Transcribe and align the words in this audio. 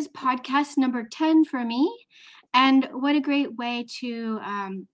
is 0.00 0.08
podcast 0.08 0.78
number 0.78 1.06
10 1.12 1.44
for 1.44 1.62
me. 1.62 1.94
And 2.54 2.88
what 2.90 3.16
a 3.16 3.20
great 3.20 3.56
way 3.56 3.84
to 4.00 4.40
um, 4.42 4.88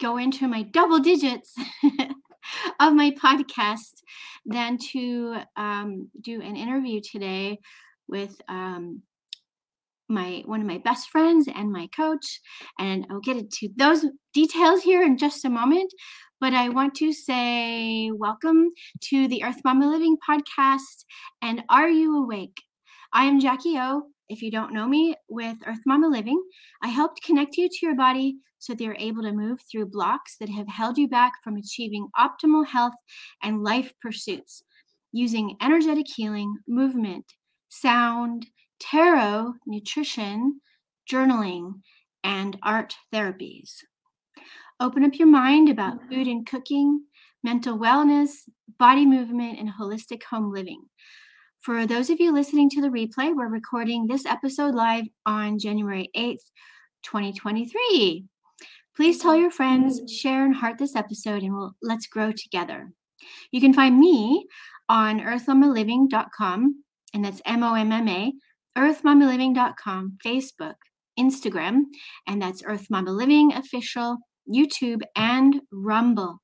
go 0.00 0.18
into 0.18 0.46
my 0.46 0.62
double 0.62 1.00
digits 1.00 1.52
of 2.80 2.94
my 2.94 3.10
podcast 3.10 4.02
than 4.44 4.78
to 4.92 5.38
um, 5.56 6.10
do 6.20 6.40
an 6.40 6.54
interview 6.54 7.00
today 7.00 7.58
with 8.06 8.40
um, 8.48 9.02
my 10.08 10.44
one 10.46 10.60
of 10.60 10.66
my 10.68 10.78
best 10.78 11.10
friends 11.10 11.48
and 11.52 11.72
my 11.72 11.88
coach. 11.88 12.40
And 12.78 13.04
i'll 13.10 13.18
get 13.18 13.38
into 13.38 13.68
those 13.76 14.06
details 14.32 14.82
here 14.82 15.02
in 15.02 15.18
just 15.18 15.44
a 15.44 15.50
moment. 15.50 15.92
But 16.40 16.52
i 16.52 16.68
want 16.68 16.94
to 16.96 17.12
say 17.12 18.12
welcome 18.14 18.70
to 19.08 19.26
the 19.26 19.42
earth 19.42 19.60
momma 19.64 19.90
living 19.90 20.16
podcast. 20.28 21.04
And 21.42 21.64
are 21.68 21.88
you 21.88 22.22
awake? 22.22 22.62
I 23.12 23.24
am 23.24 23.40
jackie 23.40 23.76
o 23.78 24.02
if 24.28 24.42
you 24.42 24.50
don't 24.50 24.72
know 24.72 24.86
me 24.86 25.14
with 25.28 25.56
earth 25.66 25.80
momma 25.86 26.08
living 26.08 26.42
i 26.82 26.88
helped 26.88 27.22
connect 27.22 27.56
you 27.56 27.68
to 27.68 27.86
your 27.86 27.94
body 27.94 28.36
so 28.58 28.72
that 28.72 28.82
you're 28.82 28.96
able 28.98 29.22
to 29.22 29.32
move 29.32 29.60
through 29.70 29.86
blocks 29.86 30.36
that 30.38 30.48
have 30.48 30.68
held 30.68 30.98
you 30.98 31.08
back 31.08 31.32
from 31.44 31.56
achieving 31.56 32.08
optimal 32.18 32.66
health 32.66 32.94
and 33.42 33.62
life 33.62 33.92
pursuits 34.00 34.62
using 35.12 35.56
energetic 35.62 36.06
healing 36.08 36.56
movement 36.66 37.24
sound 37.68 38.46
tarot, 38.80 39.54
nutrition, 39.66 40.60
journaling, 41.10 41.80
and 42.24 42.56
art 42.62 42.94
therapies. 43.12 43.70
Open 44.80 45.04
up 45.04 45.18
your 45.18 45.28
mind 45.28 45.68
about 45.68 46.00
food 46.10 46.26
and 46.26 46.46
cooking, 46.46 47.02
mental 47.42 47.78
wellness, 47.78 48.30
body 48.78 49.06
movement, 49.06 49.58
and 49.58 49.70
holistic 49.70 50.22
home 50.24 50.52
living. 50.52 50.82
For 51.66 51.84
those 51.84 52.10
of 52.10 52.20
you 52.20 52.32
listening 52.32 52.70
to 52.70 52.80
the 52.80 52.90
replay, 52.90 53.34
we're 53.34 53.48
recording 53.48 54.06
this 54.06 54.24
episode 54.24 54.72
live 54.72 55.06
on 55.26 55.58
January 55.58 56.10
8th, 56.16 56.44
2023. 57.02 58.24
Please 58.94 59.18
tell 59.18 59.34
your 59.34 59.50
friends, 59.50 60.00
share 60.08 60.44
and 60.44 60.54
heart 60.54 60.78
this 60.78 60.94
episode, 60.94 61.42
and 61.42 61.52
we'll, 61.52 61.74
let's 61.82 62.06
grow 62.06 62.30
together. 62.30 62.92
You 63.50 63.60
can 63.60 63.74
find 63.74 63.98
me 63.98 64.46
on 64.88 65.18
earthmommaliving.com, 65.18 66.84
and 67.12 67.24
that's 67.24 67.42
M 67.44 67.64
O 67.64 67.74
M 67.74 67.90
M 67.90 68.06
A 68.06 68.32
earthmommaliving.com, 68.78 70.18
Facebook, 70.24 70.76
Instagram, 71.18 71.80
and 72.28 72.40
that's 72.40 72.62
Earth 72.64 72.86
Momma 72.90 73.10
Living 73.10 73.52
official, 73.52 74.18
YouTube, 74.48 75.02
and 75.16 75.62
Rumble. 75.72 76.40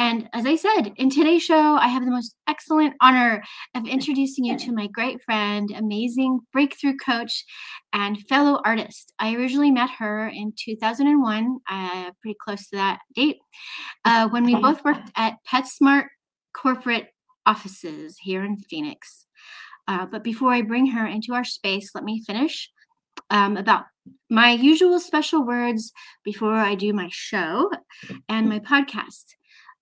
And 0.00 0.30
as 0.32 0.46
I 0.46 0.56
said, 0.56 0.94
in 0.96 1.10
today's 1.10 1.42
show, 1.42 1.76
I 1.76 1.88
have 1.88 2.06
the 2.06 2.10
most 2.10 2.34
excellent 2.48 2.94
honor 3.02 3.42
of 3.74 3.86
introducing 3.86 4.46
you 4.46 4.56
to 4.56 4.72
my 4.72 4.86
great 4.86 5.22
friend, 5.22 5.70
amazing 5.76 6.40
breakthrough 6.54 6.96
coach, 6.96 7.44
and 7.92 8.18
fellow 8.26 8.62
artist. 8.64 9.12
I 9.18 9.34
originally 9.34 9.70
met 9.70 9.90
her 9.98 10.26
in 10.28 10.54
2001, 10.58 11.58
uh, 11.70 12.12
pretty 12.22 12.38
close 12.42 12.66
to 12.70 12.76
that 12.76 13.00
date, 13.14 13.40
uh, 14.06 14.26
when 14.30 14.44
we 14.44 14.54
both 14.54 14.82
worked 14.86 15.10
at 15.16 15.34
PetSmart 15.46 16.06
corporate 16.56 17.08
offices 17.44 18.16
here 18.22 18.42
in 18.42 18.56
Phoenix. 18.56 19.26
Uh, 19.86 20.06
but 20.06 20.24
before 20.24 20.50
I 20.50 20.62
bring 20.62 20.86
her 20.92 21.06
into 21.06 21.34
our 21.34 21.44
space, 21.44 21.90
let 21.94 22.04
me 22.04 22.24
finish 22.26 22.70
um, 23.28 23.58
about 23.58 23.84
my 24.30 24.52
usual 24.52 24.98
special 24.98 25.44
words 25.44 25.92
before 26.24 26.54
I 26.54 26.74
do 26.74 26.94
my 26.94 27.10
show 27.12 27.70
and 28.30 28.48
my 28.48 28.60
podcast. 28.60 29.34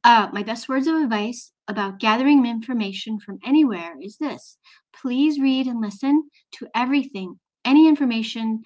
Uh, 0.04 0.28
my 0.32 0.42
best 0.42 0.68
words 0.68 0.86
of 0.86 0.94
advice 0.94 1.52
about 1.66 1.98
gathering 1.98 2.46
information 2.46 3.18
from 3.18 3.38
anywhere 3.44 3.94
is 4.00 4.16
this 4.18 4.56
please 4.94 5.38
read 5.38 5.66
and 5.66 5.80
listen 5.80 6.28
to 6.52 6.66
everything, 6.74 7.38
any 7.64 7.88
information 7.88 8.62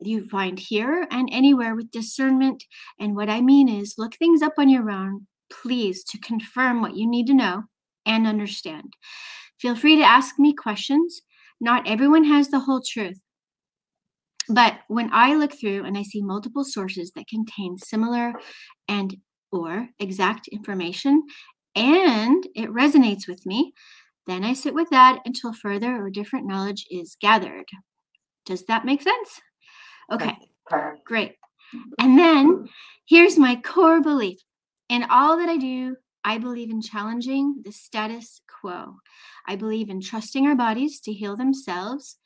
you 0.00 0.26
find 0.28 0.58
here 0.58 1.06
and 1.10 1.28
anywhere 1.32 1.74
with 1.74 1.90
discernment. 1.90 2.64
And 2.98 3.16
what 3.16 3.28
I 3.28 3.40
mean 3.40 3.68
is 3.68 3.94
look 3.98 4.14
things 4.14 4.42
up 4.42 4.54
on 4.58 4.68
your 4.68 4.90
own, 4.90 5.26
please, 5.50 6.04
to 6.04 6.18
confirm 6.18 6.80
what 6.80 6.96
you 6.96 7.08
need 7.08 7.26
to 7.26 7.34
know 7.34 7.64
and 8.06 8.26
understand. 8.26 8.94
Feel 9.58 9.76
free 9.76 9.96
to 9.96 10.02
ask 10.02 10.38
me 10.38 10.52
questions. 10.52 11.22
Not 11.60 11.88
everyone 11.88 12.24
has 12.24 12.48
the 12.48 12.60
whole 12.60 12.82
truth. 12.86 13.20
But 14.48 14.80
when 14.88 15.10
I 15.12 15.34
look 15.34 15.58
through 15.58 15.84
and 15.84 15.96
I 15.96 16.02
see 16.02 16.20
multiple 16.22 16.64
sources 16.64 17.12
that 17.14 17.28
contain 17.28 17.78
similar 17.78 18.34
and 18.88 19.16
or 19.54 19.88
exact 19.98 20.48
information 20.48 21.22
and 21.76 22.46
it 22.54 22.70
resonates 22.70 23.26
with 23.26 23.44
me, 23.46 23.72
then 24.26 24.44
I 24.44 24.52
sit 24.52 24.74
with 24.74 24.90
that 24.90 25.20
until 25.24 25.52
further 25.52 25.96
or 25.96 26.10
different 26.10 26.46
knowledge 26.46 26.86
is 26.90 27.16
gathered. 27.20 27.66
Does 28.46 28.64
that 28.66 28.84
make 28.84 29.02
sense? 29.02 29.40
Okay, 30.12 30.36
great. 31.04 31.36
And 31.98 32.18
then 32.18 32.68
here's 33.08 33.38
my 33.38 33.56
core 33.56 34.00
belief 34.00 34.38
in 34.88 35.04
all 35.04 35.38
that 35.38 35.48
I 35.48 35.56
do, 35.56 35.96
I 36.22 36.38
believe 36.38 36.70
in 36.70 36.80
challenging 36.80 37.62
the 37.64 37.72
status 37.72 38.40
quo. 38.60 38.96
I 39.46 39.56
believe 39.56 39.90
in 39.90 40.00
trusting 40.00 40.46
our 40.46 40.54
bodies 40.54 41.00
to 41.00 41.12
heal 41.12 41.36
themselves. 41.36 42.18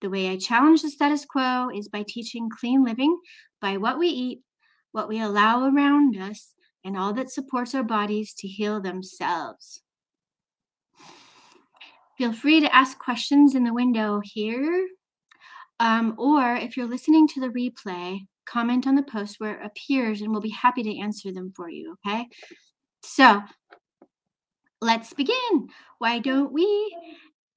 The 0.00 0.10
way 0.10 0.28
I 0.28 0.36
challenge 0.36 0.82
the 0.82 0.90
status 0.90 1.24
quo 1.24 1.70
is 1.74 1.88
by 1.88 2.04
teaching 2.06 2.48
clean 2.50 2.84
living 2.84 3.16
by 3.60 3.76
what 3.76 3.98
we 3.98 4.08
eat, 4.08 4.40
what 4.92 5.08
we 5.08 5.20
allow 5.20 5.68
around 5.68 6.16
us, 6.16 6.53
and 6.84 6.96
all 6.96 7.12
that 7.14 7.30
supports 7.30 7.74
our 7.74 7.82
bodies 7.82 8.34
to 8.34 8.48
heal 8.48 8.80
themselves. 8.80 9.80
Feel 12.18 12.32
free 12.32 12.60
to 12.60 12.74
ask 12.74 12.98
questions 12.98 13.54
in 13.54 13.64
the 13.64 13.72
window 13.72 14.20
here. 14.22 14.86
Um, 15.80 16.14
or 16.18 16.54
if 16.54 16.76
you're 16.76 16.86
listening 16.86 17.26
to 17.28 17.40
the 17.40 17.48
replay, 17.48 18.20
comment 18.46 18.86
on 18.86 18.94
the 18.94 19.02
post 19.02 19.36
where 19.38 19.60
it 19.60 19.66
appears 19.66 20.20
and 20.20 20.30
we'll 20.30 20.40
be 20.40 20.50
happy 20.50 20.82
to 20.82 20.98
answer 20.98 21.32
them 21.32 21.52
for 21.56 21.68
you. 21.68 21.96
Okay. 22.06 22.26
So 23.02 23.42
let's 24.80 25.12
begin. 25.12 25.68
Why 25.98 26.20
don't 26.20 26.52
we? 26.52 26.96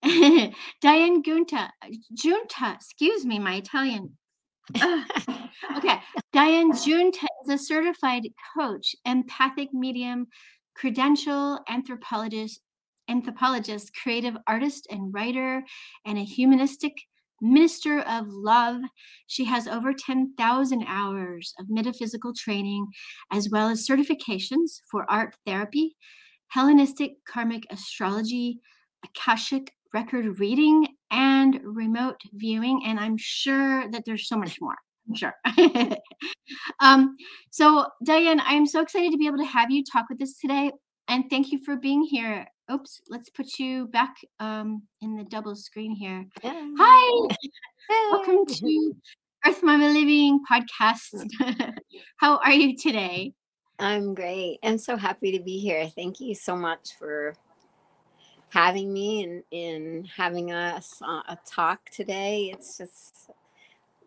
Diane 0.82 1.22
Gunta, 1.22 1.70
Giunta, 2.14 2.76
excuse 2.76 3.26
me, 3.26 3.40
my 3.40 3.56
Italian. 3.56 4.18
okay, 5.78 6.00
Diane 6.34 6.72
Giunta 6.72 7.26
is 7.46 7.50
a 7.50 7.58
certified 7.58 8.28
coach, 8.58 8.96
empathic 9.06 9.74
medium, 9.74 10.28
credential 10.76 11.60
anthropologist, 11.70 12.62
anthropologist, 13.10 13.92
creative 13.96 14.36
artist 14.48 14.88
and 14.90 15.14
writer, 15.14 15.64
and 16.06 16.18
a 16.18 16.24
humanistic 16.24 16.94
minister 17.42 18.02
of 18.02 18.26
love. 18.28 18.82
She 19.28 19.46
has 19.46 19.68
over 19.68 19.94
10,000 19.94 20.86
hours 20.88 21.54
of 21.60 21.68
metaphysical 21.70 22.34
training, 22.34 22.88
as 23.32 23.50
well 23.50 23.70
as 23.70 23.88
certifications 23.88 24.82
for 24.92 25.10
art 25.10 25.36
therapy, 25.46 25.96
Hellenistic 26.50 27.12
karmic 27.28 27.64
astrology, 27.70 28.60
Akashic 29.04 29.74
record 29.94 30.40
reading, 30.40 30.88
and 31.12 31.60
remote 31.64 32.22
viewing. 32.34 32.82
And 32.86 33.00
I'm 33.00 33.18
sure 33.18 33.90
that 33.92 34.04
there's 34.06 34.28
so 34.28 34.38
much 34.38 34.58
more. 34.62 34.76
I'm 35.08 35.16
sure. 35.16 35.34
um, 36.82 37.16
so, 37.50 37.88
Diane, 38.04 38.42
I'm 38.44 38.66
so 38.66 38.82
excited 38.82 39.12
to 39.12 39.18
be 39.18 39.28
able 39.28 39.38
to 39.38 39.46
have 39.46 39.72
you 39.72 39.84
talk 39.84 40.06
with 40.10 40.22
us 40.22 40.38
today. 40.40 40.72
And 41.08 41.26
thank 41.30 41.52
you 41.52 41.60
for 41.64 41.78
being 41.78 42.04
here 42.04 42.48
oops, 42.72 43.02
let's 43.10 43.30
put 43.30 43.60
you 43.60 43.88
back 43.88 44.16
um, 44.40 44.84
in 45.02 45.16
the 45.16 45.24
double 45.24 45.56
screen 45.56 45.92
here. 45.92 46.26
Hi, 46.44 47.28
welcome 48.12 48.46
to 48.46 48.96
Earth 49.46 49.64
Momma 49.64 49.88
Living 49.88 50.42
podcast. 50.50 51.28
How 52.18 52.38
are 52.40 52.52
you 52.52 52.76
today? 52.76 53.34
I'm 53.80 54.14
great. 54.14 54.60
I'm 54.64 54.78
so 54.78 54.98
happy 54.98 55.38
to 55.38 55.44
be 55.44 55.60
here. 55.60 55.88
Thank 55.88 56.20
you 56.20 56.36
so 56.36 56.56
much 56.56 56.90
for 57.00 57.36
having 58.50 58.94
me 58.94 59.24
and 59.24 59.44
in 59.52 60.06
having 60.16 60.52
us 60.52 61.02
uh, 61.02 61.22
a 61.28 61.38
talk 61.46 61.90
today. 61.90 62.52
It's 62.54 62.78
just 62.78 63.30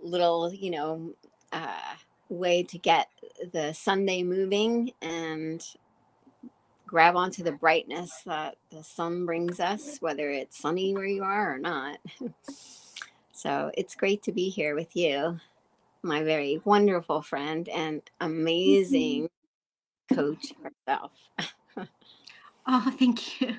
little, 0.03 0.53
you 0.53 0.71
know, 0.71 1.15
uh, 1.53 1.95
way 2.29 2.63
to 2.63 2.79
get 2.79 3.09
the 3.53 3.73
Sunday 3.73 4.23
moving 4.23 4.93
and 5.03 5.65
grab 6.87 7.17
onto 7.17 7.43
the 7.43 7.53
brightness 7.53 8.11
that 8.27 8.57
the 8.71 8.83
sun 8.83 9.25
brings 9.27 9.61
us, 9.61 9.99
whether 10.01 10.31
it's 10.31 10.59
sunny 10.59 10.95
where 10.95 11.07
you 11.07 11.23
are 11.23 11.55
or 11.55 11.59
not. 11.59 11.99
so 13.33 13.71
it's 13.77 13.95
great 13.95 14.23
to 14.25 14.33
be 14.33 14.49
here 14.49 14.75
with 14.75 14.97
you, 14.97 15.39
my 16.03 16.25
very 16.25 16.61
wonderful 16.65 17.23
friend 17.23 17.69
and 17.69 18.03
amazing 18.21 19.29
coach 20.13 20.53
herself. 20.63 21.13
oh, 22.67 22.95
thank 22.99 23.41
you. 23.41 23.55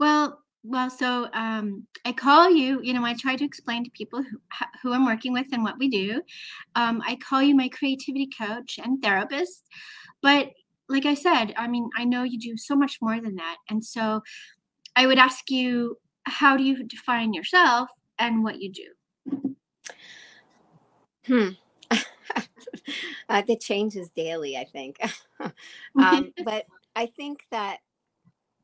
Well, 0.00 0.40
well, 0.64 0.88
so 0.90 1.28
um, 1.34 1.86
I 2.06 2.12
call 2.12 2.50
you, 2.50 2.80
you 2.82 2.94
know, 2.94 3.04
I 3.04 3.14
try 3.14 3.36
to 3.36 3.44
explain 3.44 3.84
to 3.84 3.90
people 3.90 4.22
who, 4.22 4.38
who 4.82 4.92
I'm 4.94 5.04
working 5.04 5.34
with 5.34 5.46
and 5.52 5.62
what 5.62 5.78
we 5.78 5.88
do. 5.88 6.22
Um, 6.74 7.02
I 7.06 7.16
call 7.16 7.42
you 7.42 7.54
my 7.54 7.68
creativity 7.68 8.28
coach 8.38 8.78
and 8.82 9.02
therapist. 9.02 9.62
But 10.22 10.50
like 10.88 11.04
I 11.04 11.14
said, 11.14 11.54
I 11.56 11.68
mean, 11.68 11.88
I 11.96 12.04
know 12.04 12.22
you 12.22 12.38
do 12.38 12.56
so 12.56 12.74
much 12.74 12.98
more 13.02 13.20
than 13.20 13.36
that. 13.36 13.56
And 13.68 13.84
so 13.84 14.22
I 14.96 15.06
would 15.06 15.18
ask 15.18 15.50
you, 15.50 15.98
how 16.24 16.56
do 16.56 16.64
you 16.64 16.82
define 16.84 17.34
yourself 17.34 17.90
and 18.18 18.42
what 18.42 18.60
you 18.60 18.72
do? 18.72 19.54
Hmm. 21.26 21.48
uh, 23.28 23.42
it 23.46 23.60
changes 23.60 24.08
daily, 24.10 24.56
I 24.56 24.64
think. 24.64 24.96
um, 25.98 26.32
but 26.44 26.66
I 26.96 27.06
think 27.06 27.40
that 27.50 27.78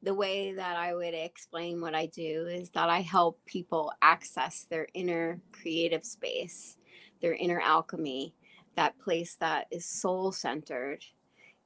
the 0.06 0.14
way 0.14 0.52
that 0.52 0.76
I 0.76 0.94
would 0.94 1.14
explain 1.14 1.80
what 1.80 1.94
I 1.96 2.06
do 2.06 2.46
is 2.46 2.70
that 2.70 2.88
I 2.88 3.00
help 3.00 3.44
people 3.44 3.92
access 4.00 4.64
their 4.70 4.86
inner 4.94 5.40
creative 5.50 6.04
space, 6.04 6.76
their 7.20 7.34
inner 7.34 7.60
alchemy, 7.60 8.32
that 8.76 8.96
place 9.00 9.34
that 9.40 9.66
is 9.72 9.84
soul 9.84 10.30
centered 10.30 11.04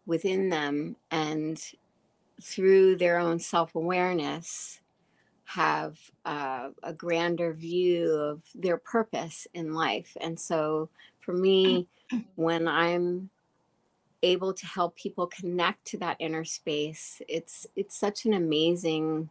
within 0.06 0.48
them, 0.48 0.96
and 1.10 1.62
through 2.40 2.96
their 2.96 3.18
own 3.18 3.38
self 3.38 3.74
awareness, 3.74 4.80
have 5.44 5.98
uh, 6.24 6.70
a 6.82 6.94
grander 6.94 7.52
view 7.52 8.10
of 8.10 8.42
their 8.54 8.78
purpose 8.78 9.46
in 9.52 9.74
life. 9.74 10.16
And 10.18 10.40
so 10.40 10.88
for 11.18 11.34
me, 11.34 11.86
when 12.36 12.66
I'm 12.66 13.28
able 14.22 14.52
to 14.52 14.66
help 14.66 14.96
people 14.96 15.26
connect 15.26 15.84
to 15.86 15.98
that 15.98 16.16
inner 16.20 16.44
space, 16.44 17.22
it's 17.28 17.66
it's 17.76 17.96
such 17.96 18.24
an 18.24 18.34
amazing 18.34 19.30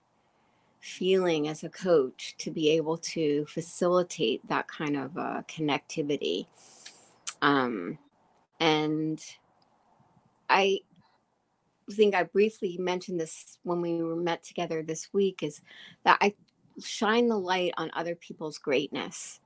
feeling 0.80 1.48
as 1.48 1.64
a 1.64 1.70
coach 1.70 2.36
to 2.38 2.52
be 2.52 2.70
able 2.70 2.98
to 2.98 3.46
facilitate 3.46 4.48
that 4.48 4.68
kind 4.68 4.96
of 4.96 5.18
uh, 5.18 5.42
connectivity. 5.48 6.46
Um, 7.42 7.98
and 8.60 9.22
I 10.50 10.80
think 11.92 12.16
I 12.16 12.24
briefly 12.24 12.78
mentioned 12.80 13.20
this 13.20 13.58
when 13.64 13.82
we 13.82 14.02
were 14.02 14.16
met 14.16 14.44
together 14.44 14.84
this 14.84 15.10
week 15.14 15.44
is 15.44 15.62
that 16.04 16.18
I 16.22 16.34
shine 16.82 17.28
the 17.28 17.38
light 17.38 17.74
on 17.78 17.92
other 17.94 18.16
people's 18.16 18.58
greatness 18.58 19.40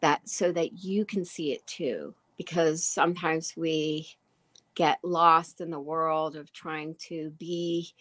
that 0.00 0.28
so 0.28 0.50
that 0.52 0.82
you 0.82 1.04
can 1.04 1.24
see 1.24 1.52
it 1.52 1.64
too 1.66 2.14
because 2.36 2.82
sometimes 2.82 3.56
we 3.56 4.08
get 4.74 4.98
lost 5.02 5.60
in 5.60 5.70
the 5.70 5.80
world 5.80 6.36
of 6.36 6.52
trying 6.52 6.94
to 7.08 7.30
be 7.38 7.92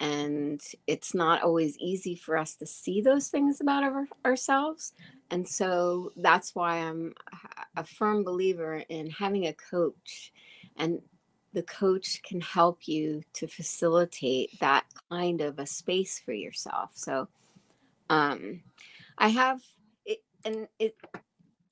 and 0.00 0.62
it's 0.86 1.14
not 1.14 1.42
always 1.42 1.76
easy 1.78 2.14
for 2.14 2.36
us 2.36 2.54
to 2.54 2.66
see 2.66 3.00
those 3.00 3.28
things 3.28 3.60
about 3.60 3.82
our, 3.82 4.06
ourselves. 4.24 4.92
And 5.30 5.46
so 5.46 6.12
that's 6.16 6.54
why 6.54 6.76
i'm 6.76 7.14
a 7.76 7.84
firm 7.84 8.24
believer 8.24 8.82
in 8.88 9.10
having 9.10 9.46
a 9.46 9.52
coach 9.52 10.32
and 10.76 11.00
the 11.52 11.62
coach 11.62 12.20
can 12.22 12.40
help 12.40 12.86
you 12.86 13.22
to 13.32 13.46
facilitate 13.48 14.58
that 14.60 14.84
kind 15.10 15.40
of 15.40 15.58
a 15.58 15.66
space 15.66 16.20
for 16.24 16.32
yourself. 16.32 16.90
So 16.94 17.28
um 18.10 18.62
i 19.18 19.28
have 19.28 19.60
it 20.06 20.22
and 20.44 20.68
it 20.78 20.96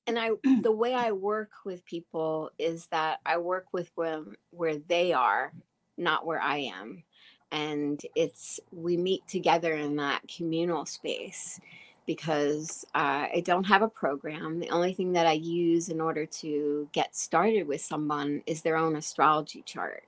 and 0.07 0.17
i 0.17 0.31
the 0.61 0.71
way 0.71 0.93
i 0.93 1.11
work 1.11 1.51
with 1.65 1.85
people 1.85 2.49
is 2.57 2.87
that 2.87 3.19
i 3.25 3.37
work 3.37 3.65
with 3.71 3.93
them 3.95 4.35
where 4.51 4.77
they 4.87 5.13
are 5.13 5.51
not 5.97 6.25
where 6.25 6.41
i 6.41 6.57
am 6.57 7.03
and 7.51 8.01
it's 8.15 8.59
we 8.71 8.97
meet 8.97 9.25
together 9.27 9.73
in 9.73 9.95
that 9.95 10.21
communal 10.27 10.85
space 10.85 11.59
because 12.07 12.85
uh, 12.95 13.27
I 13.33 13.43
don't 13.45 13.65
have 13.65 13.81
a 13.81 13.89
program. 13.89 14.59
The 14.59 14.69
only 14.69 14.93
thing 14.93 15.11
that 15.11 15.27
I 15.27 15.33
use 15.33 15.89
in 15.89 15.99
order 15.99 16.25
to 16.25 16.87
get 16.93 17.15
started 17.15 17.67
with 17.67 17.81
someone 17.81 18.41
is 18.47 18.61
their 18.61 18.77
own 18.77 18.95
astrology 18.95 19.61
chart 19.65 20.03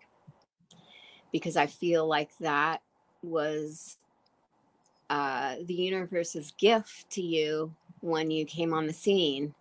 because 1.32 1.58
I 1.58 1.68
feel 1.68 2.08
like 2.08 2.30
that 2.40 2.82
was 3.22 3.98
uh, 5.10 5.56
the 5.66 5.74
universe's 5.74 6.54
gift 6.58 7.10
to 7.12 7.22
you 7.22 7.76
when 8.00 8.32
you 8.32 8.46
came 8.46 8.74
on 8.74 8.88
the 8.88 8.94
scene 8.94 9.54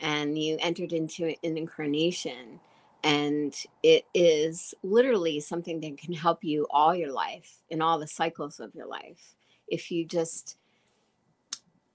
and 0.00 0.38
you 0.38 0.56
entered 0.60 0.92
into 0.92 1.34
an 1.42 1.56
incarnation. 1.56 2.60
And 3.04 3.54
it 3.82 4.04
is 4.14 4.74
literally 4.82 5.40
something 5.40 5.80
that 5.80 5.98
can 5.98 6.12
help 6.12 6.42
you 6.42 6.66
all 6.70 6.94
your 6.94 7.12
life 7.12 7.62
in 7.70 7.80
all 7.80 7.98
the 7.98 8.06
cycles 8.06 8.58
of 8.58 8.74
your 8.74 8.86
life. 8.86 9.34
If 9.68 9.90
you 9.90 10.04
just 10.04 10.56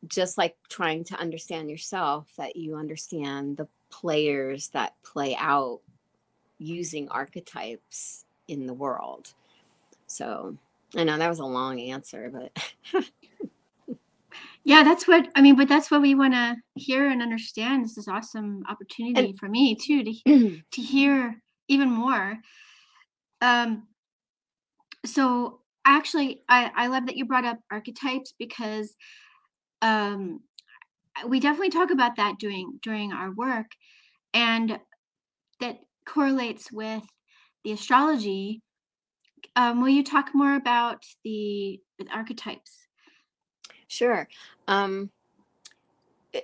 just 0.07 0.37
like 0.37 0.55
trying 0.67 1.03
to 1.05 1.19
understand 1.19 1.69
yourself, 1.69 2.27
that 2.37 2.55
you 2.55 2.75
understand 2.75 3.57
the 3.57 3.67
players 3.91 4.69
that 4.69 4.95
play 5.03 5.35
out 5.35 5.81
using 6.57 7.07
archetypes 7.09 8.25
in 8.47 8.65
the 8.65 8.73
world. 8.73 9.33
So 10.07 10.57
I 10.95 11.03
know 11.03 11.17
that 11.17 11.29
was 11.29 11.39
a 11.39 11.45
long 11.45 11.79
answer, 11.79 12.31
but 12.31 13.05
yeah, 14.63 14.83
that's 14.83 15.07
what 15.07 15.27
I 15.35 15.41
mean. 15.41 15.55
But 15.55 15.67
that's 15.67 15.89
what 15.89 16.01
we 16.01 16.15
want 16.15 16.33
to 16.33 16.55
hear 16.75 17.09
and 17.09 17.21
understand. 17.21 17.83
This 17.83 17.97
is 17.97 18.07
awesome 18.07 18.63
opportunity 18.69 19.29
and, 19.29 19.39
for 19.39 19.47
me 19.49 19.75
too 19.75 20.03
to 20.03 20.61
to 20.71 20.81
hear 20.81 21.41
even 21.67 21.89
more. 21.89 22.37
Um, 23.41 23.87
so 25.05 25.61
actually, 25.85 26.43
I 26.47 26.71
I 26.75 26.87
love 26.87 27.07
that 27.07 27.17
you 27.17 27.25
brought 27.25 27.45
up 27.45 27.59
archetypes 27.71 28.33
because 28.37 28.93
um, 29.81 30.41
we 31.27 31.39
definitely 31.39 31.71
talk 31.71 31.91
about 31.91 32.17
that 32.17 32.35
during 32.39 32.79
during 32.83 33.11
our 33.11 33.31
work, 33.31 33.71
and 34.33 34.79
that 35.59 35.79
correlates 36.05 36.71
with 36.71 37.03
the 37.63 37.71
astrology. 37.71 38.61
Um, 39.55 39.81
will 39.81 39.89
you 39.89 40.03
talk 40.03 40.29
more 40.33 40.55
about 40.55 41.03
the, 41.23 41.79
the 41.99 42.05
archetypes? 42.13 42.80
Sure. 43.91 44.27
Um, 44.69 45.11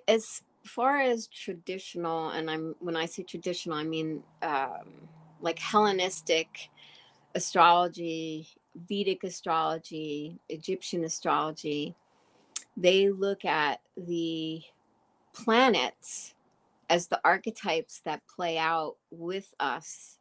as 0.07 0.41
far 0.65 0.99
as 0.99 1.27
traditional, 1.27 2.29
and 2.31 2.51
I'm 2.51 2.75
when 2.79 2.97
I 2.97 3.05
say 3.05 3.23
traditional, 3.23 3.77
I 3.77 3.83
mean 3.83 4.21
um, 4.41 5.07
like 5.39 5.57
Hellenistic 5.59 6.69
astrology, 7.35 8.49
Vedic 8.75 9.23
astrology, 9.23 10.39
Egyptian 10.49 11.05
astrology 11.05 11.95
they 12.77 13.09
look 13.09 13.43
at 13.45 13.81
the 13.97 14.61
planets 15.33 16.35
as 16.89 17.07
the 17.07 17.19
archetypes 17.25 18.01
that 18.05 18.21
play 18.27 18.57
out 18.57 18.97
with 19.11 19.53
us 19.59 20.19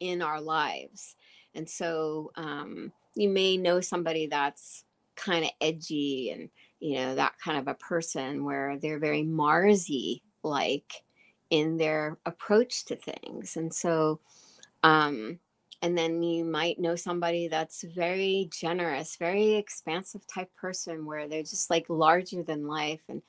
in 0.00 0.22
our 0.22 0.40
lives. 0.40 1.16
And 1.54 1.68
so 1.68 2.32
um, 2.36 2.92
you 3.14 3.28
may 3.28 3.56
know 3.56 3.80
somebody 3.80 4.26
that's 4.26 4.84
kind 5.18 5.44
of 5.44 5.50
edgy 5.60 6.30
and, 6.30 6.48
you 6.80 6.96
know, 6.96 7.14
that 7.14 7.38
kind 7.38 7.58
of 7.58 7.68
a 7.68 7.74
person 7.74 8.44
where 8.44 8.78
they're 8.78 8.98
very 8.98 9.22
Marsy 9.22 10.22
like 10.42 11.02
in 11.50 11.76
their 11.76 12.18
approach 12.24 12.84
to 12.86 12.96
things. 12.96 13.56
And 13.56 13.74
so, 13.74 14.20
um, 14.82 15.38
and 15.82 15.96
then 15.96 16.22
you 16.22 16.44
might 16.44 16.78
know 16.78 16.96
somebody 16.96 17.48
that's 17.48 17.82
very 17.82 18.48
generous 18.52 19.16
very 19.16 19.54
expansive 19.54 20.26
type 20.26 20.54
person 20.56 21.06
where 21.06 21.28
they're 21.28 21.42
just 21.42 21.70
like 21.70 21.86
larger 21.88 22.42
than 22.42 22.66
life 22.66 23.02
and 23.08 23.22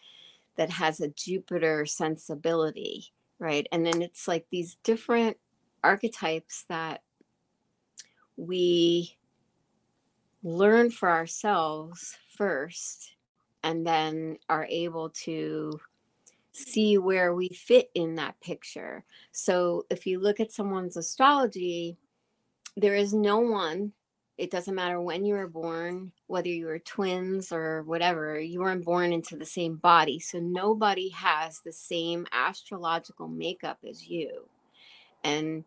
that 0.56 0.70
has 0.70 1.00
a 1.00 1.10
jupiter 1.10 1.86
sensibility 1.86 3.12
right 3.38 3.68
and 3.72 3.86
then 3.86 4.02
it's 4.02 4.28
like 4.28 4.46
these 4.50 4.78
different 4.84 5.38
archetypes 5.84 6.66
that 6.70 7.02
we 8.36 9.16
learn 10.44 10.90
for 10.90 11.10
ourselves 11.10 12.18
first 12.36 13.14
and 13.64 13.86
then 13.86 14.38
are 14.48 14.66
able 14.70 15.10
to 15.10 15.80
see 16.52 16.98
where 16.98 17.34
we 17.36 17.50
fit 17.50 17.90
in 17.94 18.16
that 18.16 18.40
picture. 18.42 19.04
So 19.32 19.86
if 19.90 20.06
you 20.06 20.20
look 20.20 20.40
at 20.40 20.52
someone's 20.52 20.98
astrology 20.98 21.98
there 22.78 22.96
is 22.96 23.14
no 23.14 23.40
one 23.40 23.92
it 24.38 24.52
doesn't 24.52 24.76
matter 24.76 25.02
when 25.02 25.26
you 25.26 25.34
were 25.34 25.48
born 25.48 26.12
whether 26.28 26.48
you 26.48 26.66
were 26.68 26.80
twins 26.80 27.52
or 27.52 27.84
whatever 27.84 28.40
you 28.40 28.62
weren't 28.62 28.86
born 28.86 29.12
into 29.12 29.36
the 29.36 29.46
same 29.46 29.76
body. 29.76 30.20
So 30.20 30.40
nobody 30.40 31.10
has 31.10 31.60
the 31.60 31.74
same 31.74 32.26
astrological 32.32 33.28
makeup 33.28 33.80
as 33.88 34.08
you. 34.08 34.48
And 35.24 35.66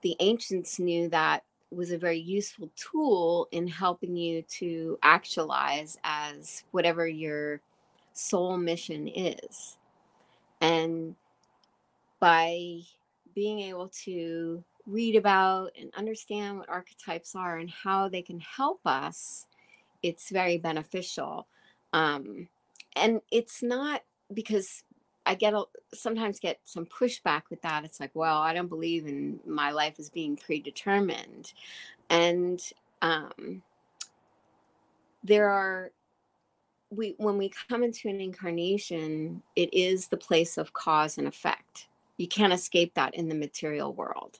the 0.00 0.16
ancients 0.20 0.78
knew 0.78 1.08
that 1.10 1.44
was 1.70 1.90
a 1.90 1.98
very 1.98 2.18
useful 2.18 2.70
tool 2.76 3.48
in 3.50 3.66
helping 3.66 4.16
you 4.16 4.42
to 4.42 4.98
actualize 5.02 5.98
as 6.04 6.64
whatever 6.70 7.06
your 7.06 7.60
soul 8.12 8.56
mission 8.56 9.08
is 9.08 9.76
and 10.60 11.14
by 12.20 12.80
being 13.34 13.60
able 13.60 13.88
to 13.88 14.64
read 14.86 15.16
about 15.16 15.72
and 15.78 15.92
understand 15.94 16.58
what 16.58 16.68
archetypes 16.68 17.34
are 17.34 17.58
and 17.58 17.70
how 17.70 18.08
they 18.08 18.22
can 18.22 18.40
help 18.40 18.80
us, 18.86 19.46
it's 20.02 20.30
very 20.30 20.58
beneficial. 20.58 21.46
Um, 21.92 22.48
and 22.94 23.20
it's 23.30 23.62
not 23.62 24.02
because 24.32 24.84
I 25.26 25.34
get 25.34 25.52
a, 25.52 25.64
sometimes 25.92 26.38
get 26.38 26.60
some 26.64 26.86
pushback 26.86 27.42
with 27.50 27.60
that. 27.62 27.84
It's 27.84 28.00
like, 28.00 28.12
well, 28.14 28.38
I 28.38 28.54
don't 28.54 28.68
believe 28.68 29.06
in 29.06 29.40
my 29.44 29.72
life 29.72 29.96
as 29.98 30.08
being 30.08 30.36
predetermined, 30.36 31.52
and 32.08 32.62
um, 33.02 33.62
there 35.24 35.50
are 35.50 35.90
we 36.90 37.14
when 37.18 37.36
we 37.36 37.50
come 37.68 37.82
into 37.82 38.08
an 38.08 38.20
incarnation, 38.20 39.42
it 39.56 39.72
is 39.74 40.06
the 40.06 40.16
place 40.16 40.56
of 40.56 40.72
cause 40.72 41.18
and 41.18 41.26
effect. 41.26 41.88
You 42.16 42.28
can't 42.28 42.52
escape 42.52 42.94
that 42.94 43.14
in 43.14 43.28
the 43.28 43.34
material 43.34 43.92
world. 43.92 44.38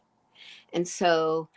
And 0.73 0.87
so 0.87 1.49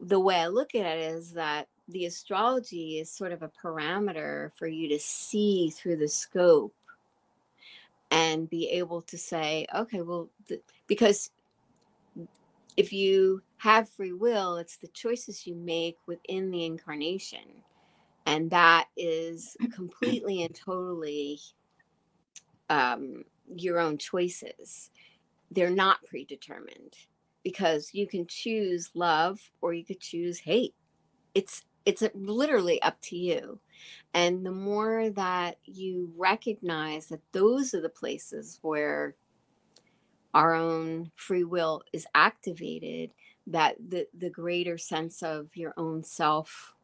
the 0.00 0.20
way 0.20 0.36
I 0.36 0.48
look 0.48 0.74
at 0.74 0.84
it 0.84 1.00
is 1.00 1.32
that 1.32 1.68
the 1.88 2.06
astrology 2.06 2.98
is 2.98 3.10
sort 3.10 3.32
of 3.32 3.42
a 3.42 3.50
parameter 3.62 4.52
for 4.54 4.66
you 4.66 4.88
to 4.88 4.98
see 4.98 5.70
through 5.70 5.96
the 5.96 6.08
scope 6.08 6.74
and 8.14 8.48
be 8.48 8.70
able 8.70 9.02
to 9.02 9.18
say, 9.18 9.66
okay, 9.74 10.00
well, 10.00 10.30
th- 10.46 10.62
because 10.86 11.32
if 12.76 12.92
you 12.92 13.42
have 13.56 13.88
free 13.88 14.12
will, 14.12 14.56
it's 14.56 14.76
the 14.76 14.86
choices 14.88 15.48
you 15.48 15.56
make 15.56 15.96
within 16.06 16.52
the 16.52 16.64
incarnation. 16.64 17.62
And 18.24 18.50
that 18.50 18.86
is 18.96 19.56
completely 19.74 20.44
and 20.44 20.54
totally 20.54 21.40
um, 22.70 23.24
your 23.56 23.80
own 23.80 23.98
choices. 23.98 24.90
They're 25.50 25.70
not 25.70 26.04
predetermined 26.04 26.94
because 27.42 27.90
you 27.92 28.06
can 28.06 28.26
choose 28.28 28.90
love 28.94 29.40
or 29.60 29.74
you 29.74 29.84
could 29.84 30.00
choose 30.00 30.38
hate. 30.38 30.74
It's 31.34 31.64
it's 31.84 32.02
literally 32.14 32.80
up 32.82 33.00
to 33.02 33.16
you. 33.16 33.58
And 34.14 34.44
the 34.44 34.52
more 34.52 35.10
that 35.10 35.58
you 35.64 36.12
recognize 36.16 37.08
that 37.08 37.20
those 37.32 37.74
are 37.74 37.80
the 37.80 37.88
places 37.88 38.58
where 38.62 39.14
our 40.32 40.54
own 40.54 41.10
free 41.14 41.44
will 41.44 41.82
is 41.92 42.06
activated, 42.14 43.10
that 43.46 43.76
the, 43.78 44.06
the 44.18 44.30
greater 44.30 44.78
sense 44.78 45.22
of 45.22 45.48
your 45.54 45.74
own 45.76 46.02
self 46.02 46.74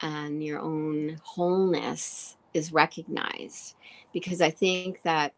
and 0.00 0.42
your 0.42 0.60
own 0.60 1.18
wholeness 1.22 2.36
is 2.54 2.72
recognized. 2.72 3.74
Because 4.12 4.40
I 4.40 4.50
think 4.50 5.02
that 5.02 5.34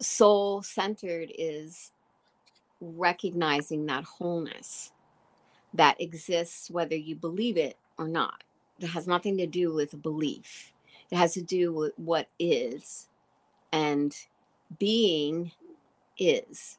soul 0.00 0.62
centered 0.62 1.32
is 1.36 1.92
recognizing 2.80 3.86
that 3.86 4.04
wholeness 4.04 4.92
that 5.74 6.00
exists 6.00 6.70
whether 6.70 6.96
you 6.96 7.14
believe 7.14 7.56
it 7.56 7.76
or 7.98 8.08
not. 8.08 8.44
It 8.80 8.88
has 8.88 9.06
nothing 9.06 9.36
to 9.38 9.46
do 9.46 9.72
with 9.72 10.00
belief. 10.02 10.72
It 11.10 11.16
has 11.16 11.34
to 11.34 11.42
do 11.42 11.72
with 11.72 11.92
what 11.96 12.28
is 12.38 13.08
and 13.72 14.14
being 14.78 15.52
is. 16.18 16.78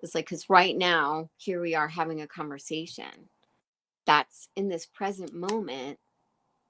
It's 0.00 0.14
like, 0.14 0.26
because 0.26 0.48
right 0.48 0.76
now, 0.76 1.28
here 1.36 1.60
we 1.60 1.74
are 1.74 1.88
having 1.88 2.20
a 2.20 2.26
conversation 2.26 3.28
that's 4.06 4.48
in 4.56 4.68
this 4.68 4.86
present 4.86 5.34
moment, 5.34 5.98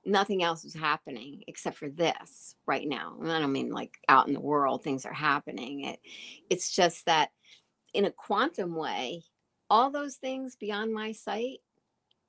nothing 0.04 0.42
else 0.42 0.64
is 0.64 0.74
happening 0.74 1.44
except 1.46 1.76
for 1.76 1.88
this 1.88 2.56
right 2.66 2.88
now. 2.88 3.16
And 3.20 3.30
I 3.30 3.38
don't 3.38 3.52
mean 3.52 3.70
like 3.70 3.98
out 4.08 4.26
in 4.26 4.32
the 4.32 4.40
world, 4.40 4.82
things 4.82 5.04
are 5.04 5.12
happening. 5.12 5.84
It, 5.84 6.00
it's 6.50 6.74
just 6.74 7.04
that 7.06 7.30
in 7.94 8.06
a 8.06 8.10
quantum 8.10 8.74
way, 8.74 9.22
all 9.70 9.90
those 9.90 10.16
things 10.16 10.56
beyond 10.56 10.92
my 10.92 11.12
sight 11.12 11.60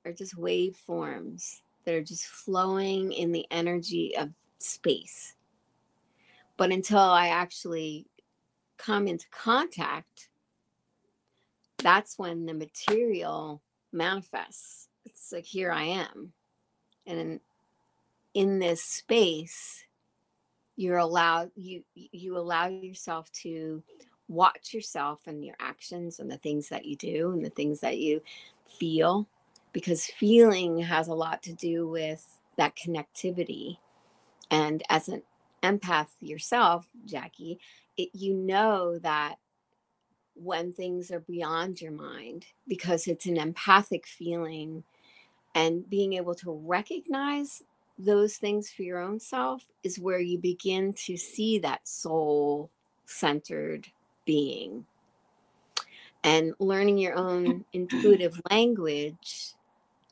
are 0.04 0.12
just 0.12 0.36
waveforms 0.36 1.60
that 1.84 1.94
are 1.94 2.02
just 2.02 2.26
flowing 2.26 3.12
in 3.12 3.32
the 3.32 3.46
energy 3.50 4.16
of 4.16 4.30
space. 4.58 5.34
But 6.56 6.72
until 6.72 6.98
I 6.98 7.28
actually 7.28 8.06
come 8.76 9.08
into 9.08 9.26
contact, 9.30 10.28
that's 11.78 12.18
when 12.18 12.46
the 12.46 12.54
material 12.54 13.62
manifests. 13.92 14.88
It's 15.04 15.32
like 15.32 15.44
here 15.44 15.72
I 15.72 15.84
am. 15.84 16.32
And 17.06 17.18
in, 17.18 17.40
in 18.34 18.58
this 18.58 18.82
space, 18.82 19.84
you're 20.76 20.98
allowed 20.98 21.50
you 21.56 21.82
you 21.94 22.38
allow 22.38 22.66
yourself 22.66 23.30
to 23.32 23.82
watch 24.30 24.72
yourself 24.72 25.20
and 25.26 25.44
your 25.44 25.56
actions 25.58 26.20
and 26.20 26.30
the 26.30 26.38
things 26.38 26.68
that 26.68 26.86
you 26.86 26.96
do 26.96 27.32
and 27.32 27.44
the 27.44 27.50
things 27.50 27.80
that 27.80 27.98
you 27.98 28.22
feel 28.78 29.26
because 29.72 30.06
feeling 30.06 30.78
has 30.78 31.08
a 31.08 31.14
lot 31.14 31.42
to 31.42 31.52
do 31.52 31.88
with 31.88 32.26
that 32.56 32.76
connectivity. 32.76 33.78
And 34.50 34.82
as 34.88 35.08
an 35.08 35.22
empath 35.62 36.08
yourself 36.20 36.86
jackie 37.04 37.58
it, 37.96 38.08
you 38.14 38.34
know 38.34 38.98
that 38.98 39.36
when 40.34 40.72
things 40.72 41.10
are 41.10 41.20
beyond 41.20 41.80
your 41.82 41.92
mind 41.92 42.46
because 42.66 43.06
it's 43.06 43.26
an 43.26 43.36
empathic 43.36 44.06
feeling 44.06 44.82
and 45.54 45.88
being 45.90 46.14
able 46.14 46.34
to 46.34 46.52
recognize 46.64 47.62
those 47.98 48.36
things 48.36 48.70
for 48.70 48.82
your 48.82 48.98
own 48.98 49.20
self 49.20 49.66
is 49.82 49.98
where 49.98 50.20
you 50.20 50.38
begin 50.38 50.94
to 50.94 51.16
see 51.16 51.58
that 51.58 51.86
soul 51.86 52.70
centered 53.04 53.86
being. 54.30 54.86
And 56.22 56.54
learning 56.60 56.98
your 56.98 57.16
own 57.16 57.64
intuitive 57.72 58.40
language 58.48 59.54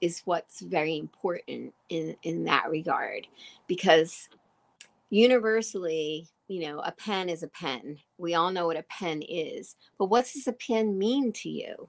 is 0.00 0.22
what's 0.24 0.60
very 0.60 0.98
important 0.98 1.72
in, 1.88 2.16
in 2.24 2.42
that 2.44 2.68
regard 2.68 3.28
because 3.68 4.28
universally 5.10 6.26
you 6.48 6.60
know 6.60 6.80
a 6.80 6.92
pen 6.92 7.28
is 7.28 7.42
a 7.42 7.48
pen 7.48 7.98
we 8.18 8.34
all 8.34 8.52
know 8.52 8.66
what 8.66 8.76
a 8.76 8.84
pen 8.84 9.22
is 9.22 9.74
but 9.98 10.06
what 10.06 10.30
does 10.32 10.46
a 10.46 10.52
pen 10.52 10.96
mean 10.96 11.32
to 11.32 11.48
you 11.48 11.88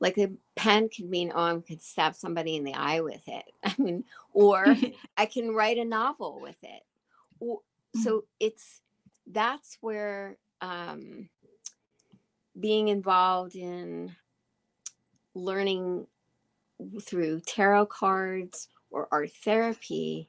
like 0.00 0.18
a 0.18 0.30
pen 0.56 0.88
can 0.88 1.08
mean 1.08 1.32
oh 1.34 1.56
i 1.56 1.60
can 1.66 1.78
stab 1.78 2.14
somebody 2.14 2.56
in 2.56 2.64
the 2.64 2.74
eye 2.74 3.00
with 3.00 3.22
it 3.28 3.44
i 3.64 3.74
mean 3.78 4.04
or 4.34 4.76
i 5.16 5.24
can 5.24 5.54
write 5.54 5.78
a 5.78 5.84
novel 5.84 6.38
with 6.42 6.62
it 6.62 6.82
or, 7.40 7.60
so 8.02 8.18
mm. 8.18 8.24
it's 8.40 8.82
that's 9.28 9.78
where 9.80 10.36
um, 10.62 11.28
being 12.58 12.88
involved 12.88 13.56
in 13.56 14.14
learning 15.34 16.06
through 17.00 17.40
tarot 17.46 17.86
cards 17.86 18.68
or 18.90 19.08
art 19.10 19.30
therapy 19.44 20.28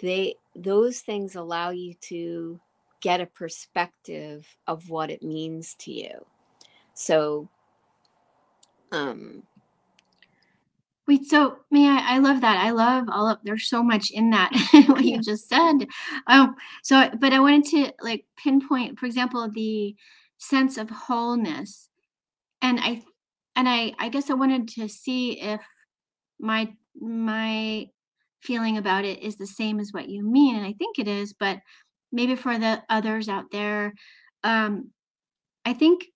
they 0.00 0.34
those 0.56 1.00
things 1.00 1.36
allow 1.36 1.70
you 1.70 1.94
to 2.00 2.58
get 3.00 3.20
a 3.20 3.26
perspective 3.26 4.56
of 4.66 4.90
what 4.90 5.10
it 5.10 5.22
means 5.22 5.74
to 5.74 5.92
you 5.92 6.24
so 6.94 7.48
um 8.92 9.42
Wait, 11.10 11.26
so 11.26 11.58
may 11.72 11.88
I? 11.88 12.14
I 12.14 12.18
love 12.18 12.40
that. 12.42 12.56
I 12.58 12.70
love 12.70 13.08
all 13.10 13.26
of. 13.26 13.38
There's 13.42 13.68
so 13.68 13.82
much 13.82 14.12
in 14.12 14.30
that 14.30 14.52
what 14.86 15.02
you 15.04 15.20
just 15.20 15.48
said. 15.48 15.88
Um, 16.28 16.54
so, 16.84 17.10
but 17.18 17.32
I 17.32 17.40
wanted 17.40 17.64
to 17.70 17.92
like 18.00 18.26
pinpoint, 18.36 18.96
for 18.96 19.06
example, 19.06 19.50
the 19.50 19.96
sense 20.40 20.78
of 20.78 20.90
wholeness, 20.90 21.88
and 22.62 22.80
I, 22.80 23.02
and 23.54 23.68
I, 23.68 23.94
I 23.98 24.08
guess 24.08 24.30
I 24.30 24.34
wanted 24.34 24.68
to 24.70 24.88
see 24.88 25.40
if 25.40 25.60
my 26.40 26.72
my 27.00 27.86
feeling 28.42 28.78
about 28.78 29.04
it 29.04 29.22
is 29.22 29.36
the 29.36 29.46
same 29.46 29.78
as 29.78 29.92
what 29.92 30.08
you 30.08 30.24
mean, 30.24 30.56
and 30.56 30.66
I 30.66 30.72
think 30.72 30.98
it 30.98 31.06
is. 31.06 31.32
But 31.32 31.58
maybe 32.10 32.34
for 32.34 32.58
the 32.58 32.82
others 32.88 33.28
out 33.28 33.50
there, 33.52 33.92
um, 34.42 34.90
I 35.64 35.74
think 35.74 36.06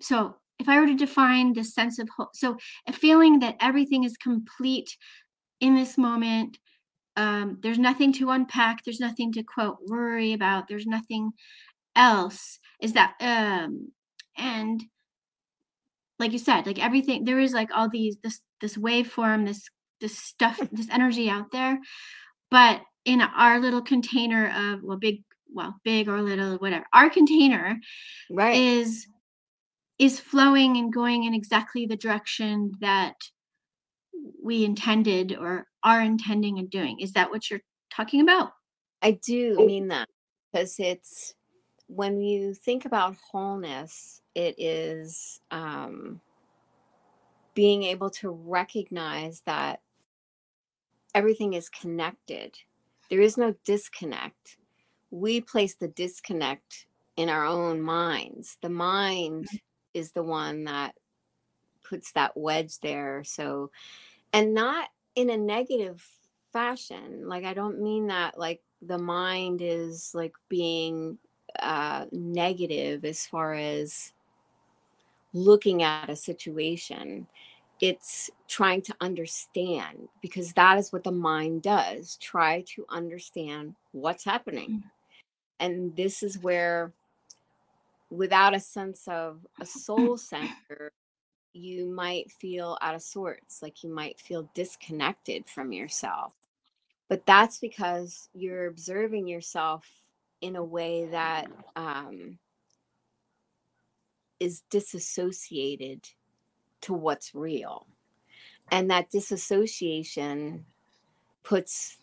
so 0.00 0.36
if 0.58 0.68
I 0.68 0.78
were 0.78 0.86
to 0.86 0.94
define 0.94 1.54
this 1.54 1.74
sense 1.74 1.98
of 1.98 2.08
hope, 2.16 2.30
so 2.34 2.58
a 2.86 2.92
feeling 2.92 3.38
that 3.38 3.56
everything 3.60 4.04
is 4.04 4.16
complete 4.16 4.96
in 5.60 5.74
this 5.74 5.96
moment, 5.96 6.58
um, 7.16 7.58
there's 7.62 7.78
nothing 7.78 8.12
to 8.14 8.30
unpack, 8.30 8.84
there's 8.84 9.00
nothing 9.00 9.32
to 9.32 9.42
quote 9.42 9.78
worry 9.86 10.32
about, 10.32 10.68
there's 10.68 10.86
nothing 10.86 11.32
else. 11.96 12.58
Is 12.80 12.94
that 12.94 13.14
um, 13.20 13.92
and 14.36 14.82
like 16.18 16.32
you 16.32 16.38
said, 16.38 16.66
like 16.66 16.82
everything 16.82 17.24
there 17.24 17.38
is 17.38 17.52
like 17.52 17.70
all 17.74 17.88
these 17.88 18.18
this 18.22 18.40
this 18.60 18.76
waveform, 18.76 19.46
this 19.46 19.68
this 20.00 20.18
stuff, 20.18 20.60
this 20.72 20.88
energy 20.90 21.28
out 21.28 21.50
there, 21.52 21.78
but 22.50 22.82
in 23.04 23.20
our 23.22 23.58
little 23.58 23.82
container 23.82 24.52
of 24.54 24.82
well, 24.82 24.98
big, 24.98 25.22
well, 25.52 25.80
big 25.84 26.08
or 26.08 26.20
little, 26.22 26.56
whatever, 26.56 26.84
our 26.92 27.10
container 27.10 27.78
right 28.30 28.56
is 28.56 29.06
is 29.98 30.18
flowing 30.18 30.76
and 30.78 30.92
going 30.92 31.24
in 31.24 31.34
exactly 31.34 31.84
the 31.86 31.96
direction 31.96 32.72
that 32.80 33.16
we 34.42 34.64
intended 34.64 35.36
or 35.38 35.66
are 35.84 36.00
intending 36.00 36.58
and 36.58 36.70
doing. 36.70 36.98
Is 37.00 37.12
that 37.12 37.30
what 37.30 37.50
you're 37.50 37.60
talking 37.94 38.20
about? 38.22 38.52
I 39.02 39.12
do 39.12 39.56
mean 39.66 39.88
that 39.88 40.08
because 40.52 40.76
it's 40.78 41.34
when 41.94 42.20
you 42.20 42.54
think 42.54 42.84
about 42.84 43.16
wholeness, 43.32 44.22
it 44.34 44.54
is 44.58 45.40
um, 45.50 46.20
being 47.54 47.82
able 47.82 48.10
to 48.10 48.30
recognize 48.30 49.42
that 49.46 49.80
everything 51.14 51.54
is 51.54 51.68
connected. 51.68 52.56
There 53.10 53.20
is 53.20 53.36
no 53.36 53.54
disconnect. 53.64 54.56
We 55.10 55.40
place 55.40 55.74
the 55.74 55.88
disconnect 55.88 56.86
in 57.16 57.28
our 57.28 57.44
own 57.44 57.82
minds. 57.82 58.56
The 58.62 58.68
mind 58.70 59.48
is 59.92 60.12
the 60.12 60.22
one 60.22 60.64
that 60.64 60.94
puts 61.82 62.12
that 62.12 62.36
wedge 62.36 62.78
there. 62.78 63.24
So, 63.24 63.72
and 64.32 64.54
not 64.54 64.88
in 65.16 65.28
a 65.28 65.36
negative 65.36 66.06
fashion. 66.52 67.28
Like, 67.28 67.44
I 67.44 67.52
don't 67.52 67.82
mean 67.82 68.06
that 68.06 68.38
like 68.38 68.62
the 68.80 68.98
mind 68.98 69.60
is 69.60 70.12
like 70.14 70.34
being 70.48 71.18
uh, 71.58 72.06
negative 72.12 73.04
as 73.04 73.26
far 73.26 73.54
as 73.54 74.12
looking 75.32 75.82
at 75.82 76.10
a 76.10 76.16
situation. 76.16 77.26
It's 77.80 78.30
trying 78.46 78.82
to 78.82 78.94
understand 79.00 80.08
because 80.20 80.52
that 80.52 80.78
is 80.78 80.92
what 80.92 81.04
the 81.04 81.12
mind 81.12 81.62
does 81.62 82.16
try 82.20 82.62
to 82.74 82.84
understand 82.90 83.74
what's 83.92 84.24
happening. 84.24 84.70
Mm-hmm. 84.70 84.88
And 85.60 85.96
this 85.96 86.22
is 86.22 86.38
where, 86.38 86.92
without 88.10 88.54
a 88.54 88.60
sense 88.60 89.08
of 89.08 89.46
a 89.60 89.66
soul 89.66 90.16
center, 90.16 90.92
you 91.52 91.86
might 91.86 92.30
feel 92.30 92.78
out 92.80 92.94
of 92.94 93.02
sorts, 93.02 93.62
like 93.62 93.82
you 93.82 93.90
might 93.90 94.20
feel 94.20 94.48
disconnected 94.54 95.48
from 95.48 95.72
yourself. 95.72 96.34
But 97.08 97.26
that's 97.26 97.58
because 97.58 98.28
you're 98.34 98.66
observing 98.66 99.26
yourself 99.26 99.88
in 100.40 100.56
a 100.56 100.64
way 100.64 101.06
that 101.06 101.48
um, 101.76 102.38
is 104.38 104.62
disassociated 104.70 106.08
to 106.82 106.94
what's 106.94 107.34
real. 107.34 107.86
And 108.70 108.90
that 108.90 109.10
disassociation 109.10 110.64
puts, 111.42 111.98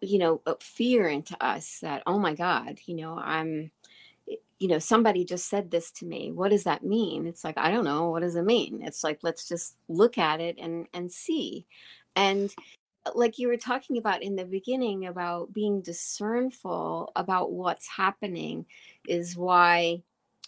you 0.00 0.18
know, 0.18 0.42
fear 0.60 1.08
into 1.08 1.36
us 1.42 1.78
that, 1.80 2.02
oh 2.06 2.18
my 2.18 2.34
God, 2.34 2.78
you 2.86 2.94
know, 2.96 3.18
I'm, 3.18 3.70
you 4.58 4.68
know, 4.68 4.78
somebody 4.78 5.24
just 5.24 5.48
said 5.48 5.70
this 5.70 5.90
to 5.92 6.06
me. 6.06 6.32
What 6.32 6.50
does 6.50 6.64
that 6.64 6.84
mean? 6.84 7.26
It's 7.26 7.44
like, 7.44 7.58
I 7.58 7.70
don't 7.70 7.84
know. 7.84 8.10
What 8.10 8.22
does 8.22 8.36
it 8.36 8.44
mean? 8.44 8.82
It's 8.82 9.04
like, 9.04 9.20
let's 9.22 9.48
just 9.48 9.76
look 9.88 10.18
at 10.18 10.40
it 10.40 10.56
and, 10.58 10.86
and 10.92 11.12
see. 11.12 11.66
And 12.16 12.54
like 13.14 13.38
you 13.38 13.48
were 13.48 13.56
talking 13.56 13.98
about 13.98 14.22
in 14.22 14.36
the 14.36 14.44
beginning 14.44 15.06
about 15.06 15.52
being 15.52 15.80
discernful 15.80 17.12
about 17.16 17.52
what's 17.52 17.86
happening 17.86 18.66
is 19.06 19.36
why 19.36 20.02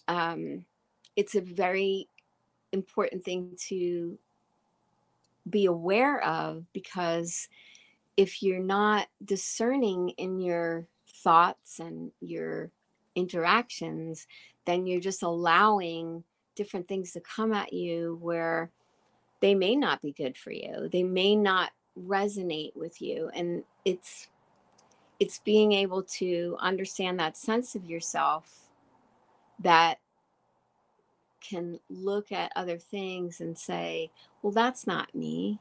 um, 0.08 0.64
it's 1.16 1.34
a 1.34 1.40
very 1.40 2.08
important 2.72 3.24
thing 3.24 3.56
to 3.68 4.18
be 5.48 5.66
aware 5.66 6.22
of 6.22 6.64
because 6.72 7.48
if 8.16 8.42
you're 8.42 8.58
not 8.58 9.06
discerning 9.24 10.10
in 10.10 10.38
your 10.38 10.86
thoughts 11.06 11.78
and 11.78 12.10
your 12.20 12.70
interactions, 13.14 14.26
then 14.64 14.86
you're 14.86 15.00
just 15.00 15.22
allowing 15.22 16.24
different 16.54 16.88
things 16.88 17.12
to 17.12 17.20
come 17.20 17.52
at 17.52 17.72
you 17.72 18.18
where 18.20 18.70
they 19.40 19.54
may 19.54 19.76
not 19.76 20.02
be 20.02 20.12
good 20.12 20.36
for 20.36 20.50
you. 20.50 20.88
They 20.90 21.04
may 21.04 21.36
not 21.36 21.70
resonate 22.06 22.74
with 22.76 23.00
you 23.00 23.30
and 23.34 23.64
it's 23.84 24.28
it's 25.20 25.38
being 25.40 25.72
able 25.72 26.02
to 26.02 26.56
understand 26.60 27.18
that 27.18 27.36
sense 27.36 27.74
of 27.74 27.84
yourself 27.84 28.70
that 29.58 29.98
can 31.40 31.78
look 31.88 32.30
at 32.30 32.52
other 32.54 32.78
things 32.78 33.40
and 33.40 33.56
say 33.58 34.10
well 34.42 34.52
that's 34.52 34.86
not 34.86 35.14
me. 35.14 35.58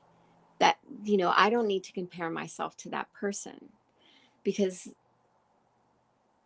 That 0.60 0.77
you 1.03 1.17
know 1.17 1.32
i 1.36 1.51
don't 1.51 1.67
need 1.67 1.84
to 1.84 1.91
compare 1.91 2.32
myself 2.32 2.76
to 2.78 2.89
that 2.89 3.13
person 3.13 3.69
because 4.43 4.89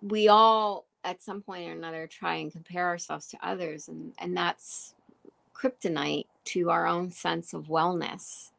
we 0.02 0.28
all 0.28 0.86
at 1.04 1.22
some 1.22 1.42
point 1.42 1.70
or 1.70 1.72
another 1.72 2.08
try 2.08 2.36
and 2.36 2.52
compare 2.52 2.88
ourselves 2.88 3.28
to 3.28 3.38
others 3.42 3.88
and 3.88 4.14
and 4.20 4.36
that's 4.36 4.96
kryptonite 5.56 6.26
to 6.44 6.70
our 6.70 6.88
own 6.88 7.12
sense 7.12 7.54
of 7.54 7.68
wellness 7.68 8.52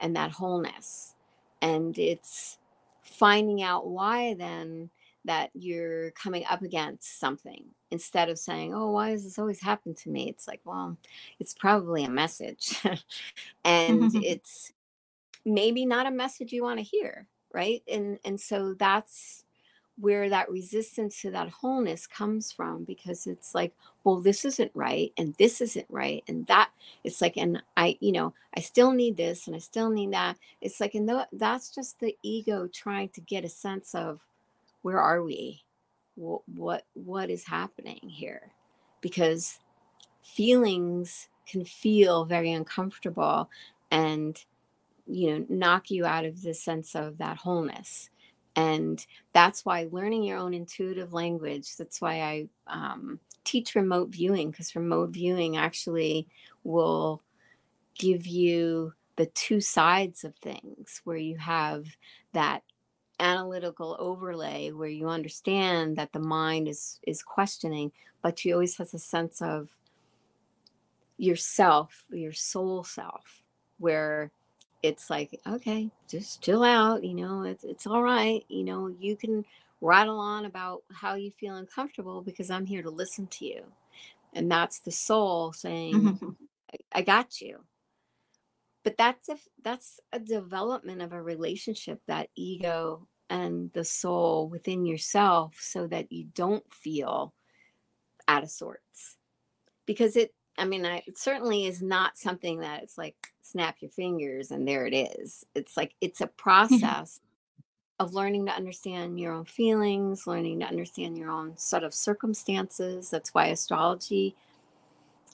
and 0.00 0.16
that 0.16 0.30
wholeness. 0.30 1.14
And 1.60 1.98
it's 1.98 2.58
finding 3.02 3.62
out 3.62 3.88
why 3.88 4.34
then 4.34 4.90
that 5.24 5.50
you're 5.54 6.10
coming 6.12 6.44
up 6.48 6.62
against 6.62 7.20
something 7.20 7.64
instead 7.90 8.28
of 8.28 8.38
saying, 8.38 8.74
Oh, 8.74 8.92
why 8.92 9.10
does 9.10 9.24
this 9.24 9.38
always 9.38 9.60
happen 9.60 9.94
to 9.94 10.10
me? 10.10 10.28
It's 10.28 10.48
like, 10.48 10.60
well, 10.64 10.96
it's 11.38 11.54
probably 11.54 12.04
a 12.04 12.10
message. 12.10 12.80
and 13.64 14.14
it's 14.24 14.72
maybe 15.44 15.84
not 15.84 16.06
a 16.06 16.10
message 16.10 16.52
you 16.52 16.62
want 16.62 16.78
to 16.78 16.84
hear. 16.84 17.26
Right. 17.52 17.82
And 17.90 18.18
and 18.24 18.40
so 18.40 18.74
that's 18.74 19.44
where 20.00 20.28
that 20.28 20.50
resistance 20.50 21.20
to 21.20 21.30
that 21.30 21.48
wholeness 21.48 22.06
comes 22.06 22.52
from 22.52 22.84
because 22.84 23.26
it's 23.26 23.54
like 23.54 23.74
well 24.04 24.20
this 24.20 24.44
isn't 24.44 24.70
right 24.74 25.12
and 25.18 25.34
this 25.38 25.60
isn't 25.60 25.86
right 25.88 26.22
and 26.28 26.46
that 26.46 26.70
it's 27.02 27.20
like 27.20 27.36
and 27.36 27.60
i 27.76 27.96
you 28.00 28.12
know 28.12 28.32
i 28.56 28.60
still 28.60 28.92
need 28.92 29.16
this 29.16 29.46
and 29.46 29.56
i 29.56 29.58
still 29.58 29.90
need 29.90 30.12
that. 30.12 30.36
It's 30.60 30.80
like 30.80 30.94
and 30.94 31.10
that's 31.32 31.74
just 31.74 32.00
the 32.00 32.16
ego 32.22 32.68
trying 32.72 33.10
to 33.10 33.20
get 33.20 33.44
a 33.44 33.48
sense 33.48 33.94
of 33.94 34.26
where 34.82 35.00
are 35.00 35.22
we? 35.22 35.62
What 36.14 36.42
what, 36.54 36.84
what 36.94 37.30
is 37.30 37.44
happening 37.44 38.00
here? 38.02 38.52
Because 39.00 39.58
feelings 40.22 41.28
can 41.46 41.64
feel 41.64 42.24
very 42.24 42.52
uncomfortable 42.52 43.50
and 43.90 44.44
you 45.06 45.30
know 45.30 45.46
knock 45.48 45.90
you 45.90 46.04
out 46.04 46.24
of 46.24 46.42
the 46.42 46.52
sense 46.52 46.94
of 46.94 47.18
that 47.18 47.38
wholeness 47.38 48.10
and 48.58 49.06
that's 49.32 49.64
why 49.64 49.86
learning 49.92 50.24
your 50.24 50.36
own 50.36 50.52
intuitive 50.52 51.12
language 51.12 51.76
that's 51.76 52.00
why 52.00 52.20
i 52.20 52.48
um, 52.66 53.20
teach 53.44 53.76
remote 53.76 54.08
viewing 54.08 54.50
because 54.50 54.74
remote 54.74 55.10
viewing 55.10 55.56
actually 55.56 56.26
will 56.64 57.22
give 57.96 58.26
you 58.26 58.92
the 59.14 59.26
two 59.26 59.60
sides 59.60 60.24
of 60.24 60.34
things 60.36 61.00
where 61.04 61.16
you 61.16 61.36
have 61.36 61.86
that 62.32 62.62
analytical 63.20 63.96
overlay 64.00 64.72
where 64.72 64.88
you 64.88 65.08
understand 65.08 65.96
that 65.96 66.12
the 66.12 66.20
mind 66.20 66.66
is 66.66 66.98
is 67.06 67.22
questioning 67.22 67.92
but 68.22 68.44
you 68.44 68.52
always 68.52 68.76
has 68.76 68.92
a 68.92 68.98
sense 68.98 69.40
of 69.40 69.68
yourself 71.16 72.04
your 72.10 72.32
soul 72.32 72.82
self 72.82 73.42
where 73.78 74.32
it's 74.82 75.10
like 75.10 75.38
okay 75.46 75.90
just 76.08 76.42
chill 76.42 76.62
out 76.62 77.02
you 77.02 77.14
know 77.14 77.42
it's, 77.42 77.64
it's 77.64 77.86
all 77.86 78.02
right 78.02 78.44
you 78.48 78.64
know 78.64 78.88
you 79.00 79.16
can 79.16 79.44
rattle 79.80 80.18
on 80.18 80.44
about 80.44 80.82
how 80.92 81.14
you 81.14 81.30
feel 81.38 81.56
uncomfortable 81.56 82.22
because 82.22 82.50
i'm 82.50 82.66
here 82.66 82.82
to 82.82 82.90
listen 82.90 83.26
to 83.26 83.44
you 83.44 83.62
and 84.34 84.50
that's 84.50 84.80
the 84.80 84.90
soul 84.90 85.52
saying 85.52 85.94
mm-hmm. 85.94 86.30
I, 86.72 86.98
I, 86.98 87.02
got 87.02 87.40
you 87.40 87.60
but 88.84 88.96
that's 88.96 89.28
a 89.28 89.36
that's 89.62 90.00
a 90.12 90.18
development 90.18 91.02
of 91.02 91.12
a 91.12 91.22
relationship 91.22 92.00
that 92.06 92.28
ego 92.34 93.06
and 93.30 93.72
the 93.72 93.84
soul 93.84 94.48
within 94.48 94.84
yourself 94.84 95.56
so 95.58 95.86
that 95.88 96.10
you 96.12 96.26
don't 96.34 96.64
feel 96.72 97.34
out 98.26 98.42
of 98.42 98.50
sorts 98.50 99.16
because 99.86 100.16
it 100.16 100.34
i 100.56 100.64
mean 100.64 100.84
I, 100.84 101.02
it 101.06 101.18
certainly 101.18 101.66
is 101.66 101.82
not 101.82 102.18
something 102.18 102.60
that 102.60 102.82
it's 102.82 102.98
like 102.98 103.16
snap 103.50 103.76
your 103.80 103.90
fingers 103.90 104.50
and 104.50 104.66
there 104.66 104.86
it 104.86 104.94
is. 104.94 105.44
It's 105.54 105.76
like 105.76 105.94
it's 106.00 106.20
a 106.20 106.26
mm-hmm. 106.26 106.36
process 106.36 107.20
of 107.98 108.14
learning 108.14 108.46
to 108.46 108.52
understand 108.52 109.18
your 109.18 109.32
own 109.32 109.44
feelings, 109.44 110.26
learning 110.26 110.60
to 110.60 110.66
understand 110.66 111.18
your 111.18 111.30
own 111.30 111.52
set 111.56 111.82
of 111.82 111.92
circumstances. 111.92 113.10
That's 113.10 113.34
why 113.34 113.46
astrology 113.46 114.36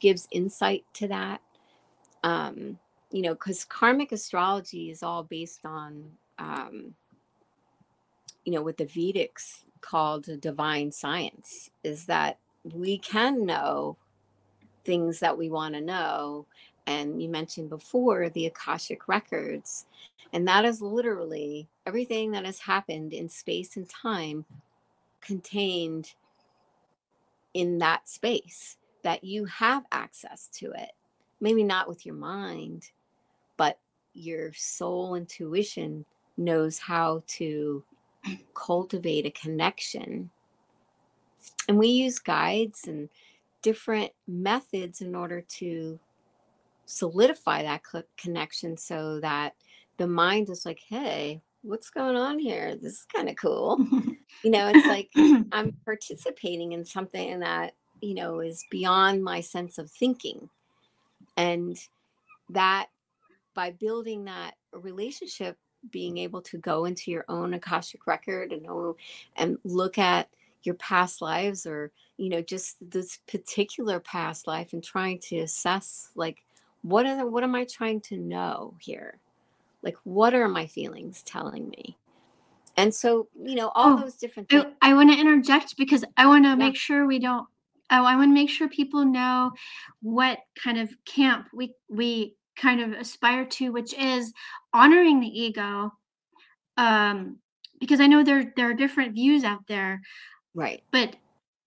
gives 0.01 0.29
insight 0.31 0.85
to 0.95 1.09
that. 1.09 1.41
Um, 2.23 2.79
you 3.11 3.23
know, 3.23 3.35
because 3.35 3.65
karmic 3.65 4.13
astrology 4.13 4.91
is 4.91 5.03
all 5.03 5.23
based 5.23 5.67
on, 5.67 6.05
um, 6.39 6.95
you 8.45 8.53
know, 8.53 8.63
what 8.63 8.79
the 8.79 8.87
Vedics 8.87 9.65
called 9.83 10.41
divine 10.41 10.91
science, 10.91 11.71
is 11.83 12.07
that 12.07 12.39
we 12.73 12.97
can 12.97 13.45
know 13.45 13.99
things 14.85 15.21
that 15.21 15.37
we 15.37 15.51
want 15.51 15.75
to 15.75 15.81
know 15.81 16.47
and 16.87 17.23
you 17.23 17.29
mentioned 17.29 17.71
before 17.71 18.29
the 18.31 18.47
Akashic 18.47 19.09
records. 19.09 19.87
And 20.33 20.47
that 20.49 20.65
is 20.65 20.83
literally 20.83 21.69
everything 21.87 22.33
that 22.33 22.45
has 22.45 22.59
happened 22.59 23.13
in 23.13 23.29
space 23.29 23.77
and 23.77 23.89
time 23.89 24.45
contained 25.21 26.15
in 27.55 27.79
that 27.79 28.09
space 28.09 28.77
that 29.03 29.23
you 29.23 29.45
have 29.45 29.85
access 29.93 30.49
to 30.55 30.73
it. 30.73 30.93
Maybe 31.41 31.63
not 31.63 31.89
with 31.89 32.05
your 32.05 32.15
mind, 32.15 32.91
but 33.57 33.79
your 34.13 34.53
soul 34.55 35.15
intuition 35.15 36.05
knows 36.37 36.79
how 36.79 37.23
to 37.27 37.85
cultivate 38.55 39.27
a 39.27 39.31
connection. 39.31 40.31
And 41.69 41.79
we 41.79 41.89
use 41.89 42.19
guides 42.19 42.87
and 42.87 43.09
different 43.63 44.13
methods 44.27 45.01
in 45.01 45.15
order 45.15 45.41
to 45.41 45.99
solidify 46.87 47.63
that 47.63 47.83
connection 48.17 48.77
so 48.77 49.21
that 49.21 49.55
the 49.97 50.07
mind 50.07 50.51
is 50.51 50.67
like, 50.67 50.81
hey, 50.89 51.41
what's 51.63 51.91
going 51.91 52.17
on 52.17 52.39
here? 52.39 52.77
This 52.77 52.93
is 52.95 53.07
kind 53.15 53.29
of 53.29 53.37
cool. 53.37 53.79
you 54.43 54.51
know, 54.51 54.71
it's 54.73 54.87
like 54.87 55.11
I'm 55.53 55.77
participating 55.85 56.73
in 56.73 56.85
something 56.85 57.41
that, 57.41 57.75
you 58.01 58.15
know, 58.15 58.41
is 58.41 58.65
beyond 58.71 59.25
my 59.25 59.41
sense 59.41 59.79
of 59.79 59.91
thinking. 59.91 60.49
And 61.37 61.77
that 62.51 62.89
by 63.55 63.71
building 63.71 64.25
that 64.25 64.55
relationship 64.73 65.57
being 65.91 66.19
able 66.19 66.41
to 66.43 66.59
go 66.59 66.85
into 66.85 67.11
your 67.11 67.25
own 67.29 67.55
akashic 67.55 68.07
record 68.07 68.53
and 68.53 68.63
know 68.63 68.97
and 69.37 69.59
look 69.65 69.99
at 69.99 70.29
your 70.63 70.75
past 70.77 71.21
lives 71.21 71.67
or 71.67 71.91
you 72.17 72.31
know 72.31 72.41
just 72.41 72.77
this 72.91 73.19
particular 73.27 74.01
past 74.01 74.47
life 74.47 74.73
and 74.73 74.83
trying 74.83 75.19
to 75.19 75.39
assess 75.39 76.11
like 76.15 76.43
what 76.85 77.07
are 77.07 77.17
the, 77.17 77.27
what 77.27 77.43
am 77.43 77.55
i 77.55 77.65
trying 77.65 78.01
to 78.03 78.17
know 78.17 78.75
here? 78.79 79.19
Like 79.83 79.97
what 80.05 80.35
are 80.35 80.49
my 80.49 80.67
feelings 80.67 81.23
telling 81.23 81.69
me? 81.71 81.97
And 82.77 82.95
so 82.95 83.29
you 83.41 83.55
know 83.55 83.73
all 83.75 83.95
oh, 83.95 84.01
those 84.01 84.17
different 84.17 84.49
things. 84.49 84.67
I, 84.83 84.91
I 84.91 84.95
want 84.95 85.11
to 85.11 85.19
interject 85.19 85.77
because 85.77 86.05
i 86.17 86.27
want 86.27 86.45
to 86.45 86.51
yeah. 86.51 86.55
make 86.57 86.77
sure 86.77 87.07
we 87.07 87.19
don't 87.19 87.47
oh 87.91 88.05
i 88.05 88.17
want 88.17 88.31
to 88.31 88.35
make 88.35 88.51
sure 88.51 88.69
people 88.69 89.05
know 89.05 89.53
what 90.03 90.41
kind 90.63 90.79
of 90.79 90.91
camp 91.05 91.47
we 91.55 91.75
we 91.89 92.35
kind 92.57 92.81
of 92.81 92.93
aspire 92.93 93.45
to 93.45 93.71
which 93.71 93.95
is 93.95 94.33
honoring 94.73 95.21
the 95.21 95.41
ego 95.41 95.93
um 96.77 97.37
because 97.81 98.01
i 98.01 98.07
know 98.07 98.25
there 98.25 98.53
there 98.57 98.71
are 98.71 98.75
different 98.75 99.15
views 99.15 99.45
out 99.45 99.67
there 99.69 100.01
right. 100.55 100.83
but 100.91 101.17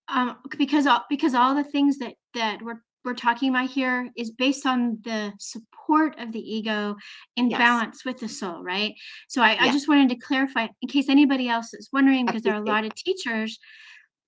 um 0.09 0.37
because 0.57 0.85
all 0.87 1.05
because 1.09 1.33
all 1.33 1.55
the 1.55 1.63
things 1.63 1.97
that 1.99 2.15
that 2.33 2.61
we're 2.61 2.81
we're 3.07 3.13
talking 3.13 3.49
about 3.49 3.69
here 3.69 4.09
is 4.17 4.31
based 4.31 4.65
on 4.65 4.99
the 5.03 5.31
support 5.39 6.19
of 6.19 6.33
the 6.33 6.39
ego 6.39 6.95
in 7.37 7.49
yes. 7.49 7.57
balance 7.57 8.03
with 8.03 8.19
the 8.19 8.27
soul, 8.27 8.61
right? 8.61 8.93
So 9.29 9.41
I, 9.41 9.57
I, 9.59 9.71
just 9.71 9.87
wanted 9.87 10.09
to 10.09 10.17
clarify 10.17 10.67
in 10.81 10.89
case 10.89 11.07
anybody 11.07 11.47
else 11.47 11.73
is 11.73 11.89
wondering, 11.93 12.25
because 12.25 12.41
there 12.41 12.53
are 12.53 12.61
a 12.61 12.65
lot 12.65 12.83
of 12.83 12.93
teachers 12.93 13.59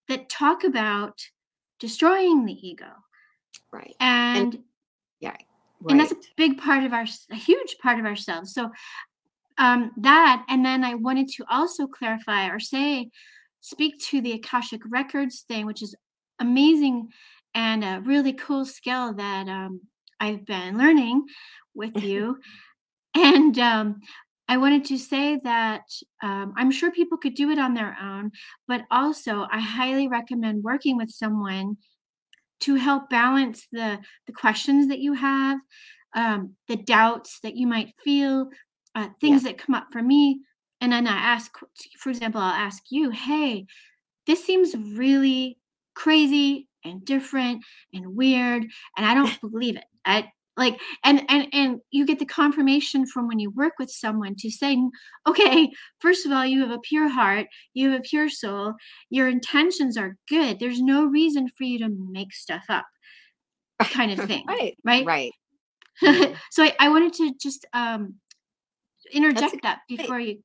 that 0.08 0.30
talk 0.30 0.64
about 0.64 1.20
destroying 1.80 2.46
the 2.46 2.54
ego. 2.54 2.88
Right. 3.72 3.96
And, 4.00 4.54
and 4.54 4.64
yeah. 5.20 5.32
Right. 5.32 5.92
And 5.92 6.00
that's 6.00 6.14
a 6.14 6.18
big 6.38 6.58
part 6.58 6.86
of 6.86 6.94
our, 6.94 7.06
a 7.32 7.36
huge 7.36 7.76
part 7.84 8.00
of 8.00 8.06
ourselves. 8.06 8.54
So 8.54 8.72
um, 9.58 9.92
that, 9.98 10.46
and 10.48 10.66
then 10.66 10.86
I 10.86 10.96
wanted 10.96 11.28
to 11.36 11.46
also 11.52 11.86
clarify 11.86 12.48
or 12.48 12.62
say, 12.62 13.10
speak 13.60 14.00
to 14.06 14.22
the 14.22 14.32
Akashic 14.32 14.82
Records 14.90 15.44
thing, 15.48 15.66
which 15.66 15.84
is 15.84 15.94
amazing 16.40 17.10
and 17.54 17.84
a 17.84 18.02
really 18.06 18.34
cool 18.34 18.66
skill 18.66 19.14
that 19.14 19.48
um, 19.48 19.82
I've 20.20 20.46
been 20.46 20.78
learning 20.78 21.26
with 21.74 21.96
you. 22.04 22.40
and 23.16 23.58
um, 23.60 24.00
I 24.48 24.58
wanted 24.58 24.86
to 24.86 24.98
say 24.98 25.40
that 25.44 25.84
um, 26.24 26.54
I'm 26.58 26.72
sure 26.72 26.92
people 26.92 27.20
could 27.20 27.36
do 27.36 27.52
it 27.52 27.60
on 27.60 27.76
their 27.76 27.96
own, 28.02 28.32
but 28.68 28.82
also 28.90 29.46
I 29.52 29.60
highly 29.60 30.08
recommend 30.08 30.64
working 30.64 30.98
with 30.98 31.12
someone 31.12 31.78
to 32.62 32.76
help 32.76 33.10
balance 33.10 33.68
the 33.72 34.00
the 34.26 34.34
questions 34.34 34.88
that 34.88 35.00
you 35.00 35.14
have, 35.14 35.60
um, 36.16 36.56
the 36.68 36.76
doubts 36.76 37.40
that 37.44 37.56
you 37.56 37.68
might 37.68 37.94
feel, 38.04 38.50
uh, 38.96 39.10
things 39.22 39.44
yeah. 39.44 39.52
that 39.52 39.60
come 39.60 39.76
up 39.76 39.88
for 39.92 40.02
me, 40.02 40.42
and 40.82 40.92
then 40.92 41.08
I 41.08 41.16
ask, 41.16 41.52
for 42.00 42.10
example, 42.10 42.42
I'll 42.42 42.52
ask 42.52 42.84
you, 42.90 43.12
"Hey, 43.12 43.68
this 44.26 44.44
seems 44.44 44.76
really 44.76 45.60
crazy 45.94 46.69
and 46.84 47.04
different 47.06 47.64
and 47.94 48.16
weird 48.16 48.64
and 48.98 49.06
i 49.06 49.14
don't 49.14 49.40
believe 49.42 49.76
it. 49.76 49.84
I 50.06 50.32
like 50.60 50.80
and 51.04 51.24
and 51.30 51.48
and 51.54 51.80
you 51.90 52.06
get 52.06 52.20
the 52.20 52.26
confirmation 52.26 53.08
from 53.08 53.28
when 53.28 53.40
you 53.40 53.50
work 53.50 53.74
with 53.80 53.90
someone 53.90 54.36
to 54.36 54.52
say 54.52 54.78
okay 55.28 55.72
first 56.00 56.26
of 56.26 56.32
all 56.32 56.46
you 56.46 56.60
have 56.60 56.70
a 56.70 56.80
pure 56.80 57.08
heart 57.08 57.48
you 57.74 57.90
have 57.90 58.00
a 58.00 58.04
pure 58.04 58.30
soul 58.30 58.74
your 59.10 59.28
intentions 59.28 59.98
are 59.98 60.18
good 60.28 60.60
there's 60.60 60.82
no 60.82 61.06
reason 61.06 61.48
for 61.58 61.64
you 61.64 61.80
to 61.80 61.90
make 62.12 62.34
stuff 62.34 62.66
up 62.70 62.86
kind 63.80 64.12
of 64.12 64.20
thing 64.28 64.46
right 64.48 64.78
right? 64.84 65.06
right. 65.06 65.32
So 66.52 66.64
I, 66.64 66.74
I, 66.80 66.90
wanted 66.90 67.14
to 67.14 67.34
just 67.42 67.66
um 67.74 68.16
interject 69.12 69.64
that 69.64 69.80
before 69.88 70.20
you 70.20 70.44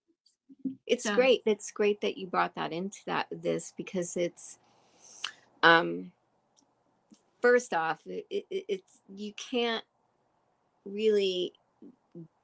it's 0.86 1.04
so. 1.04 1.14
great 1.14 1.42
it's 1.46 1.70
great 1.70 2.00
that 2.00 2.16
you 2.16 2.26
brought 2.26 2.54
that 2.56 2.72
into 2.72 2.98
that 3.06 3.26
this 3.30 3.72
because 3.76 4.16
it's 4.16 4.58
um 5.62 6.10
first 7.44 7.74
off, 7.74 7.98
it, 8.06 8.24
it, 8.30 8.46
it's 8.50 9.02
you 9.06 9.34
can't 9.34 9.84
really 10.86 11.52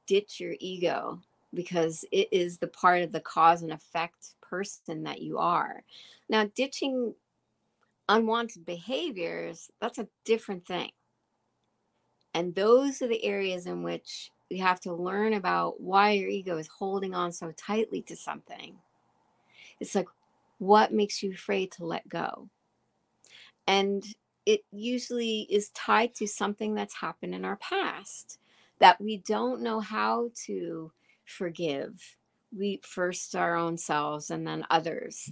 ditch 0.06 0.38
your 0.38 0.54
ego 0.60 1.18
because 1.54 2.04
it 2.12 2.28
is 2.30 2.58
the 2.58 2.66
part 2.66 3.00
of 3.00 3.10
the 3.10 3.20
cause 3.20 3.62
and 3.62 3.72
effect 3.72 4.34
person 4.42 5.04
that 5.04 5.22
you 5.22 5.38
are. 5.38 5.82
Now, 6.28 6.50
ditching 6.54 7.14
unwanted 8.10 8.66
behaviors, 8.66 9.70
that's 9.80 9.98
a 9.98 10.08
different 10.26 10.66
thing. 10.66 10.90
And 12.34 12.54
those 12.54 13.00
are 13.00 13.08
the 13.08 13.24
areas 13.24 13.64
in 13.64 13.82
which 13.82 14.30
you 14.50 14.62
have 14.62 14.80
to 14.80 14.92
learn 14.92 15.32
about 15.32 15.80
why 15.80 16.10
your 16.10 16.28
ego 16.28 16.58
is 16.58 16.68
holding 16.68 17.14
on 17.14 17.32
so 17.32 17.52
tightly 17.52 18.02
to 18.02 18.16
something. 18.16 18.74
It's 19.80 19.94
like, 19.94 20.08
what 20.58 20.92
makes 20.92 21.22
you 21.22 21.32
afraid 21.32 21.72
to 21.72 21.86
let 21.86 22.06
go? 22.06 22.50
And 23.66 24.04
it 24.50 24.64
usually 24.72 25.46
is 25.48 25.68
tied 25.68 26.12
to 26.12 26.26
something 26.26 26.74
that's 26.74 26.96
happened 26.96 27.36
in 27.36 27.44
our 27.44 27.54
past 27.58 28.40
that 28.80 29.00
we 29.00 29.18
don't 29.18 29.62
know 29.62 29.78
how 29.78 30.28
to 30.46 30.90
forgive. 31.24 32.16
We 32.50 32.80
first 32.82 33.36
our 33.36 33.54
own 33.54 33.78
selves 33.78 34.28
and 34.28 34.44
then 34.44 34.66
others 34.68 35.30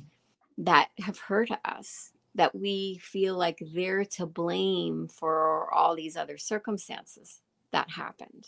that 0.58 0.90
have 1.00 1.18
hurt 1.18 1.50
us, 1.64 2.12
that 2.36 2.54
we 2.54 3.00
feel 3.02 3.36
like 3.36 3.60
they're 3.74 4.04
to 4.04 4.24
blame 4.24 5.08
for 5.08 5.68
all 5.74 5.96
these 5.96 6.16
other 6.16 6.38
circumstances 6.38 7.40
that 7.72 7.90
happened. 7.90 8.46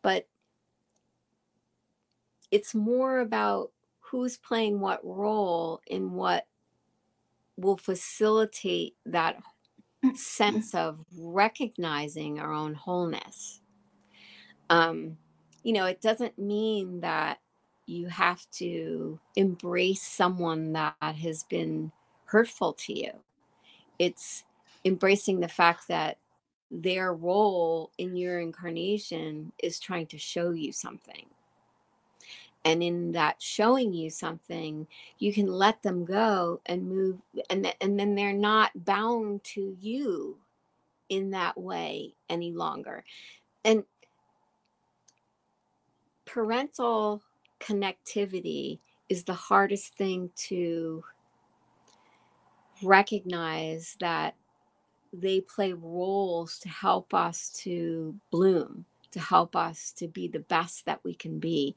But 0.00 0.26
it's 2.50 2.74
more 2.74 3.18
about 3.18 3.70
who's 4.00 4.38
playing 4.38 4.80
what 4.80 5.04
role 5.04 5.82
in 5.86 6.12
what 6.12 6.46
will 7.58 7.76
facilitate 7.76 8.96
that 9.04 9.36
sense 10.14 10.74
of 10.74 11.04
recognizing 11.16 12.38
our 12.38 12.52
own 12.52 12.74
wholeness. 12.74 13.60
Um, 14.70 15.16
you 15.62 15.72
know, 15.72 15.86
it 15.86 16.00
doesn't 16.00 16.38
mean 16.38 17.00
that 17.00 17.38
you 17.86 18.08
have 18.08 18.48
to 18.52 19.18
embrace 19.36 20.02
someone 20.02 20.72
that 20.72 20.94
has 21.00 21.42
been 21.44 21.92
hurtful 22.26 22.72
to 22.72 22.98
you. 22.98 23.10
It's 23.98 24.44
embracing 24.84 25.40
the 25.40 25.48
fact 25.48 25.88
that 25.88 26.18
their 26.70 27.14
role 27.14 27.90
in 27.98 28.16
your 28.16 28.40
incarnation 28.40 29.52
is 29.62 29.78
trying 29.78 30.06
to 30.08 30.18
show 30.18 30.50
you 30.50 30.72
something 30.72 31.26
and 32.64 32.82
in 32.82 33.12
that 33.12 33.40
showing 33.40 33.92
you 33.92 34.08
something 34.08 34.86
you 35.18 35.32
can 35.32 35.46
let 35.46 35.82
them 35.82 36.04
go 36.04 36.60
and 36.66 36.88
move 36.88 37.18
and, 37.50 37.64
th- 37.64 37.76
and 37.80 37.98
then 37.98 38.14
they're 38.14 38.32
not 38.32 38.70
bound 38.84 39.42
to 39.44 39.76
you 39.80 40.36
in 41.08 41.30
that 41.30 41.56
way 41.58 42.14
any 42.28 42.52
longer. 42.52 43.04
And 43.64 43.84
parental 46.24 47.22
connectivity 47.60 48.78
is 49.08 49.24
the 49.24 49.34
hardest 49.34 49.94
thing 49.94 50.30
to 50.36 51.04
recognize 52.82 53.96
that 54.00 54.34
they 55.12 55.40
play 55.40 55.72
roles 55.72 56.58
to 56.58 56.68
help 56.68 57.14
us 57.14 57.50
to 57.50 58.14
bloom 58.30 58.84
to 59.12 59.20
help 59.20 59.54
us 59.54 59.92
to 59.92 60.08
be 60.08 60.26
the 60.26 60.40
best 60.40 60.84
that 60.86 60.98
we 61.04 61.14
can 61.14 61.38
be 61.38 61.76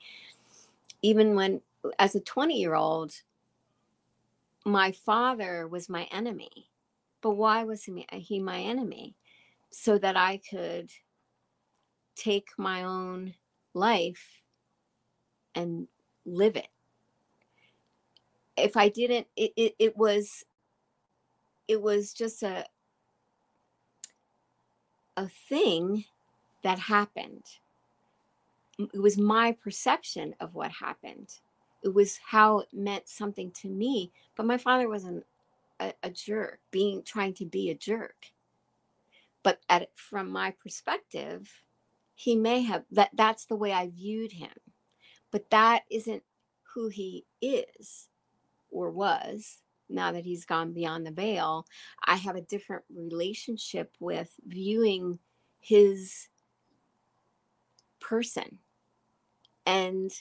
even 1.01 1.35
when 1.35 1.61
as 1.99 2.15
a 2.15 2.19
20 2.19 2.55
year 2.55 2.75
old 2.75 3.13
my 4.65 4.91
father 4.91 5.67
was 5.67 5.87
my 5.87 6.03
enemy. 6.11 6.69
But 7.21 7.31
why 7.31 7.63
was 7.63 7.85
he, 7.85 8.05
he 8.11 8.39
my 8.39 8.59
enemy? 8.59 9.15
So 9.69 9.97
that 9.99 10.17
i 10.17 10.39
could 10.49 10.89
take 12.15 12.47
my 12.57 12.83
own 12.83 13.33
life 13.73 14.41
and 15.55 15.87
live 16.25 16.55
it. 16.55 16.69
If 18.55 18.75
i 18.75 18.89
didn't 18.89 19.27
it, 19.35 19.51
it, 19.55 19.75
it 19.77 19.97
was 19.97 20.43
it 21.67 21.81
was 21.81 22.13
just 22.13 22.43
a 22.43 22.65
a 25.17 25.27
thing 25.49 26.05
that 26.63 26.79
happened 26.79 27.43
it 28.77 29.01
was 29.01 29.17
my 29.17 29.53
perception 29.53 30.35
of 30.39 30.53
what 30.53 30.71
happened. 30.71 31.33
It 31.83 31.93
was 31.93 32.19
how 32.23 32.59
it 32.59 32.69
meant 32.73 33.07
something 33.07 33.51
to 33.61 33.69
me. 33.69 34.11
But 34.35 34.45
my 34.45 34.57
father 34.57 34.87
wasn't 34.87 35.25
a, 35.79 35.93
a 36.03 36.09
jerk, 36.09 36.59
being 36.71 37.03
trying 37.03 37.33
to 37.35 37.45
be 37.45 37.69
a 37.69 37.75
jerk. 37.75 38.27
But 39.43 39.59
at 39.69 39.89
from 39.95 40.29
my 40.29 40.51
perspective, 40.51 41.49
he 42.15 42.35
may 42.35 42.61
have 42.61 42.83
that 42.91 43.11
that's 43.13 43.45
the 43.45 43.55
way 43.55 43.71
I 43.71 43.87
viewed 43.87 44.33
him. 44.33 44.51
But 45.31 45.49
that 45.51 45.83
isn't 45.89 46.23
who 46.73 46.89
he 46.89 47.25
is 47.41 48.09
or 48.69 48.91
was 48.91 49.59
now 49.89 50.11
that 50.11 50.25
he's 50.25 50.45
gone 50.45 50.73
beyond 50.73 51.05
the 51.05 51.11
veil. 51.11 51.65
I 52.05 52.15
have 52.15 52.35
a 52.35 52.41
different 52.41 52.83
relationship 52.93 53.95
with 53.99 54.31
viewing 54.45 55.19
his 55.59 56.27
person 57.99 58.59
and 59.67 60.11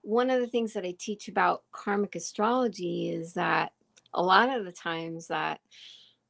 one 0.00 0.30
of 0.30 0.40
the 0.40 0.46
things 0.46 0.72
that 0.72 0.86
I 0.86 0.94
teach 0.98 1.28
about 1.28 1.62
karmic 1.70 2.16
astrology 2.16 3.10
is 3.10 3.34
that 3.34 3.72
a 4.14 4.22
lot 4.22 4.48
of 4.48 4.64
the 4.64 4.72
times 4.72 5.26
that 5.28 5.60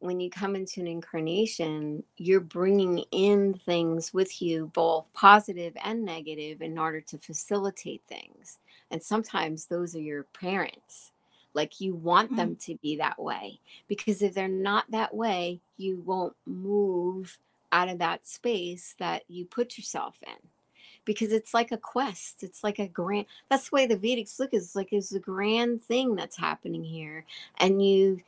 when 0.00 0.18
you 0.18 0.28
come 0.30 0.56
into 0.56 0.80
an 0.80 0.88
incarnation, 0.88 2.02
you're 2.16 2.40
bringing 2.40 3.04
in 3.12 3.54
things 3.54 4.12
with 4.12 4.42
you, 4.42 4.70
both 4.74 5.06
positive 5.14 5.74
and 5.82 6.04
negative, 6.04 6.60
in 6.60 6.76
order 6.76 7.00
to 7.02 7.18
facilitate 7.18 8.02
things. 8.02 8.58
And 8.90 9.02
sometimes 9.02 9.66
those 9.66 9.94
are 9.94 10.00
your 10.00 10.24
parents. 10.24 11.12
Like 11.54 11.80
you 11.80 11.94
want 11.94 12.28
mm-hmm. 12.28 12.36
them 12.36 12.56
to 12.62 12.74
be 12.82 12.96
that 12.96 13.18
way. 13.18 13.60
Because 13.86 14.22
if 14.22 14.34
they're 14.34 14.48
not 14.48 14.90
that 14.90 15.14
way, 15.14 15.60
you 15.78 16.02
won't 16.04 16.34
move 16.46 17.38
out 17.70 17.88
of 17.88 17.98
that 17.98 18.26
space 18.26 18.96
that 18.98 19.22
you 19.28 19.44
put 19.44 19.78
yourself 19.78 20.16
in. 20.26 20.48
Because 21.04 21.32
it's 21.32 21.52
like 21.54 21.72
a 21.72 21.76
quest. 21.76 22.42
It's 22.42 22.64
like 22.64 22.78
a 22.78 22.88
grand 22.88 23.26
that's 23.48 23.70
the 23.70 23.74
way 23.74 23.86
the 23.86 23.96
Vedics 23.96 24.38
look 24.38 24.54
is 24.54 24.74
like 24.74 24.92
it's 24.92 25.12
a 25.12 25.20
grand 25.20 25.82
thing 25.82 26.14
that's 26.14 26.36
happening 26.36 26.84
here. 26.84 27.24
And 27.58 27.84
you 27.84 28.22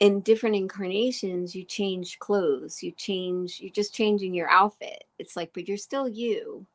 in 0.00 0.20
different 0.20 0.56
incarnations 0.56 1.54
you 1.54 1.62
change 1.64 2.18
clothes 2.18 2.82
you 2.82 2.90
change 2.92 3.60
you're 3.60 3.70
just 3.70 3.94
changing 3.94 4.34
your 4.34 4.48
outfit 4.48 5.04
it's 5.18 5.36
like 5.36 5.50
but 5.54 5.68
you're 5.68 5.76
still 5.76 6.08
you 6.08 6.66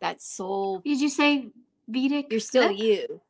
that 0.00 0.20
soul 0.20 0.80
did 0.80 1.00
you 1.00 1.08
say 1.08 1.48
vedic 1.88 2.26
you're 2.30 2.40
still 2.40 2.68
flip? 2.68 2.78
you 2.78 3.20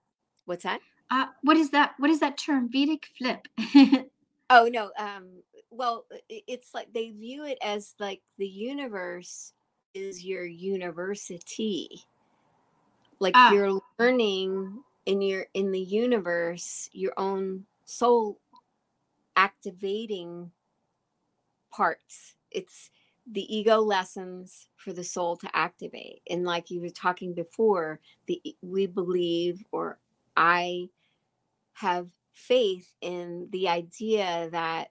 what's 0.47 0.65
that 0.65 0.81
uh 1.11 1.27
what 1.43 1.57
is 1.57 1.71
that 1.71 1.95
what 1.99 2.11
is 2.11 2.21
that 2.21 2.37
term 2.37 2.69
vedic 2.71 3.09
flip 3.17 3.47
oh 4.51 4.69
no 4.71 4.91
um 4.99 5.29
well 5.71 6.05
it's 6.29 6.75
like 6.75 6.93
they 6.93 7.11
view 7.11 7.45
it 7.45 7.59
as 7.63 7.95
like 7.99 8.21
the 8.39 8.47
universe 8.47 9.53
is 9.95 10.25
your 10.25 10.45
university 10.45 12.05
like 13.21 13.35
ah. 13.37 13.53
you're 13.53 13.81
learning 13.99 14.83
in 15.07 15.21
your 15.21 15.47
in 15.55 15.73
the 15.73 15.81
universe 15.81 16.89
your 16.93 17.13
own 17.17 17.65
soul 17.85 18.39
activating 19.39 20.51
parts. 21.71 22.35
It's 22.51 22.91
the 23.31 23.57
ego 23.57 23.79
lessons 23.79 24.69
for 24.77 24.93
the 24.93 25.05
soul 25.05 25.37
to 25.37 25.57
activate. 25.57 26.23
And 26.29 26.45
like 26.45 26.71
you 26.71 26.81
were 26.81 26.91
talking 26.91 27.35
before, 27.35 28.01
the 28.27 28.43
we 28.63 28.87
believe 28.87 29.65
or 29.71 29.99
I 30.37 30.89
have 31.75 32.09
faith 32.33 32.93
in 33.01 33.49
the 33.53 33.69
idea 33.69 34.49
that 34.51 34.89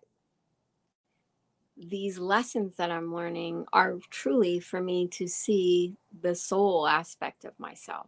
these 1.80 2.18
lessons 2.18 2.76
that 2.76 2.92
I'm 2.92 3.13
learning 3.13 3.66
are 3.74 3.98
truly 4.10 4.60
for 4.60 4.82
me 4.82 5.08
to 5.10 5.28
see 5.28 5.96
the 6.22 6.36
soul 6.36 6.88
aspect 6.88 7.46
of 7.46 7.60
myself, 7.60 8.08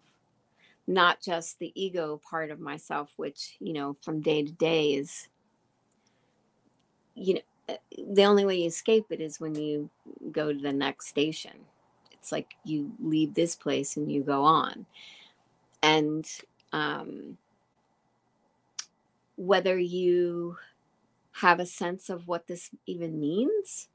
not 0.88 1.22
just 1.22 1.60
the 1.60 1.72
ego 1.76 2.20
part 2.30 2.52
of 2.52 2.60
myself, 2.60 3.12
which, 3.18 3.58
you 3.60 3.74
know, 3.74 3.96
from 4.02 4.22
day 4.22 4.44
to 4.44 4.52
day 4.52 4.94
is 4.94 5.28
you 7.20 7.36
know, 7.36 7.42
uh, 7.68 7.78
the 8.14 8.24
only 8.24 8.46
way 8.46 8.62
you 8.62 8.68
escape 8.68 9.06
it 9.10 9.20
is 9.20 9.40
when 9.40 9.54
you 9.54 9.90
go 10.32 10.54
to 10.54 10.60
the 10.60 10.74
next 10.74 11.08
station. 11.08 11.52
It's 12.12 12.32
like 12.32 12.54
you 12.64 12.92
leave 13.00 13.34
this 13.34 13.56
place 13.56 13.98
and 13.98 14.12
you 14.12 14.24
go 14.24 14.44
on. 14.44 14.86
And 15.84 16.30
um, 16.72 17.38
whether 19.36 19.78
you 19.78 20.58
have 21.42 21.60
a 21.60 21.66
sense 21.66 22.10
of 22.10 22.28
what 22.28 22.48
this 22.48 22.70
even 22.86 23.20
means 23.20 23.88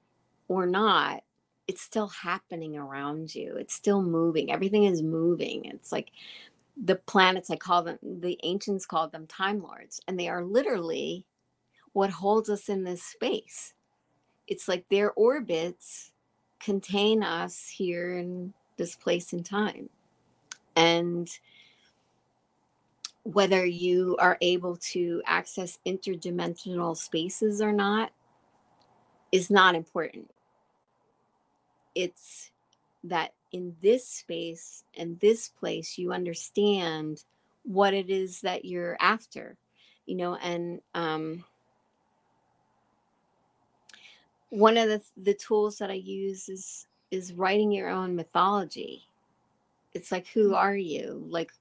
or 0.48 0.66
not, 0.66 1.22
it's 1.68 1.82
still 1.82 2.08
happening 2.08 2.76
around 2.76 3.34
you. 3.34 3.56
It's 3.56 3.74
still 3.74 4.02
moving. 4.02 4.50
Everything 4.50 4.84
is 4.84 5.02
moving. 5.02 5.64
It's 5.66 5.92
like 5.92 6.10
the 6.82 6.96
planets, 6.96 7.50
I 7.50 7.56
call 7.56 7.82
them, 7.82 7.98
the 8.02 8.38
ancients 8.42 8.86
called 8.86 9.12
them 9.12 9.26
time 9.26 9.62
lords, 9.62 10.00
and 10.08 10.18
they 10.18 10.28
are 10.28 10.42
literally 10.42 11.24
what 11.92 12.10
holds 12.10 12.50
us 12.50 12.68
in 12.68 12.84
this 12.84 13.02
space. 13.02 13.74
It's 14.46 14.68
like 14.68 14.88
their 14.88 15.12
orbits 15.12 16.12
contain 16.60 17.22
us 17.22 17.68
here 17.68 18.18
in 18.18 18.52
this 18.76 18.96
place 18.96 19.32
and 19.32 19.44
time. 19.44 19.88
And 20.76 21.28
whether 23.24 23.64
you 23.64 24.16
are 24.20 24.36
able 24.40 24.76
to 24.76 25.22
access 25.26 25.78
interdimensional 25.86 26.96
spaces 26.96 27.60
or 27.60 27.72
not 27.72 28.12
is 29.32 29.50
not 29.50 29.74
important. 29.74 30.30
It's 31.94 32.50
that 33.04 33.32
in 33.52 33.74
this 33.82 34.06
space 34.06 34.84
and 34.96 35.18
this 35.20 35.48
place, 35.48 35.96
you 35.98 36.12
understand 36.12 37.24
what 37.64 37.94
it 37.94 38.10
is 38.10 38.42
that 38.42 38.64
you're 38.64 38.96
after, 39.00 39.56
you 40.06 40.16
know, 40.16 40.36
and 40.36 40.80
um, 40.94 41.44
one 44.50 44.76
of 44.76 44.88
the 44.88 45.02
the 45.16 45.34
tools 45.34 45.78
that 45.78 45.90
I 45.90 45.94
use 45.94 46.48
is 46.48 46.86
is 47.10 47.32
writing 47.32 47.72
your 47.72 47.88
own 47.88 48.14
mythology. 48.14 49.06
It's 49.94 50.12
like 50.12 50.26
who 50.28 50.50
mm. 50.50 50.56
are 50.56 50.76
you? 50.76 51.24
Like 51.28 51.52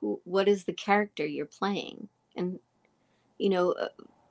who 0.00 0.20
what 0.24 0.48
is 0.48 0.64
the 0.64 0.72
character 0.72 1.26
you're 1.26 1.46
playing? 1.46 2.08
And 2.36 2.58
you 3.38 3.50
know, 3.50 3.72
uh, 3.72 3.88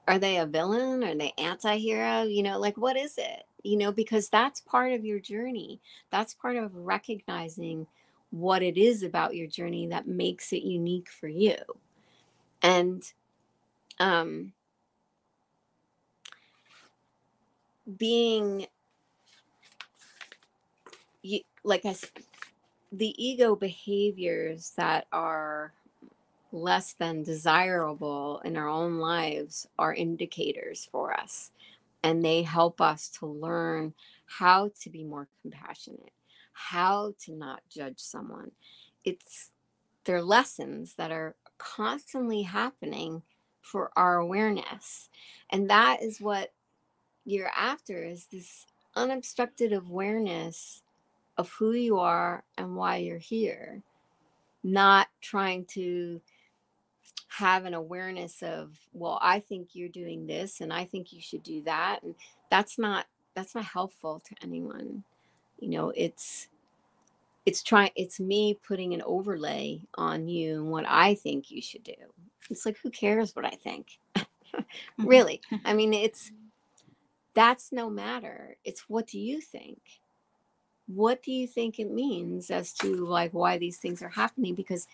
are 0.08 0.20
they 0.20 0.38
a 0.38 0.46
villain? 0.46 1.04
Are 1.04 1.16
they 1.16 1.34
anti-hero? 1.38 2.24
You 2.24 2.44
know, 2.44 2.60
like 2.60 2.78
what 2.78 2.98
is 2.98 3.18
it? 3.18 3.44
You 3.64 3.78
know, 3.78 3.92
because 3.92 4.30
that's 4.30 4.62
part 4.62 4.94
of 4.94 5.06
your 5.06 5.20
journey. 5.20 5.82
That's 6.12 6.34
part 6.34 6.56
of 6.56 6.76
recognizing 6.76 7.88
what 8.30 8.62
it 8.62 8.78
is 8.78 9.04
about 9.04 9.36
your 9.36 9.48
journey 9.48 9.88
that 9.88 10.08
makes 10.08 10.54
it 10.54 10.64
unique 10.64 11.10
for 11.10 11.28
you. 11.28 11.56
And 12.62 13.04
um 14.00 14.54
being 17.98 18.68
you, 21.22 21.42
like 21.64 21.86
I, 21.86 21.96
the 22.92 23.14
ego 23.24 23.56
behaviors 23.56 24.72
that 24.78 25.08
are 25.12 25.74
less 26.52 26.94
than 26.94 27.24
desirable 27.24 28.42
in 28.46 28.56
our 28.56 28.70
own 28.70 29.00
lives 29.00 29.68
are 29.78 29.94
indicators 29.94 30.88
for 30.92 31.14
us 31.14 31.52
and 32.04 32.24
they 32.24 32.42
help 32.42 32.80
us 32.80 33.10
to 33.10 33.26
learn 33.26 33.94
how 34.26 34.72
to 34.80 34.90
be 34.90 35.04
more 35.04 35.28
compassionate 35.42 36.12
how 36.58 37.14
to 37.20 37.34
not 37.34 37.62
judge 37.70 38.00
someone. 38.00 38.52
It's 39.06 39.52
they're 40.06 40.24
lessons 40.24 40.96
that 40.96 41.12
are 41.12 41.36
constantly 41.60 42.42
happening 42.42 43.22
for 43.62 43.92
our 43.96 44.16
awareness 44.18 45.10
and 45.52 45.70
that 45.70 46.02
is 46.02 46.22
what 46.22 46.54
you're 47.26 47.52
after 47.56 48.04
is 48.04 48.26
this 48.32 48.66
unobstructed 48.96 49.74
awareness 49.74 50.82
of 51.38 51.50
who 51.50 51.74
you 51.74 52.00
are 52.00 52.44
and 52.58 52.76
why 52.76 52.98
you're 52.98 53.18
here, 53.18 53.82
not 54.64 55.08
trying 55.22 55.66
to 55.66 56.22
have 57.30 57.66
an 57.66 57.74
awareness 57.74 58.42
of 58.42 58.72
well 58.94 59.20
i 59.22 59.38
think 59.38 59.70
you're 59.74 59.90
doing 59.90 60.26
this 60.26 60.62
and 60.62 60.72
i 60.72 60.86
think 60.86 61.12
you 61.12 61.22
should 61.22 61.44
do 61.44 61.62
that 61.62 62.02
and 62.02 62.16
that's 62.50 62.80
not 62.80 63.06
that's 63.36 63.54
not 63.54 63.66
helpful 63.66 64.22
to 64.22 64.34
anyone 64.42 65.04
you 65.60 65.70
know 65.70 65.92
it's 65.94 66.48
it's 67.46 67.62
trying 67.62 67.92
it's 67.98 68.20
me 68.20 68.58
putting 68.66 68.94
an 68.94 69.04
overlay 69.06 69.80
on 69.96 70.28
you 70.28 70.56
and 70.56 70.72
what 70.72 70.86
i 70.88 71.14
think 71.16 71.52
you 71.52 71.62
should 71.62 71.84
do 71.84 71.94
it's 72.50 72.66
like 72.66 72.78
who 72.82 72.90
cares 72.90 73.36
what 73.36 73.46
i 73.46 73.56
think 73.62 74.00
mm-hmm. 74.16 75.06
really 75.06 75.42
i 75.66 75.74
mean 75.74 75.94
it's 75.94 76.32
that's 77.38 77.72
no 77.72 77.88
matter. 77.88 78.58
It's 78.66 78.90
what 78.90 79.06
do 79.06 79.20
you 79.20 79.40
think? 79.40 79.78
What 80.88 81.22
do 81.22 81.32
you 81.32 81.48
think 81.48 81.80
it 81.80 81.92
means 81.92 82.50
as 82.50 82.74
to 82.74 83.06
like 83.06 83.34
why 83.34 83.58
these 83.58 83.78
things 83.78 84.02
are 84.02 84.10
happening? 84.10 84.56
Because, 84.56 84.88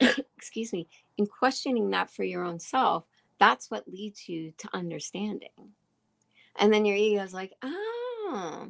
excuse 0.36 0.72
me, 0.72 0.86
in 1.16 1.26
questioning 1.26 1.90
that 1.90 2.10
for 2.10 2.24
your 2.24 2.44
own 2.44 2.58
self, 2.58 3.04
that's 3.38 3.70
what 3.70 3.88
leads 3.88 4.28
you 4.28 4.52
to 4.58 4.68
understanding. 4.72 5.74
And 6.56 6.72
then 6.72 6.84
your 6.84 6.96
ego 6.96 7.22
is 7.22 7.34
like, 7.34 7.52
ah, 7.62 8.66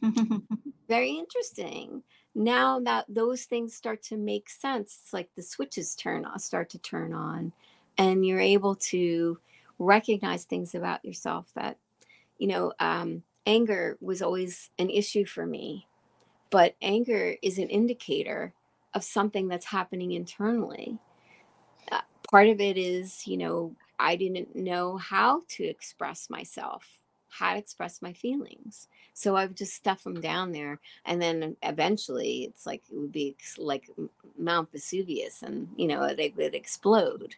hmm, 0.00 0.36
very 0.88 1.12
interesting. 1.12 2.02
Now 2.34 2.80
that 2.80 3.06
those 3.08 3.44
things 3.44 3.74
start 3.74 4.02
to 4.04 4.16
make 4.16 4.48
sense, 4.48 4.98
it's 5.02 5.12
like 5.12 5.28
the 5.34 5.42
switches 5.42 5.94
turn 5.94 6.24
on, 6.24 6.38
start 6.38 6.70
to 6.70 6.78
turn 6.78 7.12
on, 7.12 7.52
and 7.98 8.26
you're 8.26 8.40
able 8.40 8.74
to 8.76 9.38
recognize 9.78 10.44
things 10.44 10.74
about 10.74 11.04
yourself 11.04 11.46
that, 11.54 11.76
you 12.38 12.46
know, 12.46 12.72
um, 12.80 13.22
anger 13.46 13.96
was 14.00 14.22
always 14.22 14.70
an 14.78 14.90
issue 14.90 15.24
for 15.24 15.46
me, 15.46 15.86
but 16.50 16.74
anger 16.82 17.36
is 17.42 17.58
an 17.58 17.68
indicator 17.68 18.52
of 18.94 19.04
something 19.04 19.48
that's 19.48 19.66
happening 19.66 20.12
internally. 20.12 20.98
Uh, 21.90 22.00
part 22.30 22.48
of 22.48 22.60
it 22.60 22.76
is, 22.76 23.26
you 23.26 23.36
know, 23.36 23.74
I 23.98 24.16
didn't 24.16 24.54
know 24.54 24.96
how 24.96 25.42
to 25.50 25.64
express 25.64 26.28
myself, 26.28 27.00
how 27.28 27.52
to 27.52 27.58
express 27.58 28.02
my 28.02 28.12
feelings. 28.12 28.88
So 29.14 29.36
I 29.36 29.46
would 29.46 29.56
just 29.56 29.74
stuff 29.74 30.04
them 30.04 30.20
down 30.20 30.52
there. 30.52 30.80
And 31.04 31.20
then 31.20 31.56
eventually 31.62 32.44
it's 32.44 32.66
like, 32.66 32.82
it 32.90 32.96
would 32.96 33.12
be 33.12 33.36
like 33.58 33.88
Mount 34.38 34.72
Vesuvius 34.72 35.42
and, 35.42 35.68
you 35.76 35.86
know, 35.86 36.02
it, 36.02 36.18
it 36.18 36.36
would 36.36 36.54
explode, 36.54 37.36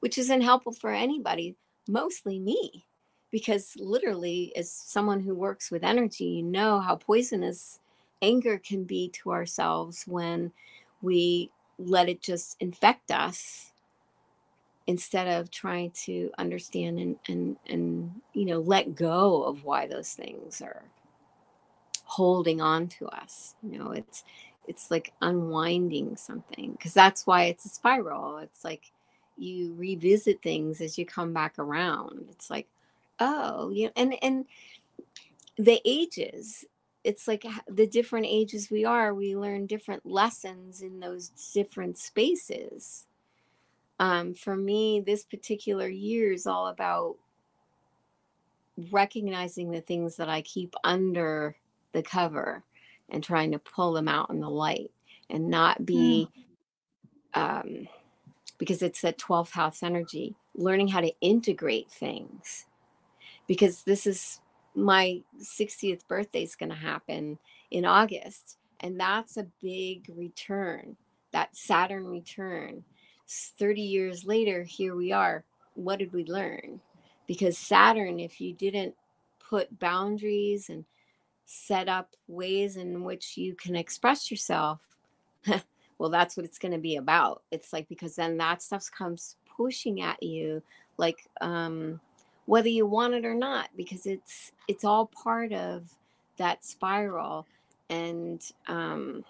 which 0.00 0.18
isn't 0.18 0.42
helpful 0.42 0.72
for 0.72 0.90
anybody, 0.90 1.56
mostly 1.88 2.38
me. 2.38 2.84
Because 3.34 3.74
literally, 3.80 4.52
as 4.54 4.70
someone 4.70 5.18
who 5.18 5.34
works 5.34 5.68
with 5.68 5.82
energy, 5.82 6.26
you 6.26 6.42
know 6.44 6.78
how 6.78 6.94
poisonous 6.94 7.80
anger 8.22 8.58
can 8.58 8.84
be 8.84 9.08
to 9.08 9.32
ourselves 9.32 10.04
when 10.06 10.52
we 11.02 11.50
let 11.76 12.08
it 12.08 12.22
just 12.22 12.56
infect 12.60 13.10
us 13.10 13.72
instead 14.86 15.26
of 15.26 15.50
trying 15.50 15.90
to 16.04 16.30
understand 16.38 17.00
and 17.00 17.16
and 17.26 17.56
and 17.66 18.12
you 18.34 18.44
know 18.44 18.60
let 18.60 18.94
go 18.94 19.42
of 19.42 19.64
why 19.64 19.88
those 19.88 20.12
things 20.12 20.62
are 20.62 20.84
holding 22.04 22.60
on 22.60 22.86
to 22.86 23.08
us. 23.08 23.56
You 23.68 23.80
know 23.80 23.90
it's 23.90 24.22
it's 24.68 24.92
like 24.92 25.12
unwinding 25.20 26.14
something 26.16 26.70
because 26.70 26.94
that's 26.94 27.26
why 27.26 27.46
it's 27.46 27.64
a 27.64 27.68
spiral. 27.68 28.38
It's 28.38 28.62
like 28.62 28.92
you 29.36 29.74
revisit 29.76 30.40
things 30.40 30.80
as 30.80 30.96
you 30.96 31.04
come 31.04 31.32
back 31.32 31.58
around. 31.58 32.28
It's 32.30 32.48
like 32.48 32.68
oh 33.20 33.70
you 33.70 33.86
know 33.86 33.92
and 33.96 34.14
and 34.22 34.44
the 35.56 35.80
ages 35.84 36.64
it's 37.04 37.28
like 37.28 37.44
the 37.68 37.86
different 37.86 38.26
ages 38.28 38.70
we 38.70 38.84
are 38.84 39.14
we 39.14 39.36
learn 39.36 39.66
different 39.66 40.04
lessons 40.06 40.82
in 40.82 41.00
those 41.00 41.30
different 41.52 41.98
spaces 41.98 43.06
um, 44.00 44.34
for 44.34 44.56
me, 44.56 45.00
this 45.00 45.24
particular 45.24 45.88
year 45.88 46.32
is 46.32 46.46
all 46.46 46.68
about 46.68 47.16
recognizing 48.90 49.70
the 49.70 49.80
things 49.80 50.16
that 50.16 50.28
I 50.28 50.42
keep 50.42 50.74
under 50.82 51.56
the 51.92 52.02
cover 52.02 52.64
and 53.08 53.22
trying 53.22 53.52
to 53.52 53.58
pull 53.58 53.92
them 53.92 54.08
out 54.08 54.30
in 54.30 54.40
the 54.40 54.50
light 54.50 54.90
and 55.30 55.48
not 55.48 55.86
be, 55.86 56.28
mm. 57.36 57.40
um, 57.40 57.88
because 58.58 58.82
it's 58.82 59.00
that 59.02 59.18
12th 59.18 59.50
house 59.50 59.82
energy, 59.82 60.34
learning 60.56 60.88
how 60.88 61.00
to 61.00 61.12
integrate 61.20 61.90
things. 61.90 62.66
Because 63.46 63.82
this 63.82 64.06
is 64.06 64.40
my 64.74 65.22
60th 65.40 66.06
birthday 66.08 66.42
is 66.42 66.56
going 66.56 66.70
to 66.70 66.76
happen 66.76 67.38
in 67.70 67.84
August. 67.84 68.58
And 68.80 68.98
that's 68.98 69.36
a 69.36 69.46
big 69.60 70.10
return, 70.14 70.96
that 71.32 71.56
Saturn 71.56 72.06
return 72.06 72.84
30 73.28 73.80
years 73.80 74.24
later, 74.24 74.62
here 74.62 74.94
we 74.94 75.12
are. 75.12 75.44
What 75.74 75.98
did 75.98 76.12
we 76.12 76.24
learn? 76.24 76.80
Because 77.26 77.56
Saturn, 77.56 78.20
if 78.20 78.40
you 78.40 78.52
didn't 78.52 78.94
put 79.38 79.78
boundaries 79.78 80.68
and 80.68 80.84
set 81.46 81.88
up 81.88 82.10
ways 82.28 82.76
in 82.76 83.02
which 83.02 83.36
you 83.36 83.54
can 83.54 83.76
express 83.76 84.30
yourself, 84.30 84.80
well, 85.98 86.10
that's 86.10 86.36
what 86.36 86.44
it's 86.44 86.58
going 86.58 86.72
to 86.72 86.78
be 86.78 86.96
about. 86.96 87.42
It's 87.50 87.72
like, 87.72 87.88
because 87.88 88.16
then 88.16 88.36
that 88.38 88.62
stuff 88.62 88.90
comes 88.90 89.36
pushing 89.56 90.02
at 90.02 90.22
you, 90.22 90.62
like, 90.98 91.18
um, 91.40 92.00
whether 92.46 92.68
you 92.68 92.86
want 92.86 93.14
it 93.14 93.24
or 93.24 93.34
not, 93.34 93.70
because 93.76 94.06
it's, 94.06 94.52
it's 94.68 94.84
all 94.84 95.06
part 95.06 95.52
of 95.52 95.90
that 96.36 96.64
spiral. 96.64 97.46
And, 97.88 98.42
um, 98.68 99.24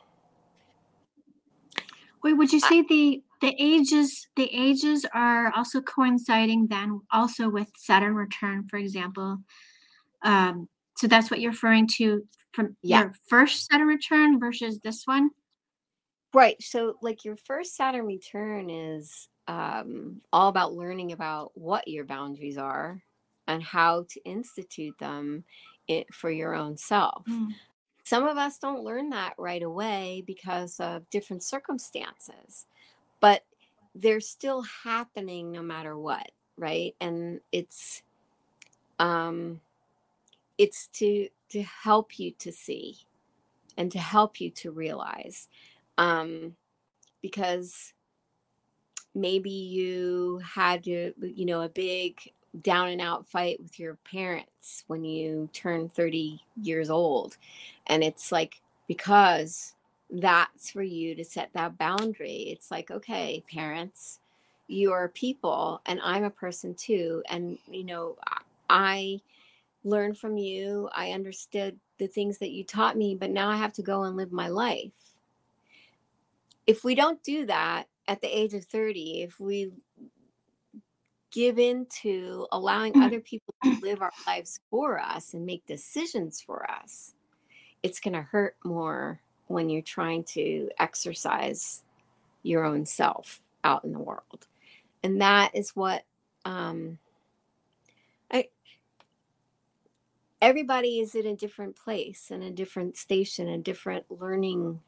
Wait, 2.25 2.33
would 2.33 2.51
you 2.51 2.61
say 2.61 2.81
the 2.81 3.23
the 3.43 3.55
ages 3.59 4.29
the 4.35 4.49
ages 4.51 5.05
are 5.13 5.53
also 5.55 5.83
coinciding 5.83 6.69
then 6.69 7.03
also 7.13 7.51
with 7.51 7.69
Saturn 7.77 8.15
return, 8.15 8.67
for 8.67 8.79
example? 8.79 9.41
Um, 10.23 10.67
so 10.97 11.07
that's 11.07 11.31
what 11.31 11.41
you're 11.41 11.51
referring 11.51 11.87
to 11.99 12.27
from 12.53 12.79
yeah. 12.81 13.01
your 13.01 13.13
first 13.29 13.67
Saturn 13.67 13.89
return 13.89 14.41
versus 14.41 14.79
this 14.79 15.03
one? 15.05 15.29
Right. 16.33 16.57
So 16.63 16.95
like 17.03 17.27
your 17.27 17.37
first 17.37 17.77
Saturn 17.77 18.07
return 18.07 18.71
is 18.71 19.29
um, 19.47 20.23
all 20.33 20.49
about 20.49 20.73
learning 20.73 21.13
about 21.13 21.53
what 21.55 21.87
your 21.87 22.07
boundaries 22.07 22.57
are 22.57 23.03
and 23.47 23.63
how 23.63 24.05
to 24.09 24.23
institute 24.25 24.99
them 24.99 25.45
it, 25.89 26.13
for 26.13 26.31
your 26.31 26.55
own 26.55 26.77
self. 26.77 27.25
Mm. 27.29 27.49
Some 28.05 28.27
of 28.27 28.37
us 28.37 28.59
don't 28.59 28.85
learn 28.85 29.11
that 29.11 29.35
right 29.39 29.63
away 29.63 30.23
because 30.27 30.79
of 30.79 31.09
different 31.11 31.43
circumstances, 31.43 32.67
but 33.21 33.45
they're 33.95 34.21
still 34.21 34.63
happening 34.63 35.53
no 35.53 35.63
matter 35.63 35.99
what, 35.99 36.31
right? 36.57 36.95
And 37.01 37.41
it's 37.53 38.03
um 38.99 39.61
it's 40.59 40.89
to 40.89 41.29
to 41.51 41.63
help 41.63 42.19
you 42.19 42.33
to 42.39 42.53
see 42.53 42.97
and 43.77 43.91
to 43.91 43.99
help 43.99 44.41
you 44.41 44.51
to 44.51 44.71
realize 44.71 45.49
um 45.99 46.55
because 47.23 47.93
maybe 49.15 49.51
you 49.51 50.41
had 50.45 50.85
to 50.85 51.13
you 51.23 51.47
know 51.47 51.63
a 51.63 51.69
big 51.69 52.21
down 52.63 52.89
and 52.89 53.01
out 53.01 53.27
fight 53.27 53.61
with 53.63 53.79
your 53.79 53.97
parents 54.11 54.85
when 54.87 55.05
you 55.05 55.49
turn 55.53 55.89
30 55.89 56.41
years 56.63 56.91
old. 56.91 57.37
And 57.87 58.03
it's 58.03 58.31
like, 58.31 58.61
because 58.87 59.75
that's 60.11 60.71
for 60.71 60.83
you 60.83 61.15
to 61.15 61.25
set 61.25 61.51
that 61.55 61.79
boundary. 61.79 62.49
It's 62.49 62.71
like, 62.71 62.91
okay, 62.91 63.43
parents, 63.53 64.21
you're 64.69 65.09
people 65.09 65.81
and 65.87 66.01
I'm 66.03 66.25
a 66.25 66.31
person 66.31 66.75
too. 66.75 67.23
And, 67.29 67.59
you 67.71 67.85
know, 67.85 68.17
I 68.71 69.21
learned 69.83 70.19
from 70.19 70.39
you. 70.39 70.89
I 70.93 71.11
understood 71.11 71.79
the 71.99 72.07
things 72.07 72.39
that 72.39 72.51
you 72.51 72.65
taught 72.65 72.97
me, 72.97 73.15
but 73.15 73.31
now 73.31 73.49
I 73.49 73.57
have 73.57 73.73
to 73.75 73.83
go 73.83 74.05
and 74.05 74.17
live 74.17 74.33
my 74.33 74.49
life. 74.49 74.93
If 76.67 76.85
we 76.85 76.95
don't 76.95 77.23
do 77.23 77.47
that 77.47 77.85
at 78.09 78.21
the 78.21 78.39
age 78.39 78.55
of 78.55 78.65
30, 78.65 79.23
if 79.23 79.39
we 79.39 79.73
give 81.35 81.59
in 81.59 81.85
to 82.03 82.47
allowing 82.53 82.93
mm. 82.93 83.05
other 83.05 83.21
people 83.21 83.53
to 83.65 83.77
live 83.83 84.01
our 84.01 84.13
lives 84.27 84.61
for 84.71 84.99
us 85.01 85.35
and 85.35 85.45
make 85.45 85.67
decisions 85.67 86.41
for 86.41 86.71
us, 86.71 87.15
it's 87.83 88.01
going 88.01 88.15
to 88.15 88.23
hurt 88.23 88.57
more 88.65 89.21
when 89.49 89.69
you're 89.69 89.83
trying 89.83 90.23
to 90.25 90.71
exercise 90.79 91.83
your 92.45 92.65
own 92.65 92.87
self 92.87 93.43
out 93.65 93.85
in 93.85 93.93
the 93.93 93.99
world. 93.99 94.47
And 95.03 95.21
that 95.21 95.55
is 95.55 95.71
what 95.71 96.05
um, 96.45 96.99
I, 98.31 98.49
everybody 100.41 101.01
is 101.01 101.15
in 101.15 101.27
a 101.27 101.37
different 101.37 101.77
place 101.77 102.31
and 102.31 102.43
a 102.43 102.51
different 102.51 102.97
station, 102.97 103.49
a 103.49 103.59
different 103.59 104.05
learning 104.09 104.81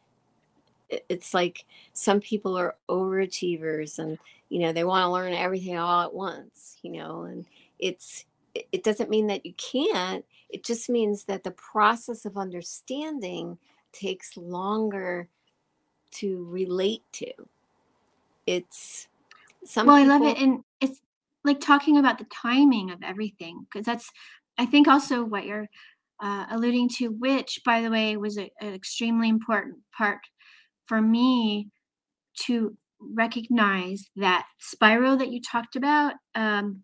it's 0.88 1.34
like 1.34 1.64
some 1.92 2.20
people 2.20 2.56
are 2.56 2.76
overachievers 2.88 3.98
and 3.98 4.18
you 4.48 4.60
know 4.60 4.72
they 4.72 4.84
want 4.84 5.02
to 5.02 5.10
learn 5.10 5.32
everything 5.32 5.76
all 5.76 6.02
at 6.02 6.14
once 6.14 6.76
you 6.82 6.92
know 6.92 7.22
and 7.22 7.46
it's 7.78 8.24
it 8.54 8.82
doesn't 8.84 9.10
mean 9.10 9.26
that 9.26 9.44
you 9.44 9.52
can't 9.54 10.24
it 10.48 10.64
just 10.64 10.88
means 10.88 11.24
that 11.24 11.42
the 11.42 11.50
process 11.50 12.24
of 12.24 12.36
understanding 12.36 13.58
takes 13.92 14.36
longer 14.36 15.28
to 16.12 16.44
relate 16.44 17.02
to. 17.12 17.32
It's 18.46 19.08
some 19.64 19.86
well 19.86 19.96
people, 19.96 20.12
i 20.12 20.18
love 20.18 20.36
it 20.36 20.40
and 20.40 20.62
it's 20.80 21.00
like 21.42 21.60
talking 21.60 21.98
about 21.98 22.18
the 22.18 22.26
timing 22.32 22.92
of 22.92 23.02
everything 23.02 23.66
because 23.68 23.84
that's 23.84 24.12
i 24.58 24.64
think 24.64 24.86
also 24.86 25.24
what 25.24 25.44
you're 25.44 25.66
uh, 26.20 26.46
alluding 26.50 26.88
to 26.88 27.08
which 27.08 27.60
by 27.64 27.82
the 27.82 27.90
way 27.90 28.16
was 28.16 28.38
a, 28.38 28.48
an 28.60 28.72
extremely 28.72 29.28
important 29.28 29.76
part 29.96 30.20
for 30.86 31.00
me 31.00 31.70
to 32.46 32.76
recognize 33.00 34.10
that 34.16 34.46
spiral 34.58 35.16
that 35.16 35.30
you 35.30 35.40
talked 35.40 35.76
about 35.76 36.14
um, 36.34 36.82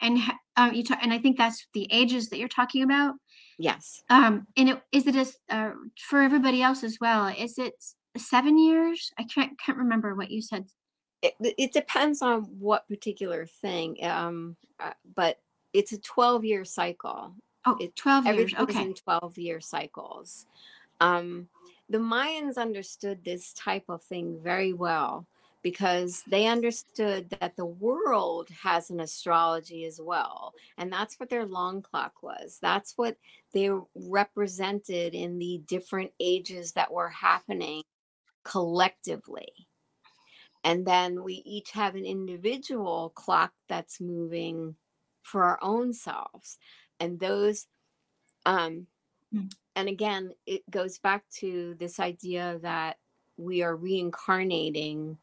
and 0.00 0.18
uh, 0.56 0.70
you 0.72 0.84
talk, 0.84 0.98
and 1.02 1.12
I 1.12 1.18
think 1.18 1.38
that's 1.38 1.66
the 1.74 1.88
ages 1.90 2.28
that 2.28 2.38
you're 2.38 2.48
talking 2.48 2.82
about. 2.82 3.14
Yes. 3.58 4.02
Um, 4.10 4.46
and 4.56 4.70
it, 4.70 4.82
is 4.90 5.06
it 5.06 5.16
a, 5.16 5.54
uh, 5.54 5.70
for 5.96 6.20
everybody 6.20 6.62
else 6.62 6.82
as 6.82 6.98
well? 7.00 7.28
Is 7.28 7.58
it 7.58 7.74
seven 8.16 8.58
years? 8.58 9.12
I 9.18 9.24
can't 9.24 9.58
can't 9.58 9.78
remember 9.78 10.14
what 10.14 10.30
you 10.30 10.42
said. 10.42 10.66
It, 11.22 11.34
it 11.40 11.72
depends 11.72 12.20
on 12.20 12.42
what 12.58 12.88
particular 12.88 13.46
thing, 13.46 13.96
um, 14.02 14.56
uh, 14.80 14.92
but 15.14 15.38
it's 15.72 15.92
a 15.92 15.98
12 15.98 16.44
year 16.44 16.64
cycle. 16.64 17.34
Oh, 17.64 17.76
it, 17.80 17.94
12 17.94 18.26
years. 18.26 18.54
Okay. 18.58 18.82
in 18.82 18.94
12 18.94 19.38
year 19.38 19.60
cycles. 19.60 20.46
Um, 21.00 21.48
the 21.88 21.98
Mayans 21.98 22.56
understood 22.56 23.24
this 23.24 23.52
type 23.52 23.84
of 23.88 24.02
thing 24.02 24.40
very 24.42 24.72
well 24.72 25.26
because 25.62 26.22
they 26.26 26.46
understood 26.46 27.30
that 27.40 27.56
the 27.56 27.66
world 27.66 28.48
has 28.50 28.90
an 28.90 29.00
astrology 29.00 29.84
as 29.84 30.00
well. 30.02 30.54
And 30.76 30.92
that's 30.92 31.20
what 31.20 31.28
their 31.30 31.46
long 31.46 31.82
clock 31.82 32.22
was. 32.22 32.58
That's 32.60 32.94
what 32.96 33.16
they 33.52 33.70
represented 33.94 35.14
in 35.14 35.38
the 35.38 35.62
different 35.66 36.12
ages 36.18 36.72
that 36.72 36.92
were 36.92 37.10
happening 37.10 37.82
collectively. 38.44 39.48
And 40.64 40.86
then 40.86 41.22
we 41.22 41.34
each 41.44 41.72
have 41.72 41.94
an 41.94 42.04
individual 42.04 43.10
clock 43.10 43.52
that's 43.68 44.00
moving 44.00 44.76
for 45.22 45.44
our 45.44 45.58
own 45.62 45.92
selves. 45.92 46.58
and 47.00 47.18
those 47.20 47.66
um 48.46 48.86
Mm. 49.34 49.48
And 49.76 49.88
again 49.88 50.32
it 50.46 50.62
goes 50.70 50.98
back 50.98 51.24
to 51.30 51.74
this 51.78 52.00
idea 52.00 52.58
that 52.62 52.98
we 53.38 53.62
are 53.62 53.76
reincarnating 53.76 55.16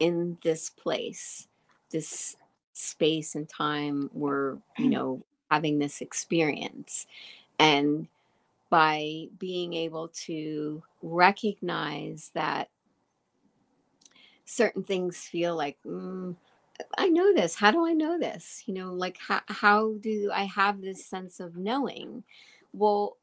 in 0.00 0.38
this 0.44 0.70
place 0.70 1.48
this 1.90 2.36
space 2.72 3.34
and 3.34 3.48
time 3.48 4.10
we're 4.12 4.54
you 4.78 4.88
Mm. 4.88 4.90
know 4.90 5.22
having 5.50 5.78
this 5.78 6.00
experience. 6.02 7.06
And 7.58 8.08
by 8.70 9.28
being 9.38 9.74
able 9.74 10.08
to 10.26 10.82
recognize 11.02 12.30
that 12.34 12.68
certain 14.44 14.82
things 14.82 15.18
feel 15.18 15.56
like 15.56 15.78
mm, 15.86 16.36
i 16.98 17.08
know 17.08 17.34
this. 17.34 17.54
How 17.56 17.70
do 17.70 17.86
i 17.86 17.92
know 17.92 18.18
this? 18.18 18.62
You 18.66 18.74
know 18.74 18.92
like 18.94 19.18
how, 19.18 19.40
how 19.48 19.94
do 20.00 20.30
i 20.34 20.44
have 20.44 20.80
this 20.82 21.04
sense 21.04 21.40
of 21.40 21.56
knowing? 21.56 22.24
Well 22.72 23.16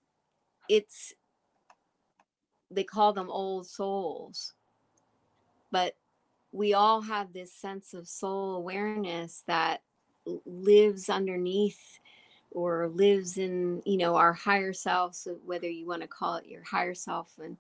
it's 0.70 1.14
they 2.72 2.84
call 2.84 3.14
them 3.14 3.30
old 3.30 3.68
souls. 3.68 4.54
But 5.72 5.96
we 6.52 6.74
all 6.74 7.02
have 7.02 7.34
this 7.34 7.54
sense 7.54 7.94
of 7.94 8.08
soul 8.08 8.56
awareness 8.56 9.44
that 9.48 9.82
lives 10.46 11.10
underneath 11.10 12.00
or 12.52 12.88
lives 12.88 13.38
in 13.38 13.84
you 13.86 13.98
know 13.98 14.16
our 14.16 14.34
higher 14.34 14.74
self 14.74 15.14
so 15.14 15.38
whether 15.46 15.70
you 15.70 15.86
want 15.86 16.02
to 16.02 16.08
call 16.08 16.36
it 16.36 16.48
your 16.48 16.64
higher 16.64 16.96
self 16.96 17.34
and 17.44 17.58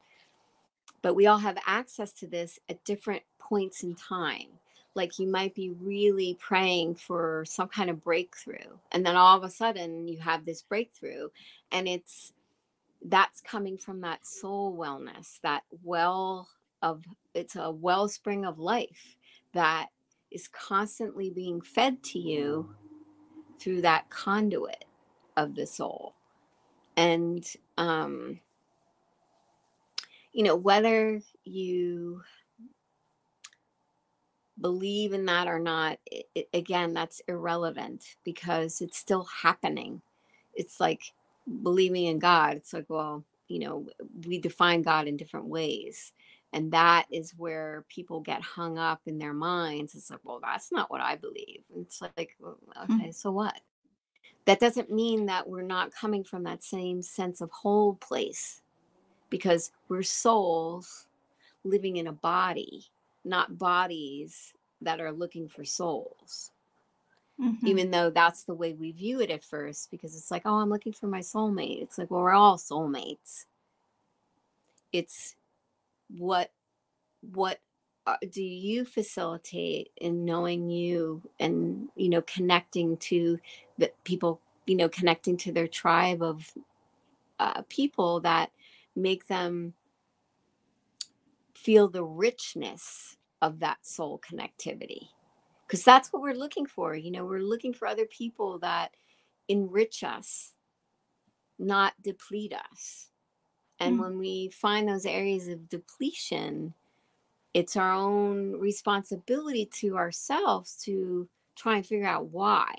but 1.05 1.13
we 1.13 1.27
all 1.27 1.37
have 1.37 1.59
access 1.67 2.11
to 2.13 2.25
this 2.25 2.57
at 2.67 2.83
different 2.83 3.21
points 3.37 3.83
in 3.83 3.93
time. 3.93 4.47
Like 4.95 5.19
you 5.19 5.27
might 5.27 5.53
be 5.53 5.69
really 5.69 6.35
praying 6.39 6.95
for 6.95 7.45
some 7.47 7.67
kind 7.67 7.91
of 7.91 8.03
breakthrough 8.03 8.79
and 8.91 9.05
then 9.05 9.15
all 9.15 9.37
of 9.37 9.43
a 9.43 9.49
sudden 9.51 10.07
you 10.07 10.17
have 10.17 10.45
this 10.45 10.63
breakthrough 10.63 11.27
and 11.71 11.87
it's 11.87 12.33
that's 13.03 13.41
coming 13.41 13.77
from 13.77 14.01
that 14.01 14.25
soul 14.25 14.75
wellness 14.77 15.39
that 15.41 15.63
well 15.83 16.49
of 16.81 17.03
it's 17.33 17.55
a 17.55 17.71
wellspring 17.71 18.45
of 18.45 18.59
life 18.59 19.17
that 19.53 19.87
is 20.31 20.47
constantly 20.47 21.29
being 21.29 21.61
fed 21.61 22.01
to 22.03 22.19
you 22.19 22.75
through 23.59 23.81
that 23.81 24.09
conduit 24.09 24.85
of 25.37 25.55
the 25.55 25.65
soul. 25.65 26.15
And 26.97 27.45
um 27.77 28.39
you 30.33 30.43
know 30.43 30.55
whether 30.55 31.21
you 31.43 32.21
believe 34.59 35.13
in 35.13 35.25
that 35.25 35.47
or 35.47 35.59
not 35.59 35.99
i 36.13 36.23
i- 36.37 36.47
again 36.53 36.93
that's 36.93 37.21
irrelevant 37.27 38.15
because 38.23 38.81
it's 38.81 38.97
still 38.97 39.25
happening. 39.25 40.01
It's 40.53 40.79
like 40.79 41.13
believing 41.63 42.05
in 42.05 42.19
god 42.19 42.55
it's 42.57 42.73
like 42.73 42.85
well 42.89 43.23
you 43.47 43.59
know 43.59 43.87
we 44.25 44.39
define 44.39 44.81
god 44.81 45.07
in 45.07 45.17
different 45.17 45.45
ways 45.47 46.11
and 46.53 46.71
that 46.71 47.05
is 47.11 47.33
where 47.37 47.83
people 47.89 48.19
get 48.21 48.41
hung 48.41 48.77
up 48.77 49.01
in 49.05 49.17
their 49.17 49.33
minds 49.33 49.93
it's 49.95 50.09
like 50.09 50.19
well 50.23 50.39
that's 50.41 50.71
not 50.71 50.89
what 50.89 51.01
i 51.01 51.15
believe 51.15 51.61
and 51.73 51.85
it's 51.85 52.01
like 52.01 52.35
well, 52.39 52.57
Mm. 52.89 52.99
okay 53.01 53.11
so 53.11 53.31
what 53.31 53.59
that 54.45 54.59
doesn't 54.59 54.91
mean 54.91 55.25
that 55.25 55.47
we're 55.47 55.61
not 55.63 55.91
coming 55.93 56.23
from 56.23 56.43
that 56.43 56.63
same 56.63 57.01
sense 57.01 57.41
of 57.41 57.49
whole 57.51 57.95
place 57.95 58.61
because 59.29 59.71
we're 59.89 60.03
souls 60.03 61.07
living 61.63 61.97
in 61.97 62.07
a 62.07 62.11
body 62.11 62.85
not 63.23 63.57
bodies 63.57 64.53
that 64.81 64.99
are 64.99 65.11
looking 65.11 65.47
for 65.47 65.63
souls 65.65 66.51
Mhm. 67.39 67.67
even 67.67 67.91
though 67.91 68.09
that's 68.09 68.43
the 68.43 68.53
way 68.55 68.73
we 68.73 68.91
view 68.91 69.19
it 69.19 69.29
at 69.29 69.43
first 69.43 69.91
because 69.91 70.15
it's 70.15 70.31
like 70.31 70.43
oh 70.45 70.55
i'm 70.55 70.69
looking 70.69 70.93
for 70.93 71.07
my 71.07 71.19
soulmate. 71.19 71.81
It's 71.81 71.97
like 71.97 72.09
well 72.11 72.21
we're 72.21 72.33
all 72.33 72.57
soulmates. 72.57 73.45
It's 74.93 75.35
what 76.09 76.51
what 77.21 77.59
uh, 78.07 78.17
do 78.31 78.43
you 78.43 78.85
facilitate 78.85 79.91
in 79.97 80.25
knowing 80.25 80.69
you 80.69 81.21
and 81.39 81.89
you 81.95 82.09
know 82.09 82.21
connecting 82.21 82.97
to 82.97 83.39
the 83.77 83.91
people 84.03 84.39
you 84.67 84.75
know 84.75 84.89
connecting 84.89 85.37
to 85.37 85.51
their 85.51 85.67
tribe 85.67 86.21
of 86.21 86.51
uh, 87.39 87.61
people 87.69 88.19
that 88.21 88.51
make 88.95 89.27
them 89.27 89.73
feel 91.55 91.87
the 91.89 92.03
richness 92.03 93.17
of 93.41 93.59
that 93.59 93.77
soul 93.85 94.19
connectivity 94.19 95.09
because 95.67 95.83
that's 95.83 96.11
what 96.13 96.21
we're 96.21 96.33
looking 96.33 96.65
for 96.65 96.95
you 96.95 97.11
know 97.11 97.25
we're 97.25 97.39
looking 97.39 97.73
for 97.73 97.87
other 97.87 98.05
people 98.05 98.59
that 98.59 98.91
enrich 99.47 100.03
us 100.03 100.53
not 101.57 101.93
deplete 102.01 102.53
us. 102.53 103.09
And 103.79 103.95
Mm. 103.97 103.99
when 104.01 104.17
we 104.17 104.49
find 104.49 104.87
those 104.87 105.05
areas 105.05 105.47
of 105.47 105.69
depletion 105.69 106.73
it's 107.53 107.77
our 107.77 107.93
own 107.93 108.51
responsibility 108.59 109.65
to 109.65 109.95
ourselves 109.95 110.75
to 110.83 111.29
try 111.55 111.77
and 111.77 111.85
figure 111.87 112.05
out 112.05 112.25
why 112.27 112.73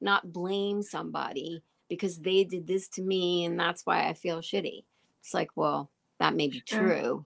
not 0.00 0.32
blame 0.32 0.80
somebody 0.82 1.62
because 1.88 2.18
they 2.20 2.44
did 2.44 2.66
this 2.66 2.88
to 2.88 3.02
me 3.02 3.44
and 3.44 3.58
that's 3.58 3.84
why 3.84 4.08
i 4.08 4.12
feel 4.14 4.38
shitty. 4.40 4.84
It's 5.20 5.34
like 5.34 5.50
well 5.56 5.90
that 6.20 6.34
may 6.36 6.48
be 6.48 6.60
true 6.60 7.24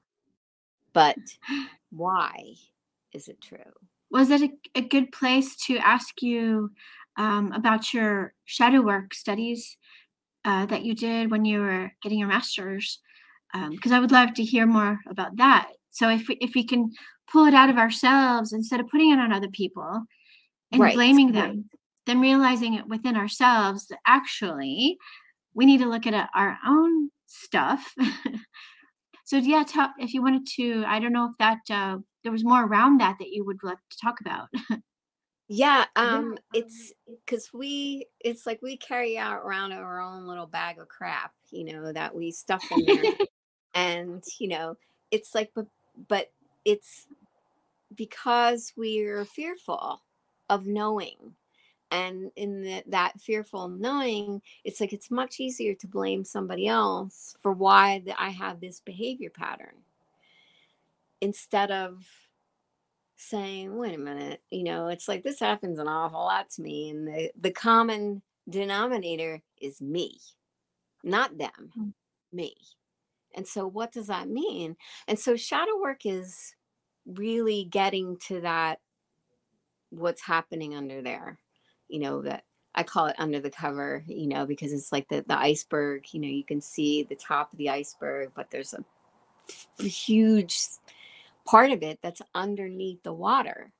but 0.94 1.18
why 1.90 2.54
is 3.12 3.28
it 3.28 3.40
true 3.42 3.72
was 4.10 4.30
it 4.30 4.42
a, 4.42 4.50
a 4.76 4.82
good 4.82 5.12
place 5.12 5.56
to 5.66 5.78
ask 5.78 6.22
you 6.22 6.70
um, 7.16 7.52
about 7.52 7.92
your 7.92 8.34
shadow 8.44 8.82
work 8.82 9.14
studies 9.14 9.76
uh, 10.44 10.66
that 10.66 10.84
you 10.84 10.94
did 10.94 11.30
when 11.30 11.44
you 11.44 11.60
were 11.60 11.90
getting 12.02 12.18
your 12.18 12.28
master's? 12.28 13.00
Because 13.70 13.92
I 13.92 14.00
would 14.00 14.12
love 14.12 14.34
to 14.34 14.44
hear 14.44 14.66
more 14.66 15.00
about 15.08 15.36
that. 15.38 15.68
So 15.90 16.10
if 16.10 16.28
we, 16.28 16.36
if 16.42 16.54
we 16.54 16.62
can 16.62 16.92
pull 17.32 17.46
it 17.46 17.54
out 17.54 17.70
of 17.70 17.78
ourselves 17.78 18.52
instead 18.52 18.80
of 18.80 18.88
putting 18.88 19.12
it 19.12 19.18
on 19.18 19.32
other 19.32 19.48
people 19.48 20.04
and 20.70 20.82
Right, 20.82 20.94
blaming 20.94 21.32
right. 21.32 21.34
them, 21.34 21.70
then 22.04 22.20
realizing 22.20 22.74
it 22.74 22.86
within 22.86 23.16
ourselves 23.16 23.86
that 23.86 23.98
actually 24.06 24.98
we 25.54 25.64
need 25.64 25.78
to 25.78 25.88
look 25.88 26.06
at 26.06 26.28
our 26.34 26.58
own 26.66 27.10
stuff. 27.26 27.94
so 29.26 29.38
yeah, 29.38 29.64
if 29.98 30.14
you 30.14 30.22
wanted 30.22 30.46
to, 30.54 30.84
I 30.86 31.00
don't 31.00 31.12
know 31.12 31.28
if 31.28 31.36
that 31.38 31.58
uh, 31.68 31.98
there 32.22 32.30
was 32.30 32.44
more 32.44 32.64
around 32.64 33.00
that 33.00 33.16
that 33.18 33.30
you 33.30 33.44
would 33.44 33.58
like 33.64 33.78
to 33.90 33.98
talk 33.98 34.20
about. 34.20 34.46
Yeah, 35.48 35.84
um, 35.96 36.38
it's 36.54 36.92
because 37.24 37.50
we, 37.52 38.06
it's 38.20 38.46
like 38.46 38.60
we 38.62 38.76
carry 38.76 39.18
out 39.18 39.42
around 39.44 39.72
our 39.72 40.00
own 40.00 40.28
little 40.28 40.46
bag 40.46 40.78
of 40.78 40.86
crap, 40.86 41.32
you 41.50 41.64
know, 41.64 41.92
that 41.92 42.14
we 42.14 42.30
stuff 42.30 42.62
in 42.70 42.84
there. 42.86 43.14
and, 43.74 44.22
you 44.38 44.46
know, 44.46 44.76
it's 45.10 45.34
like, 45.34 45.50
but, 45.56 45.66
but 46.06 46.30
it's 46.64 47.08
because 47.96 48.72
we're 48.76 49.24
fearful 49.24 50.02
of 50.48 50.68
knowing. 50.68 51.34
And 51.90 52.30
in 52.36 52.62
the, 52.62 52.82
that 52.88 53.20
fearful 53.20 53.68
knowing, 53.68 54.42
it's 54.64 54.80
like 54.80 54.92
it's 54.92 55.10
much 55.10 55.40
easier 55.40 55.74
to 55.74 55.86
blame 55.86 56.24
somebody 56.24 56.66
else 56.66 57.36
for 57.40 57.52
why 57.52 58.02
that 58.06 58.16
I 58.18 58.30
have 58.30 58.60
this 58.60 58.80
behavior 58.80 59.30
pattern 59.30 59.74
instead 61.20 61.70
of 61.70 62.04
saying, 63.16 63.76
wait 63.76 63.94
a 63.94 63.98
minute, 63.98 64.42
you 64.50 64.64
know, 64.64 64.88
it's 64.88 65.08
like 65.08 65.22
this 65.22 65.40
happens 65.40 65.78
an 65.78 65.88
awful 65.88 66.20
lot 66.20 66.50
to 66.50 66.62
me. 66.62 66.90
And 66.90 67.06
the, 67.08 67.30
the 67.40 67.50
common 67.50 68.22
denominator 68.48 69.42
is 69.60 69.80
me, 69.80 70.18
not 71.02 71.38
them, 71.38 71.72
Mm. 71.78 71.92
me. 72.32 72.54
And 73.34 73.46
so, 73.46 73.66
what 73.66 73.92
does 73.92 74.06
that 74.08 74.28
mean? 74.28 74.76
And 75.08 75.18
so, 75.18 75.36
shadow 75.36 75.78
work 75.80 76.06
is 76.06 76.54
really 77.06 77.64
getting 77.64 78.16
to 78.26 78.40
that 78.40 78.80
what's 79.90 80.22
happening 80.22 80.74
under 80.74 81.02
there, 81.02 81.38
you 81.88 82.00
know, 82.00 82.22
that 82.22 82.44
I 82.74 82.82
call 82.82 83.06
it 83.06 83.16
under 83.18 83.40
the 83.40 83.50
cover, 83.50 84.04
you 84.06 84.26
know, 84.26 84.44
because 84.44 84.72
it's 84.72 84.92
like 84.92 85.08
the, 85.08 85.24
the 85.26 85.38
iceberg, 85.38 86.06
you 86.12 86.20
know, 86.20 86.28
you 86.28 86.44
can 86.44 86.60
see 86.60 87.04
the 87.04 87.16
top 87.16 87.52
of 87.52 87.58
the 87.58 87.70
iceberg, 87.70 88.32
but 88.34 88.50
there's 88.50 88.74
a 88.74 89.82
huge 89.82 90.58
part 91.46 91.70
of 91.70 91.82
it 91.82 91.98
that's 92.02 92.20
underneath 92.34 93.02
the 93.02 93.12
water. 93.12 93.72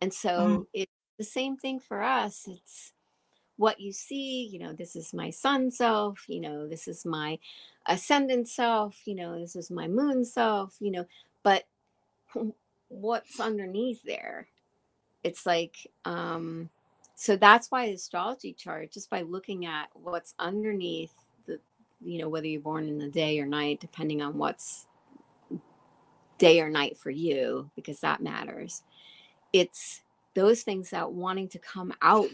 And 0.00 0.12
so 0.12 0.66
it's 0.72 0.90
the 1.18 1.24
same 1.24 1.56
thing 1.56 1.78
for 1.78 2.02
us. 2.02 2.48
It's 2.48 2.92
what 3.56 3.80
you 3.80 3.92
see, 3.92 4.48
you 4.50 4.58
know, 4.58 4.72
this 4.72 4.96
is 4.96 5.12
my 5.12 5.30
sun 5.30 5.70
self, 5.70 6.24
you 6.26 6.40
know, 6.40 6.66
this 6.66 6.88
is 6.88 7.04
my 7.04 7.38
ascendant 7.86 8.48
self, 8.48 9.00
you 9.04 9.14
know, 9.14 9.38
this 9.38 9.56
is 9.56 9.70
my 9.70 9.86
moon 9.86 10.24
self, 10.24 10.74
you 10.80 10.90
know, 10.90 11.06
but 11.42 11.64
what's 12.88 13.40
underneath 13.40 14.02
there? 14.04 14.48
It's 15.22 15.46
like, 15.46 15.76
um, 16.04 16.70
so 17.14 17.36
that's 17.36 17.70
why 17.70 17.84
astrology 17.84 18.52
chart, 18.52 18.92
just 18.92 19.10
by 19.10 19.22
looking 19.22 19.66
at 19.66 19.88
what's 19.94 20.34
underneath 20.38 21.12
the, 21.46 21.58
you 22.00 22.18
know, 22.18 22.28
whether 22.28 22.46
you're 22.46 22.60
born 22.60 22.88
in 22.88 22.98
the 22.98 23.08
day 23.08 23.38
or 23.38 23.46
night, 23.46 23.80
depending 23.80 24.22
on 24.22 24.38
what's 24.38 24.86
day 26.38 26.60
or 26.60 26.70
night 26.70 26.96
for 26.96 27.10
you, 27.10 27.70
because 27.76 28.00
that 28.00 28.22
matters. 28.22 28.82
It's 29.52 30.02
those 30.34 30.62
things 30.62 30.90
that 30.90 31.12
wanting 31.12 31.48
to 31.48 31.58
come 31.58 31.92
out 32.02 32.28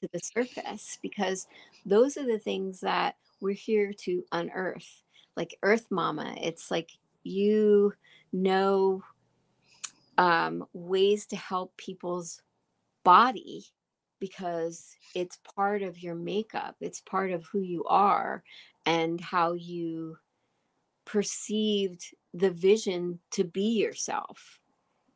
to 0.00 0.08
the 0.12 0.18
surface 0.18 0.98
because 1.02 1.46
those 1.84 2.16
are 2.16 2.26
the 2.26 2.38
things 2.38 2.80
that 2.80 3.16
we're 3.40 3.52
here 3.52 3.92
to 3.92 4.24
unearth 4.32 5.02
like 5.36 5.58
earth 5.62 5.86
momma 5.90 6.34
it's 6.40 6.70
like 6.70 6.90
you 7.24 7.92
know 8.32 9.02
um, 10.18 10.66
ways 10.72 11.26
to 11.26 11.36
help 11.36 11.76
people's 11.76 12.42
body 13.02 13.64
because 14.22 14.96
it's 15.16 15.38
part 15.56 15.82
of 15.82 16.00
your 16.00 16.14
makeup 16.14 16.76
it's 16.80 17.00
part 17.00 17.32
of 17.32 17.44
who 17.46 17.58
you 17.58 17.84
are 17.84 18.44
and 18.86 19.20
how 19.20 19.52
you 19.52 20.16
perceived 21.04 22.14
the 22.34 22.50
vision 22.50 23.18
to 23.30 23.44
be 23.44 23.78
yourself. 23.78 24.60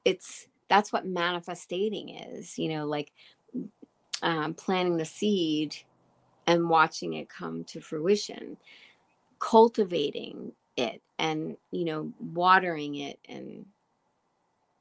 It's 0.05 0.47
that's 0.69 0.93
what 0.93 1.07
manifesting 1.07 2.09
is 2.11 2.59
you 2.59 2.69
know 2.71 2.87
like 2.87 3.13
um, 4.23 4.55
planting 4.55 4.97
the 4.97 5.05
seed 5.05 5.77
and 6.47 6.69
watching 6.69 7.15
it 7.15 7.29
come 7.29 7.65
to 7.65 7.81
fruition 7.81 8.57
cultivating 9.39 10.53
it 10.77 11.03
and 11.19 11.57
you 11.71 11.85
know 11.85 12.13
watering 12.19 12.97
it 12.97 13.19
and 13.29 13.67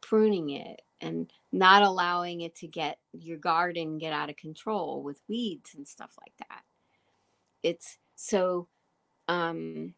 pruning 0.02 0.52
it 0.52 0.82
and 1.06 1.32
not 1.52 1.84
allowing 1.84 2.42
it 2.42 2.56
to 2.56 2.68
get 2.68 3.00
your 3.14 3.38
garden 3.38 3.98
get 3.98 4.14
out 4.14 4.30
of 4.30 4.36
control 4.38 5.04
with 5.04 5.22
weeds 5.30 5.74
and 5.76 5.88
stuff 5.88 6.12
like 6.22 6.34
that. 6.50 6.64
It's 7.64 7.98
so 8.16 8.68
um 9.28 9.94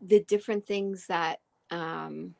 the 0.00 0.20
different 0.24 0.64
things 0.66 1.06
that 1.08 1.40
um 1.70 2.34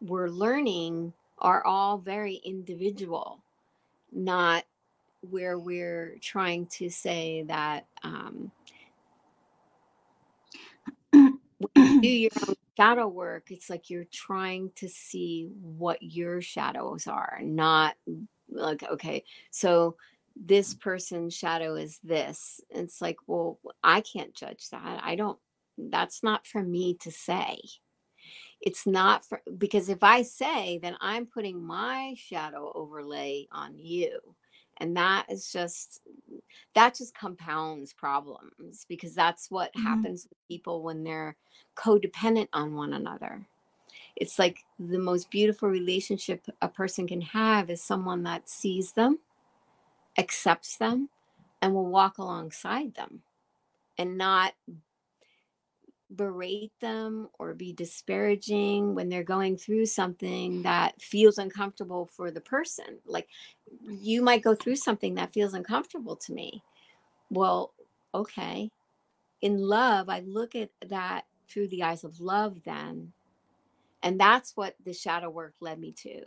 we're 0.00 0.28
learning 0.28 1.12
are 1.38 1.64
all 1.64 1.98
very 1.98 2.36
individual 2.44 3.42
not 4.12 4.64
where 5.22 5.58
we're 5.58 6.16
trying 6.20 6.66
to 6.66 6.88
say 6.90 7.44
that 7.48 7.86
um, 8.02 8.50
do 11.12 12.08
your 12.08 12.30
own 12.48 12.54
shadow 12.80 13.08
work, 13.08 13.50
it's 13.50 13.68
like 13.68 13.90
you're 13.90 14.06
trying 14.10 14.70
to 14.74 14.88
see 14.88 15.50
what 15.60 15.98
your 16.00 16.40
shadows 16.40 17.06
are, 17.06 17.38
not 17.42 17.94
mm, 18.08 18.26
like, 18.50 18.82
okay, 18.84 19.22
so 19.50 19.96
this 20.34 20.72
person's 20.72 21.34
shadow 21.36 21.74
is 21.74 21.98
this. 22.02 22.58
It's 22.70 23.02
like, 23.02 23.16
well, 23.26 23.60
I 23.82 24.00
can't 24.00 24.34
judge 24.34 24.70
that. 24.70 25.00
I 25.04 25.14
don't, 25.14 25.38
that's 25.76 26.22
not 26.22 26.46
for 26.46 26.62
me 26.62 26.96
to 27.02 27.10
say. 27.10 27.58
It's 28.62 28.86
not 28.86 29.26
for, 29.26 29.42
because 29.58 29.90
if 29.90 30.02
I 30.02 30.22
say, 30.22 30.78
then 30.82 30.96
I'm 31.02 31.26
putting 31.26 31.62
my 31.62 32.14
shadow 32.16 32.72
overlay 32.74 33.46
on 33.52 33.78
you 33.78 34.20
and 34.80 34.96
that 34.96 35.26
is 35.28 35.52
just 35.52 36.00
that 36.74 36.94
just 36.94 37.14
compounds 37.14 37.92
problems 37.92 38.86
because 38.88 39.14
that's 39.14 39.50
what 39.50 39.72
mm-hmm. 39.74 39.86
happens 39.86 40.26
with 40.28 40.48
people 40.48 40.82
when 40.82 41.04
they're 41.04 41.36
codependent 41.76 42.48
on 42.52 42.74
one 42.74 42.92
another 42.94 43.46
it's 44.16 44.38
like 44.38 44.64
the 44.78 44.98
most 44.98 45.30
beautiful 45.30 45.68
relationship 45.68 46.44
a 46.62 46.68
person 46.68 47.06
can 47.06 47.20
have 47.20 47.70
is 47.70 47.82
someone 47.82 48.22
that 48.22 48.48
sees 48.48 48.92
them 48.92 49.18
accepts 50.18 50.76
them 50.76 51.08
and 51.62 51.74
will 51.74 51.86
walk 51.86 52.18
alongside 52.18 52.94
them 52.94 53.22
and 53.98 54.16
not 54.16 54.54
berate 56.14 56.72
them 56.80 57.28
or 57.38 57.54
be 57.54 57.72
disparaging 57.72 58.94
when 58.94 59.08
they're 59.08 59.22
going 59.22 59.56
through 59.56 59.86
something 59.86 60.62
that 60.62 61.00
feels 61.00 61.38
uncomfortable 61.38 62.06
for 62.06 62.30
the 62.30 62.40
person. 62.40 62.98
Like 63.06 63.28
you 63.88 64.22
might 64.22 64.42
go 64.42 64.54
through 64.54 64.76
something 64.76 65.14
that 65.14 65.32
feels 65.32 65.54
uncomfortable 65.54 66.16
to 66.16 66.32
me. 66.32 66.62
Well, 67.30 67.72
okay. 68.14 68.70
In 69.42 69.58
love, 69.58 70.08
I 70.08 70.20
look 70.20 70.54
at 70.54 70.70
that 70.88 71.24
through 71.48 71.68
the 71.68 71.82
eyes 71.82 72.04
of 72.04 72.20
love 72.20 72.62
then. 72.64 73.12
And 74.02 74.18
that's 74.18 74.56
what 74.56 74.74
the 74.84 74.92
shadow 74.92 75.30
work 75.30 75.54
led 75.60 75.78
me 75.78 75.92
to 76.02 76.22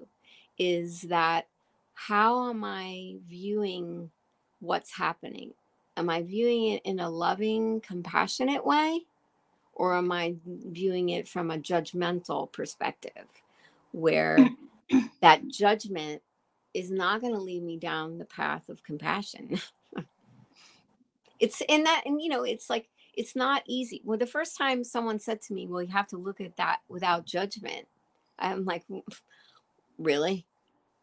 is 0.60 1.02
that 1.02 1.48
how 1.96 2.50
am 2.50 2.64
I 2.64 3.16
viewing 3.28 4.12
what's 4.60 4.92
happening? 4.96 5.54
Am 5.98 6.10
I 6.10 6.22
viewing 6.22 6.68
it 6.74 6.82
in 6.86 7.00
a 7.00 7.10
loving, 7.10 7.82
compassionate 7.82 8.66
way? 8.66 9.02
Or 9.74 9.96
am 9.96 10.12
I 10.12 10.36
viewing 10.46 11.10
it 11.10 11.28
from 11.28 11.52
a 11.52 11.58
judgmental 11.58 12.52
perspective 12.52 13.28
where 13.92 14.38
that 15.22 15.48
judgment 15.48 16.22
is 16.74 16.92
not 16.92 17.22
going 17.22 17.34
to 17.34 17.40
lead 17.40 17.64
me 17.64 17.78
down 17.78 18.18
the 18.18 18.26
path 18.26 18.70
of 18.70 18.84
compassion? 18.84 19.60
it's 21.40 21.62
in 21.68 21.84
that, 21.84 22.04
and 22.06 22.22
you 22.22 22.30
know, 22.30 22.44
it's 22.44 22.70
like, 22.70 22.90
it's 23.16 23.36
not 23.36 23.64
easy. 23.68 24.02
Well, 24.04 24.18
the 24.18 24.26
first 24.26 24.58
time 24.58 24.84
someone 24.84 25.20
said 25.20 25.42
to 25.42 25.54
me, 25.54 25.68
Well, 25.68 25.84
you 25.84 25.92
have 25.92 26.08
to 26.08 26.18
look 26.18 26.42
at 26.42 26.58
that 26.58 26.80
without 26.88 27.26
judgment, 27.26 27.88
I'm 28.40 28.66
like, 28.66 28.84
Really? 29.98 30.46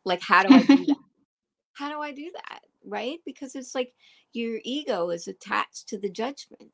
Like, 0.05 0.23
how 0.23 0.43
do 0.43 0.55
I 0.55 0.63
do 0.63 0.87
that? 0.87 0.97
how 1.73 1.89
do 1.91 2.01
I 2.01 2.13
do 2.13 2.31
that? 2.35 2.61
Right? 2.85 3.19
Because 3.25 3.55
it's 3.55 3.75
like 3.75 3.93
your 4.33 4.61
ego 4.65 5.11
is 5.11 5.29
attached 5.29 5.89
to 5.89 5.99
the 5.99 6.09
judgment 6.09 6.71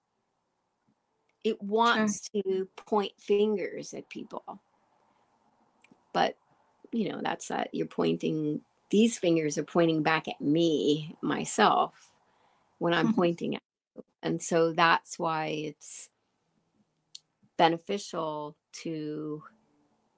it 1.47 1.63
wants 1.63 2.29
sure. 2.33 2.43
to 2.43 2.69
point 2.75 3.13
fingers 3.19 3.95
at 3.95 4.09
people 4.09 4.61
but 6.13 6.37
you 6.91 7.09
know 7.09 7.21
that's 7.23 7.47
that 7.49 7.69
you're 7.73 7.87
pointing 7.87 8.61
these 8.91 9.17
fingers 9.17 9.57
are 9.57 9.63
pointing 9.63 10.03
back 10.03 10.27
at 10.27 10.41
me 10.41 11.15
myself 11.23 12.13
when 12.79 12.93
i'm 12.93 13.07
mm-hmm. 13.07 13.15
pointing 13.15 13.55
at 13.55 13.63
you. 13.95 14.03
and 14.25 14.43
so 14.43 14.73
that's 14.73 15.21
why 15.21 15.47
it's 15.47 16.09
beneficial 17.57 18.57
to 18.73 19.41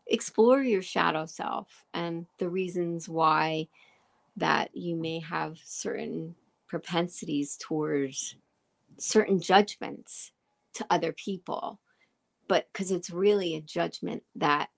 explore 0.06 0.62
your 0.62 0.82
shadow 0.82 1.26
self 1.26 1.84
and 1.92 2.24
the 2.38 2.48
reasons 2.48 3.06
why 3.06 3.68
that 4.38 4.74
you 4.74 4.96
may 4.96 5.20
have 5.20 5.58
certain 5.62 6.34
propensities 6.66 7.58
towards 7.58 8.34
certain 8.96 9.38
judgments 9.38 10.32
to 10.78 10.86
other 10.90 11.12
people 11.12 11.80
but 12.48 12.66
because 12.72 12.90
it's 12.90 13.10
really 13.10 13.54
a 13.54 13.60
judgment 13.60 14.22
that 14.34 14.70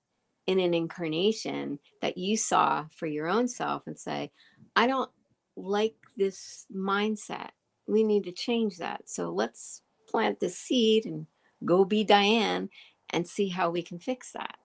in 0.46 0.59
an 0.59 0.74
incarnation 0.74 1.78
that 2.03 2.18
you 2.18 2.36
saw 2.36 2.84
for 2.96 3.07
your 3.07 3.28
own 3.28 3.46
self 3.46 3.86
and 3.86 3.98
say 3.98 4.30
i 4.76 4.86
don't 4.86 5.11
like 5.57 5.94
this 6.16 6.66
mindset. 6.74 7.51
We 7.86 8.03
need 8.03 8.24
to 8.24 8.32
change 8.32 8.78
that. 8.78 9.09
So 9.09 9.30
let's 9.30 9.82
plant 10.09 10.40
the 10.40 10.48
seed 10.48 11.07
and 11.07 11.26
go 11.64 11.84
be 11.84 12.05
diane 12.05 12.68
and 13.11 13.26
see 13.26 13.48
how 13.48 13.70
we 13.70 13.82
can 13.82 13.98
fix 13.98 14.32
that. 14.32 14.57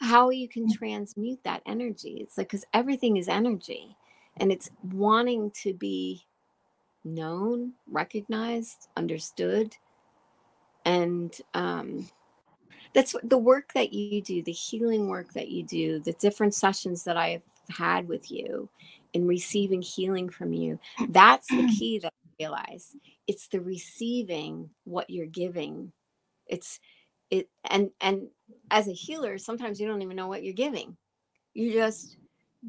How 0.00 0.30
you 0.30 0.48
can 0.48 0.68
mm. 0.68 0.74
transmute 0.74 1.40
that 1.44 1.62
energy. 1.66 2.18
It's 2.20 2.36
like 2.36 2.48
because 2.48 2.64
everything 2.74 3.16
is 3.16 3.28
energy 3.28 3.96
and 4.36 4.52
it's 4.52 4.70
wanting 4.82 5.50
to 5.62 5.72
be 5.74 6.22
known 7.04 7.72
recognized 7.88 8.88
understood 8.96 9.76
and 10.86 11.36
um, 11.52 12.08
that's 12.94 13.14
the 13.22 13.36
work 13.36 13.72
that 13.74 13.92
you 13.92 14.22
do 14.22 14.42
the 14.42 14.52
healing 14.52 15.08
work 15.08 15.32
that 15.34 15.48
you 15.48 15.62
do 15.62 16.00
the 16.00 16.12
different 16.14 16.54
sessions 16.54 17.04
that 17.04 17.16
i've 17.16 17.42
had 17.68 18.08
with 18.08 18.30
you 18.30 18.68
in 19.12 19.26
receiving 19.26 19.82
healing 19.82 20.28
from 20.28 20.52
you 20.52 20.78
that's 21.10 21.48
the 21.48 21.66
key 21.78 21.98
that 21.98 22.12
i 22.12 22.26
realize. 22.38 22.94
It's 23.26 23.48
the 23.48 23.60
receiving 23.60 24.70
what 24.84 25.10
you're 25.10 25.26
giving. 25.26 25.92
It's 26.46 26.80
it 27.30 27.48
and 27.68 27.90
and 28.00 28.28
as 28.70 28.86
a 28.86 28.92
healer 28.92 29.36
sometimes 29.36 29.80
you 29.80 29.88
don't 29.88 30.02
even 30.02 30.16
know 30.16 30.28
what 30.28 30.44
you're 30.44 30.54
giving. 30.54 30.96
You're 31.54 31.72
just 31.72 32.16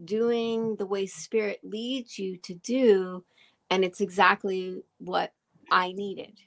doing 0.06 0.76
the 0.78 0.86
way 0.86 1.06
spirit 1.06 1.60
leads 1.64 2.18
you 2.18 2.38
to 2.38 2.54
do 2.56 3.24
and 3.72 3.84
it's 3.84 4.00
exactly 4.00 4.84
what 5.00 5.34
i 5.72 5.92
needed 5.92 6.40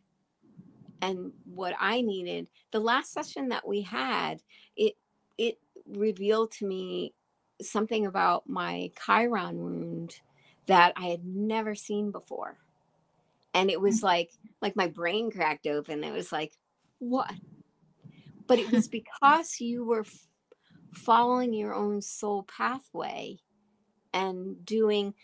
and 1.03 1.33
what 1.45 1.75
I 1.79 2.01
needed. 2.01 2.49
The 2.73 2.81
last 2.81 3.13
session 3.13 3.49
that 3.49 3.67
we 3.67 3.83
had, 3.83 4.43
it 4.77 4.95
it 5.39 5.59
revealed 5.87 6.53
to 6.53 6.67
me 6.67 7.15
something 7.63 8.07
about 8.07 8.49
my 8.49 8.91
Chiron 9.05 9.59
wound 9.59 10.21
that 10.67 10.93
I 10.97 11.07
had 11.07 11.25
never 11.25 11.75
seen 11.75 12.11
before. 12.11 12.57
And 13.55 13.71
it 13.71 13.81
was 13.81 14.01
mm. 14.01 14.05
like 14.05 14.31
like 14.63 14.77
my 14.77 14.87
brain 14.87 15.31
cracked 15.31 15.67
open. 15.67 16.05
It 16.05 16.13
was 16.13 16.33
like, 16.33 16.53
what? 16.99 17.33
But 18.47 18.59
it 18.59 18.71
was 18.71 18.89
because 19.01 19.61
you 19.61 19.85
were 19.85 20.01
f- 20.01 20.27
following 20.93 21.53
your 21.53 21.75
own 21.75 22.03
soul 22.03 22.45
pathway 22.45 23.39
and 24.13 24.65
doing 24.65 25.15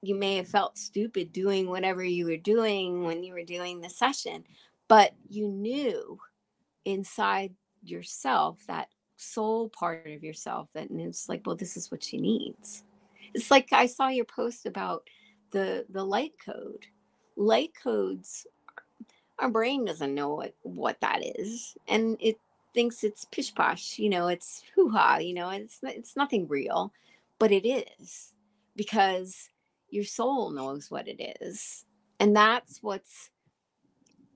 you 0.00 0.14
may 0.14 0.36
have 0.36 0.46
felt 0.46 0.78
stupid 0.78 1.32
doing 1.32 1.68
whatever 1.68 2.04
you 2.04 2.26
were 2.26 2.36
doing 2.36 3.02
when 3.02 3.24
you 3.24 3.32
were 3.32 3.42
doing 3.42 3.80
the 3.80 3.90
session 3.90 4.44
but 4.88 5.12
you 5.28 5.48
knew 5.48 6.18
inside 6.84 7.54
yourself 7.82 8.58
that 8.66 8.88
soul 9.16 9.68
part 9.68 10.06
of 10.06 10.22
yourself 10.22 10.68
that 10.74 10.90
and 10.90 11.00
it's 11.00 11.28
like 11.28 11.42
well 11.44 11.56
this 11.56 11.76
is 11.76 11.90
what 11.90 12.02
she 12.02 12.18
needs. 12.18 12.84
It's 13.34 13.50
like 13.50 13.72
i 13.72 13.86
saw 13.86 14.08
your 14.08 14.24
post 14.24 14.66
about 14.66 15.08
the 15.50 15.86
the 15.90 16.04
light 16.04 16.34
code. 16.44 16.86
Light 17.36 17.72
codes 17.80 18.46
our 19.38 19.48
brain 19.48 19.84
doesn't 19.84 20.14
know 20.14 20.34
what 20.34 20.54
what 20.62 21.00
that 21.00 21.20
is 21.22 21.76
and 21.86 22.16
it 22.20 22.38
thinks 22.74 23.04
it's 23.04 23.24
pish 23.26 23.54
posh 23.54 23.98
you 23.98 24.10
know 24.10 24.28
it's 24.28 24.62
hoo-ha 24.74 25.18
you 25.18 25.34
know 25.34 25.48
it's 25.50 25.78
it's 25.82 26.16
nothing 26.16 26.46
real 26.48 26.92
but 27.38 27.52
it 27.52 27.66
is 27.66 28.32
because 28.76 29.48
your 29.90 30.04
soul 30.04 30.50
knows 30.50 30.90
what 30.90 31.08
it 31.08 31.38
is 31.40 31.84
and 32.20 32.36
that's 32.36 32.82
what's 32.82 33.30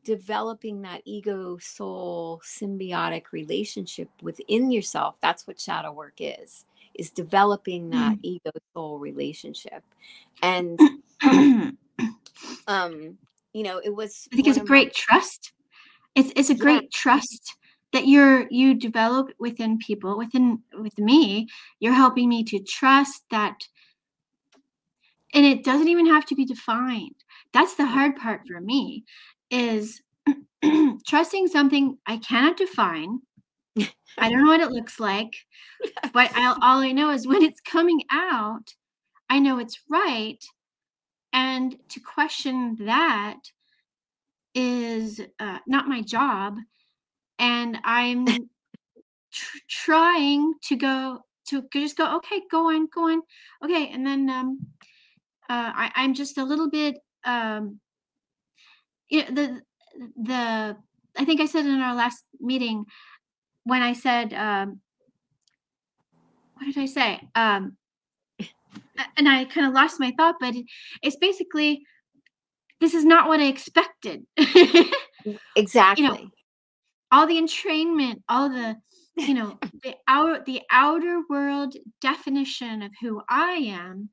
developing 0.04 0.82
that 0.82 1.02
ego 1.04 1.58
soul 1.58 2.40
symbiotic 2.44 3.32
relationship 3.32 4.08
within 4.20 4.70
yourself 4.70 5.14
that's 5.20 5.46
what 5.46 5.60
shadow 5.60 5.92
work 5.92 6.14
is 6.18 6.64
is 6.94 7.10
developing 7.10 7.90
that 7.90 8.16
mm. 8.16 8.20
ego 8.22 8.50
soul 8.74 8.98
relationship. 8.98 9.82
And 10.42 10.78
um 12.66 13.18
you 13.52 13.62
know 13.62 13.80
it 13.82 13.94
was 13.94 14.28
i 14.32 14.36
think 14.36 14.48
it's 14.48 14.58
a 14.58 14.64
great 14.64 14.88
my- 14.88 14.92
trust. 14.94 15.52
It's 16.14 16.32
it's 16.36 16.50
a 16.50 16.54
great 16.54 16.90
trust 16.92 17.56
that 17.92 18.06
you're 18.06 18.46
you 18.50 18.74
develop 18.74 19.30
within 19.38 19.78
people 19.78 20.18
within 20.18 20.62
with 20.74 20.98
me. 20.98 21.48
You're 21.80 21.94
helping 21.94 22.28
me 22.28 22.44
to 22.44 22.58
trust 22.60 23.24
that 23.30 23.56
and 25.34 25.46
it 25.46 25.64
doesn't 25.64 25.88
even 25.88 26.06
have 26.06 26.26
to 26.26 26.34
be 26.34 26.44
defined. 26.44 27.14
That's 27.54 27.74
the 27.76 27.86
hard 27.86 28.16
part 28.16 28.42
for 28.46 28.60
me 28.60 29.04
is 29.52 30.00
trusting 31.06 31.46
something 31.46 31.98
i 32.06 32.16
cannot 32.16 32.56
define. 32.56 33.20
I 34.18 34.28
don't 34.28 34.44
know 34.44 34.50
what 34.50 34.60
it 34.60 34.70
looks 34.72 34.98
like 34.98 35.34
but 36.12 36.30
I, 36.34 36.56
all 36.62 36.80
i 36.80 36.90
know 36.92 37.10
is 37.10 37.26
when 37.26 37.42
it's 37.42 37.60
coming 37.60 38.02
out 38.10 38.74
i 39.30 39.38
know 39.38 39.58
it's 39.58 39.78
right. 39.88 40.42
And 41.34 41.78
to 41.88 42.00
question 42.00 42.76
that 42.80 43.40
is 44.54 45.18
uh, 45.40 45.58
not 45.66 45.88
my 45.88 46.02
job. 46.02 46.58
And 47.38 47.78
i'm 47.84 48.26
tr- 49.32 49.58
trying 49.68 50.54
to 50.64 50.76
go 50.76 51.20
to 51.48 51.64
just 51.72 51.96
go 51.96 52.16
okay 52.16 52.42
go 52.50 52.70
on 52.70 52.88
go 52.94 53.10
on. 53.10 53.22
Okay 53.64 53.88
and 53.88 54.06
then 54.06 54.28
um 54.30 54.58
uh, 55.50 55.72
I, 55.74 55.92
i'm 55.96 56.14
just 56.14 56.38
a 56.38 56.44
little 56.44 56.70
bit 56.70 56.96
um 57.24 57.80
the 59.12 59.62
the 60.16 60.76
i 61.16 61.24
think 61.24 61.40
i 61.40 61.46
said 61.46 61.66
in 61.66 61.80
our 61.80 61.94
last 61.94 62.24
meeting 62.40 62.84
when 63.64 63.82
i 63.82 63.92
said 63.92 64.32
um 64.32 64.80
what 66.54 66.66
did 66.66 66.78
i 66.78 66.86
say? 66.86 67.20
Um 67.34 67.76
and 69.16 69.28
i 69.28 69.44
kind 69.44 69.66
of 69.66 69.72
lost 69.72 70.00
my 70.00 70.12
thought 70.16 70.36
but 70.40 70.54
it's 71.02 71.16
basically 71.16 71.82
this 72.80 72.94
is 72.94 73.04
not 73.04 73.28
what 73.28 73.40
i 73.40 73.46
expected. 73.46 74.26
Exactly 75.54 76.04
you 76.04 76.10
know 76.10 76.30
all 77.12 77.26
the 77.26 77.38
entrainment, 77.38 78.22
all 78.28 78.48
the 78.48 78.76
you 79.16 79.34
know 79.34 79.58
the 79.84 79.94
outer 80.08 80.42
the 80.44 80.62
outer 80.70 81.20
world 81.28 81.76
definition 82.00 82.82
of 82.82 82.90
who 83.00 83.20
I 83.28 83.52
am 83.70 84.08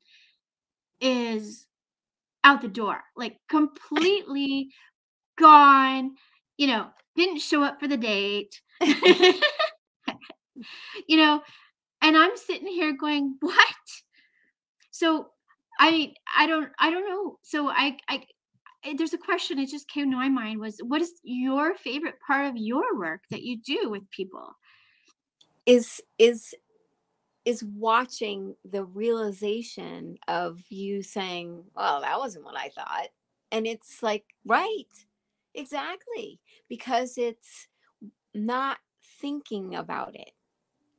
is 1.01 1.65
out 2.43 2.61
the 2.61 2.67
door, 2.67 3.01
like 3.15 3.37
completely 3.49 4.69
gone. 5.39 6.15
You 6.57 6.67
know, 6.67 6.87
didn't 7.15 7.39
show 7.39 7.63
up 7.63 7.79
for 7.79 7.87
the 7.87 7.97
date. 7.97 8.61
you 11.07 11.17
know, 11.17 11.41
and 12.01 12.17
I'm 12.17 12.35
sitting 12.35 12.67
here 12.67 12.93
going, 12.93 13.35
"What?" 13.39 13.55
So 14.91 15.27
I 15.79 16.13
I 16.35 16.47
don't 16.47 16.69
I 16.79 16.91
don't 16.91 17.07
know. 17.07 17.37
So 17.43 17.69
I 17.69 17.97
I 18.07 18.23
there's 18.97 19.13
a 19.13 19.17
question 19.17 19.59
it 19.59 19.69
just 19.69 19.89
came 19.89 20.09
to 20.09 20.17
my 20.17 20.29
mind 20.29 20.59
was 20.59 20.79
what 20.87 21.01
is 21.01 21.13
your 21.23 21.75
favorite 21.75 22.15
part 22.25 22.47
of 22.47 22.55
your 22.55 22.97
work 22.97 23.21
that 23.29 23.43
you 23.43 23.59
do 23.61 23.89
with 23.89 24.09
people 24.09 24.55
is 25.65 25.99
is 26.17 26.55
is 27.43 27.61
watching 27.75 28.55
the 28.63 28.85
realization 28.85 30.15
of 30.29 30.61
you 30.69 31.03
saying 31.03 31.61
well 31.75 31.99
that 31.99 32.17
wasn't 32.17 32.43
what 32.43 32.57
i 32.57 32.69
thought 32.69 33.09
and 33.51 33.67
it's 33.67 34.01
like 34.01 34.23
right 34.45 34.87
exactly 35.55 36.39
because 36.67 37.17
it's 37.17 37.67
not 38.33 38.77
thinking 39.19 39.75
about 39.75 40.15
it 40.15 40.31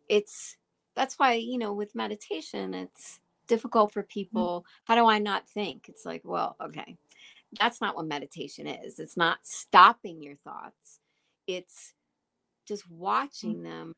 it's 0.08 0.56
that's 0.96 1.18
why 1.18 1.34
you 1.34 1.58
know 1.58 1.72
with 1.72 1.94
meditation 1.94 2.74
it's 2.74 3.20
difficult 3.46 3.92
for 3.92 4.02
mm. 4.02 4.08
people 4.08 4.64
how 4.84 4.94
do 4.94 5.06
i 5.06 5.18
not 5.18 5.48
think 5.48 5.88
it's 5.88 6.04
like 6.04 6.22
well 6.24 6.56
okay 6.62 6.96
that's 7.58 7.80
not 7.80 7.96
what 7.96 8.06
meditation 8.06 8.66
is. 8.66 8.98
It's 8.98 9.16
not 9.16 9.38
stopping 9.42 10.22
your 10.22 10.36
thoughts. 10.36 11.00
It's 11.46 11.94
just 12.66 12.88
mm. 12.88 12.96
watching 12.96 13.62
them 13.62 13.92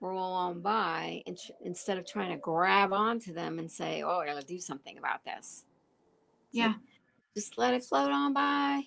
roll 0.00 0.32
on 0.32 0.60
by 0.60 1.22
and 1.26 1.36
tr- 1.36 1.52
instead 1.62 1.98
of 1.98 2.06
trying 2.06 2.30
to 2.30 2.38
grab 2.38 2.92
onto 2.92 3.32
them 3.32 3.58
and 3.58 3.70
say, 3.70 4.02
"Oh, 4.02 4.18
I 4.18 4.26
got 4.26 4.40
to 4.40 4.46
do 4.46 4.58
something 4.58 4.98
about 4.98 5.24
this." 5.24 5.64
Yeah. 6.52 6.74
just 7.36 7.58
let 7.58 7.74
it 7.74 7.84
float 7.84 8.10
on 8.10 8.32
by. 8.32 8.82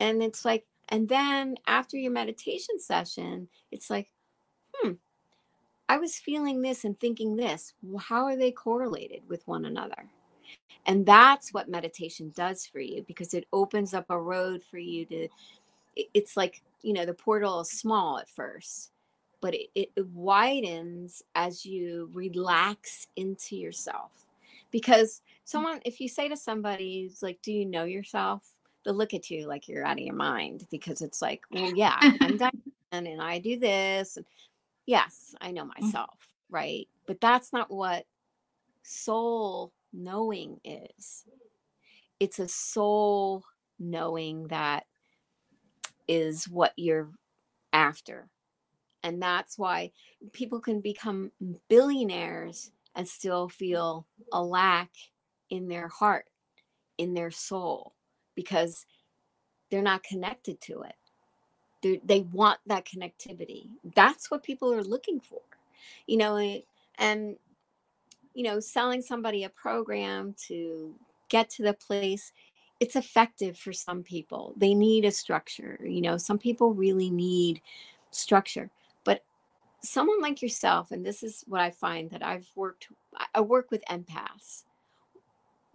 And 0.00 0.22
it's 0.22 0.44
like 0.44 0.66
and 0.88 1.08
then 1.08 1.56
after 1.66 1.96
your 1.96 2.12
meditation 2.12 2.78
session, 2.78 3.48
it's 3.72 3.90
like, 3.90 4.12
"Hmm, 4.76 4.92
I 5.88 5.98
was 5.98 6.16
feeling 6.18 6.62
this 6.62 6.84
and 6.84 6.98
thinking 6.98 7.36
this. 7.36 7.74
How 8.00 8.24
are 8.26 8.36
they 8.36 8.52
correlated 8.52 9.22
with 9.28 9.46
one 9.48 9.64
another?" 9.66 10.10
And 10.86 11.06
that's 11.06 11.52
what 11.52 11.68
meditation 11.68 12.32
does 12.36 12.66
for 12.66 12.80
you 12.80 13.04
because 13.06 13.34
it 13.34 13.46
opens 13.52 13.94
up 13.94 14.06
a 14.10 14.20
road 14.20 14.62
for 14.64 14.78
you 14.78 15.04
to, 15.06 15.28
it's 15.96 16.36
like, 16.36 16.62
you 16.82 16.92
know, 16.92 17.06
the 17.06 17.14
portal 17.14 17.60
is 17.60 17.70
small 17.70 18.18
at 18.18 18.28
first, 18.30 18.92
but 19.40 19.54
it, 19.54 19.68
it, 19.74 19.90
widens 20.12 21.22
as 21.34 21.66
you 21.66 22.10
relax 22.12 23.08
into 23.16 23.56
yourself. 23.56 24.12
Because 24.70 25.22
someone, 25.44 25.80
if 25.84 26.00
you 26.00 26.08
say 26.08 26.28
to 26.28 26.36
somebody, 26.36 27.08
it's 27.10 27.22
like, 27.22 27.40
do 27.42 27.52
you 27.52 27.66
know 27.66 27.84
yourself? 27.84 28.55
They'll 28.86 28.94
look 28.94 29.14
at 29.14 29.30
you 29.30 29.48
like 29.48 29.66
you're 29.66 29.84
out 29.84 29.98
of 29.98 30.04
your 30.04 30.14
mind 30.14 30.68
because 30.70 31.02
it's 31.02 31.20
like, 31.20 31.42
well, 31.50 31.74
yeah, 31.74 31.98
I'm 32.20 32.36
done 32.38 32.62
and 32.92 33.20
I 33.20 33.40
do 33.40 33.58
this. 33.58 34.16
And 34.16 34.24
yes, 34.86 35.34
I 35.40 35.50
know 35.50 35.64
mm. 35.64 35.80
myself, 35.80 36.34
right? 36.48 36.88
But 37.04 37.20
that's 37.20 37.52
not 37.52 37.68
what 37.68 38.06
soul 38.84 39.72
knowing 39.92 40.60
is. 40.64 41.24
It's 42.20 42.38
a 42.38 42.46
soul 42.46 43.42
knowing 43.80 44.46
that 44.48 44.86
is 46.06 46.48
what 46.48 46.72
you're 46.76 47.10
after. 47.72 48.28
And 49.02 49.20
that's 49.20 49.58
why 49.58 49.90
people 50.32 50.60
can 50.60 50.80
become 50.80 51.32
billionaires 51.68 52.70
and 52.94 53.06
still 53.06 53.48
feel 53.48 54.06
a 54.32 54.42
lack 54.42 54.90
in 55.50 55.66
their 55.66 55.88
heart, 55.88 56.26
in 56.98 57.14
their 57.14 57.32
soul, 57.32 57.95
because 58.36 58.86
they're 59.70 59.82
not 59.82 60.04
connected 60.04 60.60
to 60.60 60.82
it. 60.82 60.94
They're, 61.82 61.96
they 62.04 62.20
want 62.20 62.60
that 62.66 62.86
connectivity. 62.86 63.70
That's 63.96 64.30
what 64.30 64.44
people 64.44 64.72
are 64.72 64.84
looking 64.84 65.18
for, 65.18 65.40
you 66.06 66.16
know. 66.16 66.36
Eh, 66.36 66.60
and 66.98 67.36
you 68.34 68.42
know, 68.42 68.60
selling 68.60 69.00
somebody 69.00 69.44
a 69.44 69.48
program 69.48 70.34
to 70.46 70.94
get 71.30 71.48
to 71.50 71.62
the 71.62 71.72
place, 71.72 72.32
it's 72.80 72.94
effective 72.94 73.58
for 73.58 73.72
some 73.72 74.02
people. 74.02 74.52
They 74.56 74.74
need 74.74 75.06
a 75.06 75.10
structure. 75.10 75.78
You 75.82 76.02
know, 76.02 76.18
some 76.18 76.38
people 76.38 76.74
really 76.74 77.08
need 77.08 77.62
structure. 78.10 78.70
But 79.04 79.24
someone 79.82 80.20
like 80.20 80.42
yourself, 80.42 80.90
and 80.90 81.04
this 81.04 81.22
is 81.22 81.44
what 81.48 81.62
I 81.62 81.70
find 81.70 82.10
that 82.10 82.22
I've 82.22 82.50
worked, 82.54 82.88
I 83.34 83.40
work 83.40 83.70
with 83.70 83.82
empaths, 83.86 84.64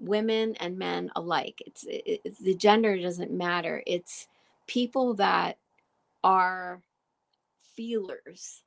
women 0.01 0.55
and 0.59 0.77
men 0.77 1.11
alike. 1.15 1.61
It's, 1.65 1.85
it's 1.87 2.39
the 2.39 2.55
gender 2.55 2.99
doesn't 2.99 3.31
matter. 3.31 3.83
It's 3.85 4.27
people 4.67 5.13
that 5.15 5.57
are 6.23 6.81
feelers 7.75 8.63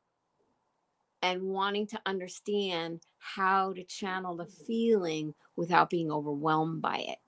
and 1.22 1.42
wanting 1.42 1.86
to 1.88 2.00
understand 2.06 3.00
how 3.18 3.72
to 3.72 3.82
channel 3.84 4.36
the 4.36 4.46
feeling 4.46 5.34
without 5.56 5.90
being 5.90 6.12
overwhelmed 6.12 6.82
by 6.82 6.98
it. 6.98 7.18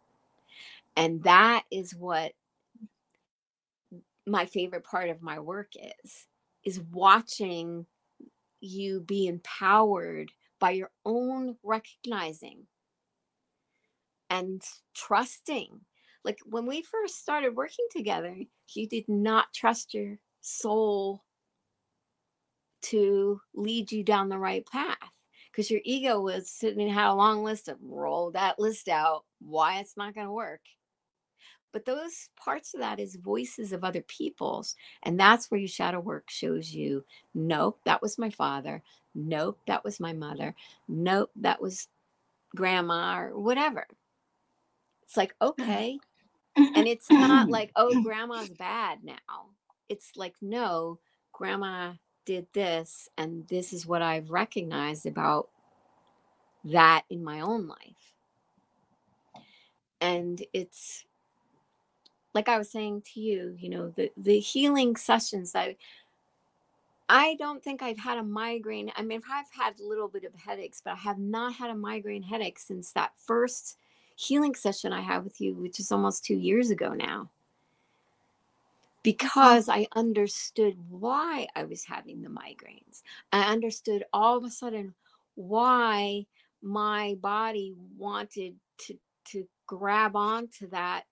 And 0.96 1.22
that 1.24 1.64
is 1.70 1.94
what 1.94 2.32
my 4.26 4.44
favorite 4.44 4.84
part 4.84 5.08
of 5.08 5.22
my 5.22 5.38
work 5.38 5.72
is 6.04 6.26
is 6.64 6.80
watching 6.92 7.86
you 8.60 9.00
be 9.00 9.28
empowered 9.28 10.32
by 10.58 10.72
your 10.72 10.90
own 11.04 11.56
recognizing 11.62 12.66
and 14.30 14.62
trusting. 14.94 15.80
Like 16.24 16.38
when 16.44 16.66
we 16.66 16.82
first 16.82 17.20
started 17.20 17.54
working 17.54 17.86
together, 17.90 18.36
you 18.74 18.88
did 18.88 19.08
not 19.08 19.52
trust 19.54 19.94
your 19.94 20.18
soul 20.40 21.22
to 22.82 23.40
lead 23.54 23.90
you 23.90 24.04
down 24.04 24.28
the 24.28 24.38
right 24.38 24.66
path 24.66 24.96
because 25.50 25.70
your 25.70 25.80
ego 25.84 26.20
was 26.20 26.50
sitting 26.50 26.88
had 26.88 27.10
a 27.10 27.14
long 27.14 27.42
list 27.42 27.68
of 27.68 27.78
roll 27.82 28.30
that 28.30 28.58
list 28.58 28.88
out 28.88 29.24
why 29.40 29.78
it's 29.78 29.96
not 29.96 30.14
going 30.14 30.26
to 30.26 30.32
work. 30.32 30.60
But 31.72 31.84
those 31.84 32.30
parts 32.36 32.74
of 32.74 32.80
that 32.80 33.00
is 33.00 33.16
voices 33.16 33.72
of 33.72 33.84
other 33.84 34.02
people's 34.02 34.76
and 35.02 35.18
that's 35.18 35.50
where 35.50 35.60
your 35.60 35.68
shadow 35.68 36.00
work 36.00 36.30
shows 36.30 36.72
you 36.72 37.04
nope 37.34 37.80
that 37.84 38.02
was 38.02 38.18
my 38.18 38.30
father. 38.30 38.82
Nope 39.14 39.58
that 39.66 39.84
was 39.84 39.98
my 39.98 40.12
mother. 40.12 40.54
Nope 40.88 41.30
that 41.36 41.60
was 41.60 41.88
grandma 42.54 43.18
or 43.18 43.38
whatever 43.38 43.86
it's 45.06 45.16
like 45.16 45.34
uh-huh. 45.40 45.50
okay. 45.50 45.98
And 46.56 46.86
it's 46.88 47.10
not 47.10 47.48
like 47.48 47.72
oh 47.76 48.02
grandma's 48.04 48.50
bad 48.50 48.98
now. 49.02 49.50
It's 49.88 50.12
like 50.16 50.34
no 50.42 50.98
grandma 51.32 51.92
did 52.24 52.46
this 52.52 53.08
and 53.16 53.46
this 53.46 53.72
is 53.72 53.86
what 53.86 54.02
i've 54.02 54.30
recognized 54.30 55.06
about 55.06 55.48
that 56.64 57.04
in 57.08 57.22
my 57.22 57.40
own 57.40 57.68
life. 57.68 58.14
And 60.00 60.42
it's 60.52 61.04
like 62.34 62.48
i 62.50 62.58
was 62.58 62.70
saying 62.70 63.02
to 63.02 63.20
you 63.20 63.56
you 63.58 63.70
know 63.70 63.88
the 63.96 64.12
the 64.18 64.38
healing 64.38 64.94
sessions 64.94 65.54
i 65.54 65.74
i 67.08 67.34
don't 67.38 67.64
think 67.64 67.82
i've 67.82 67.98
had 67.98 68.18
a 68.18 68.22
migraine 68.22 68.92
i 68.94 69.02
mean 69.02 69.22
i've 69.32 69.50
had 69.50 69.80
a 69.80 69.82
little 69.82 70.06
bit 70.06 70.24
of 70.24 70.34
headaches 70.34 70.82
but 70.84 70.92
i 70.92 70.96
have 70.96 71.18
not 71.18 71.54
had 71.54 71.70
a 71.70 71.74
migraine 71.74 72.22
headache 72.22 72.58
since 72.58 72.92
that 72.92 73.12
first 73.24 73.78
healing 74.16 74.54
session 74.54 74.92
i 74.92 75.00
had 75.00 75.22
with 75.22 75.40
you 75.40 75.54
which 75.54 75.78
is 75.78 75.92
almost 75.92 76.24
two 76.24 76.34
years 76.34 76.70
ago 76.70 76.90
now 76.90 77.30
because 79.06 79.68
I 79.68 79.86
understood 79.94 80.76
why 80.90 81.46
I 81.54 81.62
was 81.62 81.84
having 81.84 82.22
the 82.22 82.28
migraines. 82.28 83.02
I 83.32 83.52
understood 83.52 84.02
all 84.12 84.36
of 84.36 84.42
a 84.42 84.50
sudden 84.50 84.94
why 85.36 86.26
my 86.60 87.16
body 87.20 87.72
wanted 87.96 88.56
to 88.78 88.98
to 89.26 89.46
grab 89.68 90.16
onto 90.16 90.68
that 90.70 91.04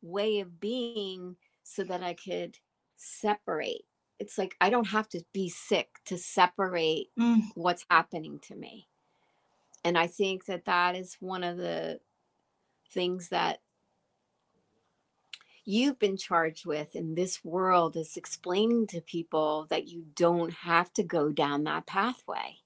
way 0.00 0.40
of 0.40 0.60
being 0.60 1.36
so 1.62 1.84
that 1.84 2.02
I 2.02 2.14
could 2.14 2.56
separate. 2.96 3.84
It's 4.18 4.38
like 4.38 4.56
I 4.58 4.70
don't 4.70 4.88
have 4.88 5.10
to 5.10 5.22
be 5.34 5.50
sick 5.50 5.88
to 6.06 6.16
separate 6.16 7.08
mm. 7.20 7.42
what's 7.54 7.84
happening 7.90 8.38
to 8.44 8.54
me. 8.54 8.88
And 9.84 9.98
I 9.98 10.06
think 10.06 10.46
that 10.46 10.64
that 10.64 10.96
is 10.96 11.18
one 11.20 11.44
of 11.44 11.58
the 11.58 12.00
things 12.92 13.28
that 13.30 13.60
you've 15.64 15.98
been 15.98 16.16
charged 16.16 16.66
with 16.66 16.94
in 16.96 17.14
this 17.14 17.44
world 17.44 17.96
is 17.96 18.16
explaining 18.16 18.86
to 18.88 19.00
people 19.00 19.66
that 19.70 19.88
you 19.88 20.04
don't 20.16 20.52
have 20.52 20.92
to 20.94 21.02
go 21.02 21.30
down 21.30 21.64
that 21.64 21.86
pathway. 21.86 22.56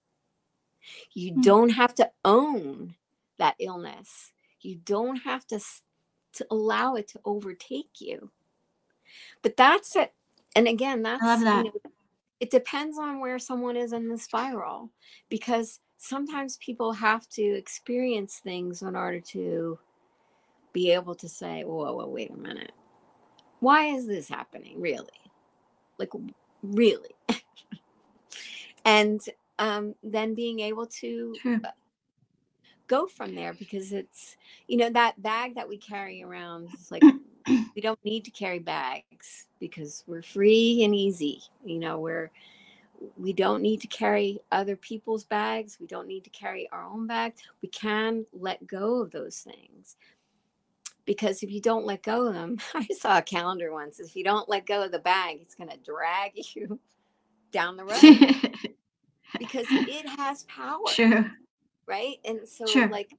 You 1.13 1.33
mm-hmm. 1.33 1.41
don't 1.43 1.69
have 1.71 1.95
to 1.97 2.11
own 2.25 2.95
that 3.39 3.57
illness. 3.59 4.33
You 4.61 4.77
don't 4.77 5.17
have 5.17 5.47
to, 5.49 5.61
to 6.35 6.47
allow 6.51 6.95
it 6.95 7.09
to 7.09 7.21
overtake 7.25 8.01
you. 8.01 8.31
But 9.43 9.57
that's 9.57 9.95
it. 9.97 10.13
And 10.55 10.67
again, 10.67 11.03
that's 11.03 11.23
that. 11.23 11.67
You 11.67 11.73
know, 11.73 11.91
it 12.41 12.51
depends 12.51 12.99
on 12.99 13.21
where 13.21 13.39
someone 13.39 13.77
is 13.77 13.93
in 13.93 14.09
the 14.09 14.19
spiral 14.19 14.91
because 15.29 15.81
sometimes 15.97 16.59
people 16.59 16.93
have 16.93 17.29
to 17.31 17.43
experience 17.43 18.41
things 18.43 18.83
in 18.83 18.95
order 18.95 19.21
to 19.21 19.79
be 20.77 20.91
able 20.91 21.15
to 21.15 21.27
say, 21.27 21.65
whoa, 21.65 21.91
whoa, 21.95 22.07
wait 22.07 22.31
a 22.31 22.37
minute. 22.37 22.73
Why 23.61 23.87
is 23.87 24.07
this 24.07 24.29
happening 24.29 24.79
really? 24.79 25.09
Like 25.99 26.11
really. 26.63 27.17
And 28.85 29.21
um, 29.59 29.97
then 30.05 30.35
being 30.35 30.61
able 30.61 30.87
to 30.87 31.35
True. 31.41 31.61
go 32.87 33.09
from 33.09 33.35
there 33.35 33.53
because 33.53 33.93
it's 33.93 34.37
you 34.69 34.77
know 34.77 34.91
that 34.91 35.21
bag 35.21 35.57
that 35.57 35.69
we 35.69 35.77
carry 35.77 36.23
around 36.23 36.69
it's 36.73 36.93
like 36.93 37.03
we 37.75 37.83
don't 37.83 37.99
need 38.05 38.25
to 38.27 38.31
carry 38.31 38.61
bags 38.61 39.47
because 39.59 40.05
we're 40.07 40.23
free 40.23 40.85
and 40.85 40.95
easy. 40.95 41.43
You 41.65 41.81
know 41.81 41.99
we're 41.99 42.31
we 43.17 43.33
don't 43.33 43.61
need 43.61 43.81
to 43.81 43.89
carry 43.89 44.39
other 44.53 44.77
people's 44.77 45.25
bags. 45.25 45.79
We 45.81 45.89
don't 45.89 46.07
need 46.07 46.23
to 46.23 46.31
carry 46.31 46.69
our 46.71 46.85
own 46.85 47.09
bags. 47.09 47.43
We 47.63 47.69
can 47.71 48.25
let 48.33 48.65
go 48.69 49.03
of 49.03 49.11
those 49.11 49.41
things 49.41 49.97
because 51.07 51.43
if 51.43 51.51
you 51.51 51.61
don't 51.61 51.87
let 51.87 52.03
go 52.03 52.27
of 52.27 52.35
them, 52.35 52.59
I 52.75 52.87
saw 52.99 53.19
a 53.19 53.23
calendar 53.23 53.73
once. 53.73 54.01
If 54.01 54.15
you 54.15 54.25
don't 54.25 54.49
let 54.49 54.67
go 54.67 54.83
of 54.83 54.93
the 54.93 54.99
bag, 54.99 55.39
it's 55.41 55.55
going 55.55 55.71
to 55.71 55.79
drag 55.79 56.33
you 56.55 56.79
down 57.53 57.77
the 57.77 57.85
road 57.85 58.01
because 59.39 59.67
it 59.71 60.07
has 60.19 60.43
power. 60.45 60.87
Sure. 60.89 61.33
Right. 61.87 62.17
And 62.25 62.47
so, 62.47 62.67
sure. 62.67 62.89
like, 62.89 63.17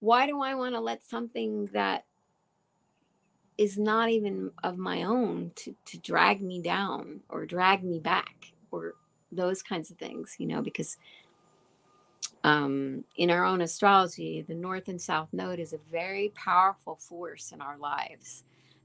why 0.00 0.26
do 0.26 0.40
I 0.40 0.54
want 0.54 0.74
to 0.74 0.80
let 0.80 1.04
something 1.04 1.66
that 1.66 2.04
is 3.56 3.78
not 3.78 4.08
even 4.08 4.50
of 4.64 4.78
my 4.78 5.04
own 5.04 5.52
to, 5.54 5.74
to 5.84 5.98
drag 5.98 6.40
me 6.42 6.60
down 6.60 7.20
or 7.28 7.46
drag 7.46 7.84
me 7.84 8.00
back 8.00 8.52
or 8.72 8.94
those 9.30 9.62
kinds 9.62 9.90
of 9.90 9.98
things, 9.98 10.34
you 10.38 10.46
know, 10.46 10.60
because 10.60 10.96
um, 12.44 13.04
in 13.16 13.30
our 13.30 13.44
own 13.44 13.62
astrology, 13.62 14.42
the 14.42 14.54
North 14.54 14.88
and 14.88 15.00
South 15.00 15.30
Node 15.32 15.58
is 15.58 15.72
a 15.72 15.78
very 15.90 16.30
powerful 16.34 16.96
force 16.96 17.52
in 17.52 17.62
our 17.62 17.78
lives, 17.78 18.44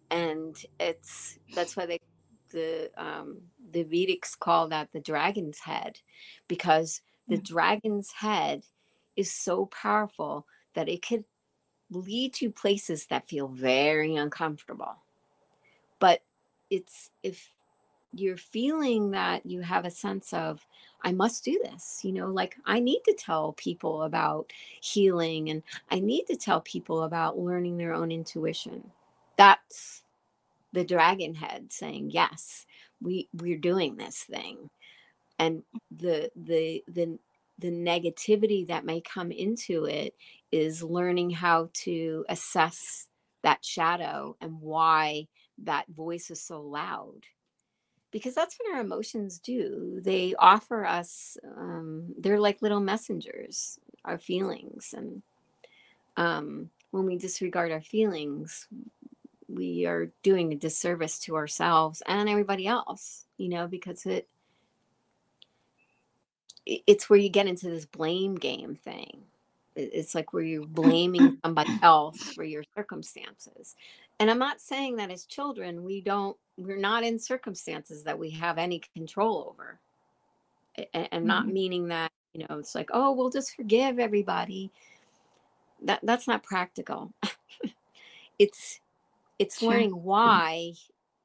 and 0.09 0.55
it's 0.79 1.37
that's 1.53 1.75
why 1.75 1.85
they 1.85 1.99
the 2.51 2.89
um, 2.97 3.41
the 3.71 3.83
Vedics 3.83 4.39
call 4.39 4.69
that 4.69 4.91
the 4.93 5.01
dragon's 5.01 5.59
head, 5.59 5.99
because 6.47 7.01
the 7.27 7.35
mm-hmm. 7.35 7.53
dragon's 7.53 8.11
head 8.13 8.63
is 9.17 9.31
so 9.31 9.65
powerful 9.65 10.47
that 10.73 10.87
it 10.87 11.05
could 11.05 11.25
lead 11.91 12.33
to 12.35 12.49
places 12.49 13.07
that 13.07 13.27
feel 13.27 13.49
very 13.49 14.15
uncomfortable. 14.15 15.03
But 15.99 16.21
it's 16.69 17.11
if 17.23 17.51
you're 18.13 18.37
feeling 18.37 19.11
that 19.11 19.45
you 19.45 19.61
have 19.61 19.85
a 19.85 19.91
sense 19.91 20.33
of 20.33 20.65
I 21.03 21.11
must 21.11 21.43
do 21.45 21.59
this. 21.63 21.99
You 22.03 22.13
know, 22.13 22.27
like 22.27 22.57
I 22.65 22.79
need 22.79 23.01
to 23.05 23.13
tell 23.17 23.53
people 23.53 24.03
about 24.03 24.51
healing 24.81 25.49
and 25.49 25.63
I 25.91 25.99
need 25.99 26.25
to 26.25 26.35
tell 26.35 26.61
people 26.61 27.03
about 27.03 27.37
learning 27.37 27.77
their 27.77 27.93
own 27.93 28.11
intuition. 28.11 28.91
That's 29.37 30.03
the 30.73 30.83
dragon 30.83 31.35
head 31.35 31.71
saying, 31.71 32.11
"Yes, 32.11 32.65
we 33.01 33.29
we're 33.33 33.57
doing 33.57 33.97
this 33.97 34.23
thing." 34.23 34.69
And 35.39 35.63
the 35.91 36.31
the 36.35 36.83
the 36.87 37.19
the 37.59 37.71
negativity 37.71 38.65
that 38.67 38.85
may 38.85 39.01
come 39.01 39.31
into 39.31 39.85
it 39.85 40.15
is 40.51 40.81
learning 40.83 41.29
how 41.31 41.69
to 41.73 42.25
assess 42.29 43.07
that 43.43 43.63
shadow 43.63 44.35
and 44.41 44.61
why 44.61 45.27
that 45.59 45.87
voice 45.89 46.31
is 46.31 46.41
so 46.41 46.61
loud 46.61 47.25
because 48.11 48.33
that's 48.33 48.57
what 48.57 48.73
our 48.73 48.81
emotions 48.81 49.39
do. 49.39 49.99
They 50.03 50.33
offer 50.37 50.85
us, 50.85 51.37
um, 51.57 52.13
they're 52.17 52.39
like 52.39 52.61
little 52.61 52.79
messengers, 52.79 53.79
our 54.05 54.17
feelings. 54.17 54.93
And 54.95 55.21
um, 56.17 56.69
when 56.91 57.05
we 57.05 57.17
disregard 57.17 57.71
our 57.71 57.81
feelings, 57.81 58.67
we 59.47 59.85
are 59.85 60.11
doing 60.23 60.51
a 60.51 60.55
disservice 60.55 61.19
to 61.19 61.35
ourselves 61.35 62.01
and 62.07 62.29
everybody 62.29 62.67
else, 62.67 63.25
you 63.37 63.49
know, 63.49 63.67
because 63.67 64.05
it, 64.05 64.27
it's 66.65 67.09
where 67.09 67.19
you 67.19 67.29
get 67.29 67.47
into 67.47 67.69
this 67.69 67.85
blame 67.85 68.35
game 68.35 68.75
thing. 68.75 69.23
It's 69.75 70.13
like 70.13 70.33
where 70.33 70.43
you're 70.43 70.65
blaming 70.67 71.37
somebody 71.43 71.71
else 71.81 72.17
for 72.17 72.43
your 72.43 72.63
circumstances. 72.75 73.75
And 74.19 74.29
I'm 74.29 74.39
not 74.39 74.59
saying 74.59 74.97
that 74.97 75.09
as 75.09 75.25
children, 75.25 75.83
we 75.83 76.01
don't 76.01 76.37
we're 76.59 76.77
not 76.77 77.03
in 77.03 77.17
circumstances 77.17 78.03
that 78.03 78.19
we 78.19 78.29
have 78.31 78.57
any 78.57 78.81
control 78.93 79.47
over. 79.49 79.79
And, 80.93 81.07
and 81.11 81.25
not 81.25 81.43
mm-hmm. 81.43 81.53
meaning 81.53 81.87
that 81.89 82.11
you 82.33 82.45
know 82.47 82.57
it's 82.59 82.75
like 82.75 82.89
oh 82.93 83.11
we'll 83.11 83.29
just 83.29 83.55
forgive 83.55 83.99
everybody. 83.99 84.71
That 85.83 85.99
that's 86.03 86.27
not 86.27 86.43
practical. 86.43 87.13
It's 88.37 88.79
it's 89.37 89.59
sure. 89.59 89.71
learning 89.71 90.01
why 90.01 90.71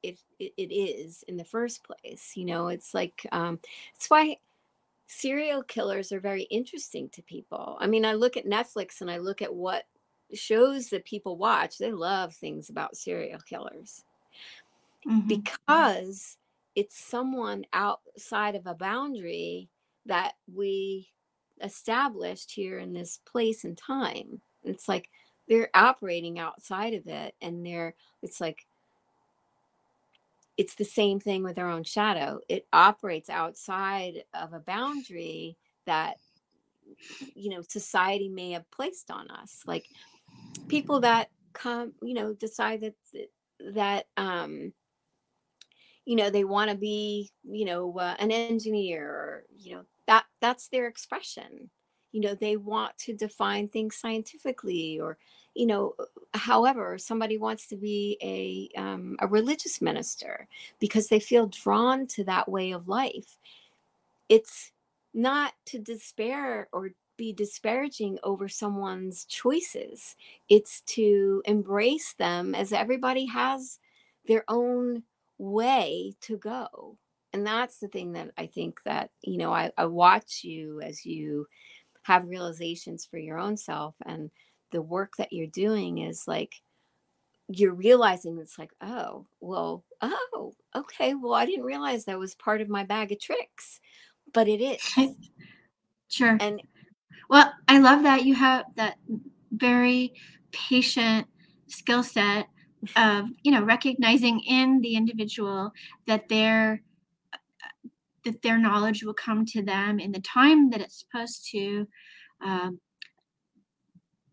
it, 0.02 0.18
it, 0.40 0.52
it 0.56 0.74
is 0.74 1.24
in 1.28 1.36
the 1.36 1.44
first 1.44 1.84
place 1.84 2.32
you 2.34 2.44
know? 2.44 2.66
It's 2.66 2.92
like 2.92 3.24
um 3.30 3.60
it's 3.94 4.10
why 4.10 4.38
serial 5.06 5.62
killers 5.62 6.10
are 6.10 6.18
very 6.18 6.42
interesting 6.44 7.08
to 7.10 7.22
people. 7.22 7.76
I 7.78 7.86
mean 7.86 8.04
i 8.04 8.14
look 8.14 8.36
at 8.36 8.46
netflix 8.46 9.00
and 9.00 9.08
i 9.08 9.18
look 9.18 9.42
at 9.42 9.54
what 9.54 9.84
shows 10.32 10.88
that 10.88 11.04
people 11.04 11.36
watch 11.36 11.78
they 11.78 11.92
love 11.92 12.34
things 12.34 12.68
about 12.68 12.96
serial 12.96 13.38
killers 13.48 14.02
mm-hmm. 15.06 15.26
because 15.26 16.36
it's 16.74 16.98
someone 16.98 17.64
outside 17.72 18.54
of 18.54 18.66
a 18.66 18.74
boundary 18.74 19.68
that 20.06 20.32
we 20.52 21.08
established 21.62 22.50
here 22.50 22.78
in 22.78 22.92
this 22.92 23.20
place 23.24 23.64
and 23.64 23.78
time. 23.78 24.40
It's 24.64 24.88
like 24.88 25.08
they're 25.48 25.70
operating 25.74 26.38
outside 26.38 26.94
of 26.94 27.06
it 27.06 27.34
and 27.40 27.64
they're 27.64 27.94
it's 28.22 28.40
like 28.40 28.66
it's 30.56 30.74
the 30.74 30.84
same 30.84 31.18
thing 31.20 31.42
with 31.42 31.58
our 31.58 31.68
own 31.68 31.84
shadow. 31.84 32.40
It 32.48 32.66
operates 32.72 33.28
outside 33.28 34.24
of 34.34 34.52
a 34.52 34.60
boundary 34.60 35.56
that 35.86 36.18
you 37.34 37.50
know 37.50 37.62
society 37.62 38.28
may 38.28 38.52
have 38.52 38.70
placed 38.70 39.10
on 39.10 39.30
us 39.30 39.62
like 39.66 39.86
people 40.68 41.00
that 41.00 41.30
come 41.52 41.92
you 42.02 42.14
know 42.14 42.34
decide 42.34 42.80
that 42.80 42.94
that 43.74 44.06
um 44.16 44.72
you 46.04 46.16
know 46.16 46.30
they 46.30 46.44
want 46.44 46.70
to 46.70 46.76
be 46.76 47.30
you 47.44 47.64
know 47.64 47.96
uh, 47.98 48.14
an 48.18 48.30
engineer 48.30 49.04
or 49.06 49.44
you 49.58 49.74
know 49.74 49.82
that 50.06 50.24
that's 50.40 50.68
their 50.68 50.86
expression. 50.86 51.70
You 52.12 52.20
know 52.20 52.34
they 52.34 52.56
want 52.56 52.96
to 52.98 53.14
define 53.14 53.68
things 53.68 53.96
scientifically 53.96 55.00
or 55.00 55.18
you 55.54 55.66
know 55.66 55.94
however 56.32 56.98
somebody 56.98 57.38
wants 57.38 57.66
to 57.68 57.76
be 57.76 58.18
a 58.22 58.80
um, 58.80 59.16
a 59.20 59.26
religious 59.26 59.82
minister 59.82 60.46
because 60.78 61.08
they 61.08 61.20
feel 61.20 61.46
drawn 61.46 62.06
to 62.08 62.24
that 62.24 62.48
way 62.48 62.72
of 62.72 62.88
life 62.88 63.38
it's 64.28 64.72
not 65.12 65.54
to 65.66 65.78
despair 65.78 66.68
or 66.72 66.90
be 67.16 67.32
disparaging 67.32 68.18
over 68.24 68.48
someone's 68.48 69.24
choices. 69.26 70.16
It's 70.48 70.80
to 70.82 71.42
embrace 71.44 72.14
them 72.14 72.54
as 72.54 72.72
everybody 72.72 73.26
has 73.26 73.78
their 74.26 74.44
own 74.48 75.04
way 75.38 76.14
to 76.22 76.36
go. 76.38 76.96
And 77.32 77.46
that's 77.46 77.78
the 77.78 77.88
thing 77.88 78.12
that 78.12 78.30
i 78.38 78.46
think 78.46 78.80
that 78.84 79.10
you 79.22 79.38
know 79.38 79.52
i, 79.52 79.72
I 79.76 79.86
watch 79.86 80.44
you 80.44 80.80
as 80.80 81.04
you 81.04 81.48
have 82.04 82.28
realizations 82.28 83.04
for 83.04 83.18
your 83.18 83.38
own 83.38 83.56
self 83.56 83.96
and 84.06 84.30
the 84.70 84.80
work 84.80 85.14
that 85.18 85.32
you're 85.32 85.48
doing 85.48 85.98
is 85.98 86.28
like 86.28 86.54
you're 87.48 87.74
realizing 87.74 88.38
it's 88.38 88.56
like 88.58 88.70
oh 88.80 89.26
well 89.40 89.82
oh 90.00 90.54
okay 90.76 91.14
well 91.14 91.34
i 91.34 91.44
didn't 91.44 91.64
realize 91.64 92.04
that 92.04 92.18
was 92.20 92.36
part 92.36 92.60
of 92.60 92.68
my 92.68 92.84
bag 92.84 93.10
of 93.10 93.20
tricks 93.20 93.80
but 94.32 94.48
it 94.48 94.60
is. 94.60 94.80
Sure. 96.08 96.36
And 96.38 96.62
well 97.28 97.52
i 97.66 97.78
love 97.78 98.04
that 98.04 98.24
you 98.24 98.36
have 98.36 98.66
that 98.76 98.96
very 99.50 100.12
patient 100.52 101.26
skill 101.66 102.04
set 102.04 102.46
of 102.96 103.28
you 103.42 103.52
know 103.52 103.62
recognizing 103.62 104.40
in 104.40 104.80
the 104.80 104.96
individual 104.96 105.72
that 106.06 106.28
their 106.28 106.82
that 108.24 108.42
their 108.42 108.58
knowledge 108.58 109.04
will 109.04 109.14
come 109.14 109.44
to 109.44 109.62
them 109.62 110.00
in 110.00 110.12
the 110.12 110.20
time 110.20 110.70
that 110.70 110.80
it's 110.80 110.98
supposed 110.98 111.46
to 111.50 111.86
um, 112.42 112.80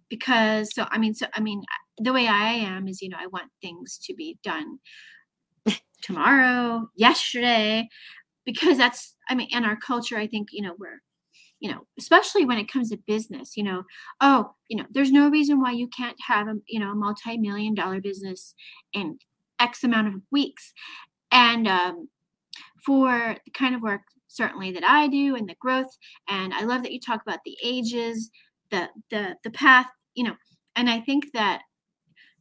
because 0.09 0.73
so 0.73 0.85
i 0.91 0.97
mean 0.97 1.13
so 1.13 1.25
i 1.33 1.39
mean 1.39 1.63
the 1.97 2.13
way 2.13 2.27
i 2.27 2.49
am 2.49 2.87
is 2.87 3.01
you 3.01 3.09
know 3.09 3.17
i 3.19 3.27
want 3.27 3.49
things 3.61 3.97
to 3.97 4.13
be 4.13 4.37
done 4.43 4.79
tomorrow 6.01 6.87
yesterday 6.95 7.87
because 8.45 8.77
that's 8.77 9.15
i 9.29 9.35
mean 9.35 9.47
in 9.51 9.65
our 9.65 9.75
culture 9.75 10.17
i 10.17 10.27
think 10.27 10.49
you 10.51 10.61
know 10.61 10.75
we're 10.77 11.01
you 11.61 11.71
know 11.71 11.87
especially 11.97 12.43
when 12.43 12.57
it 12.57 12.69
comes 12.69 12.89
to 12.89 12.97
business 13.07 13.55
you 13.55 13.63
know 13.63 13.83
oh 14.19 14.53
you 14.67 14.75
know 14.75 14.85
there's 14.91 15.11
no 15.11 15.29
reason 15.29 15.61
why 15.61 15.71
you 15.71 15.87
can't 15.87 16.17
have 16.27 16.47
a 16.47 16.55
you 16.67 16.79
know 16.79 16.91
a 16.91 16.95
multi-million 16.95 17.73
dollar 17.73 18.01
business 18.01 18.53
in 18.91 19.17
x 19.61 19.83
amount 19.83 20.07
of 20.07 20.15
weeks. 20.31 20.73
And 21.31 21.67
um, 21.67 22.09
for 22.85 23.37
the 23.45 23.51
kind 23.51 23.75
of 23.75 23.81
work 23.81 24.01
certainly 24.27 24.71
that 24.71 24.83
i 24.83 25.07
do 25.07 25.35
and 25.35 25.47
the 25.47 25.55
growth 25.59 25.97
and 26.27 26.53
i 26.53 26.63
love 26.63 26.83
that 26.83 26.91
you 26.91 26.99
talk 26.99 27.21
about 27.21 27.39
the 27.45 27.55
ages 27.63 28.31
the 28.71 28.89
the 29.09 29.35
the 29.43 29.51
path 29.51 29.87
you 30.15 30.23
know 30.23 30.33
and 30.75 30.89
i 30.89 30.99
think 30.99 31.25
that 31.33 31.61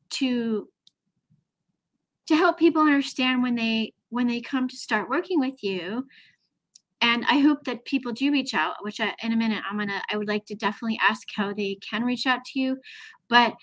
to 0.08 0.68
to 2.26 2.36
help 2.36 2.58
people 2.58 2.82
understand 2.82 3.42
when 3.42 3.56
they 3.56 3.92
when 4.08 4.28
they 4.28 4.40
come 4.40 4.68
to 4.68 4.76
start 4.76 5.10
working 5.10 5.40
with 5.40 5.62
you 5.62 6.06
and 7.00 7.24
i 7.28 7.38
hope 7.38 7.64
that 7.64 7.84
people 7.84 8.12
do 8.12 8.30
reach 8.30 8.54
out 8.54 8.74
which 8.82 9.00
I, 9.00 9.14
in 9.22 9.32
a 9.32 9.36
minute 9.36 9.62
i'm 9.68 9.78
gonna 9.78 10.02
i 10.10 10.16
would 10.16 10.28
like 10.28 10.46
to 10.46 10.54
definitely 10.54 10.98
ask 11.06 11.26
how 11.34 11.52
they 11.52 11.78
can 11.88 12.04
reach 12.04 12.26
out 12.26 12.44
to 12.46 12.60
you. 12.60 12.78
But 13.28 13.54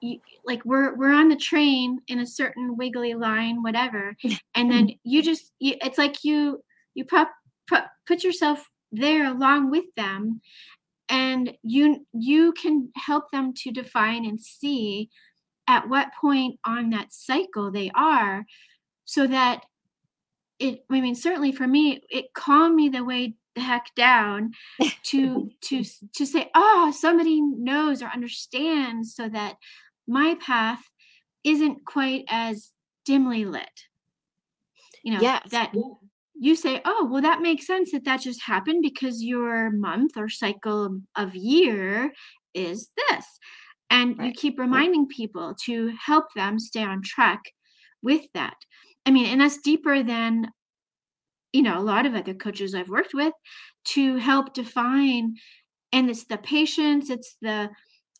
you, 0.00 0.18
like 0.44 0.64
we're 0.64 0.94
we're 0.96 1.12
on 1.12 1.28
the 1.28 1.36
train 1.36 2.00
in 2.08 2.20
a 2.20 2.26
certain 2.26 2.76
wiggly 2.76 3.14
line 3.14 3.62
whatever. 3.62 4.16
And 4.54 4.70
then 4.70 4.90
you 5.04 5.22
just 5.22 5.52
you, 5.58 5.74
it's 5.82 5.98
like 5.98 6.24
you 6.24 6.62
you 6.94 7.04
put, 7.04 7.28
put 7.66 7.84
put 8.06 8.24
yourself 8.24 8.68
there 8.92 9.26
along 9.26 9.70
with 9.70 9.84
them 9.96 10.40
and 11.08 11.52
you 11.62 12.06
you 12.12 12.52
can 12.52 12.90
help 12.96 13.30
them 13.30 13.52
to 13.54 13.70
define 13.70 14.24
and 14.24 14.40
see 14.40 15.08
at 15.68 15.88
what 15.88 16.08
point 16.20 16.58
on 16.64 16.90
that 16.90 17.12
cycle 17.12 17.70
they 17.70 17.90
are 17.94 18.44
so 19.04 19.26
that 19.26 19.64
it 20.60 20.84
i 20.90 21.00
mean 21.00 21.14
certainly 21.14 21.52
for 21.52 21.66
me 21.66 22.00
it 22.10 22.32
calmed 22.34 22.74
me 22.74 22.88
the 22.88 23.04
way 23.04 23.34
the 23.56 23.60
heck 23.60 23.92
down 23.96 24.52
to 25.02 25.50
to 25.60 25.84
to 26.14 26.24
say 26.24 26.50
oh 26.54 26.92
somebody 26.96 27.40
knows 27.40 28.02
or 28.02 28.06
understands 28.06 29.14
so 29.14 29.28
that 29.28 29.56
my 30.06 30.36
path 30.40 30.82
isn't 31.42 31.84
quite 31.84 32.24
as 32.28 32.70
dimly 33.04 33.44
lit 33.44 33.86
you 35.02 35.14
know 35.14 35.20
yes. 35.20 35.42
that 35.50 35.72
you 36.40 36.56
say, 36.56 36.80
oh, 36.86 37.06
well, 37.10 37.20
that 37.20 37.42
makes 37.42 37.66
sense 37.66 37.92
that 37.92 38.06
that 38.06 38.22
just 38.22 38.42
happened 38.42 38.80
because 38.80 39.22
your 39.22 39.70
month 39.70 40.12
or 40.16 40.30
cycle 40.30 41.00
of 41.14 41.34
year 41.34 42.12
is 42.54 42.88
this. 42.96 43.26
And 43.90 44.18
right. 44.18 44.28
you 44.28 44.32
keep 44.32 44.58
reminding 44.58 45.06
people 45.06 45.54
to 45.66 45.92
help 46.02 46.32
them 46.34 46.58
stay 46.58 46.82
on 46.82 47.02
track 47.02 47.42
with 48.02 48.22
that. 48.32 48.56
I 49.06 49.10
mean, 49.10 49.26
and 49.26 49.40
that's 49.40 49.58
deeper 49.58 50.02
than, 50.02 50.48
you 51.52 51.62
know, 51.62 51.78
a 51.78 51.82
lot 51.82 52.06
of 52.06 52.14
other 52.14 52.34
coaches 52.34 52.74
I've 52.74 52.88
worked 52.88 53.14
with 53.14 53.32
to 53.86 54.16
help 54.16 54.54
define. 54.54 55.34
And 55.92 56.08
it's 56.10 56.24
the 56.24 56.38
patience, 56.38 57.10
it's 57.10 57.36
the, 57.42 57.70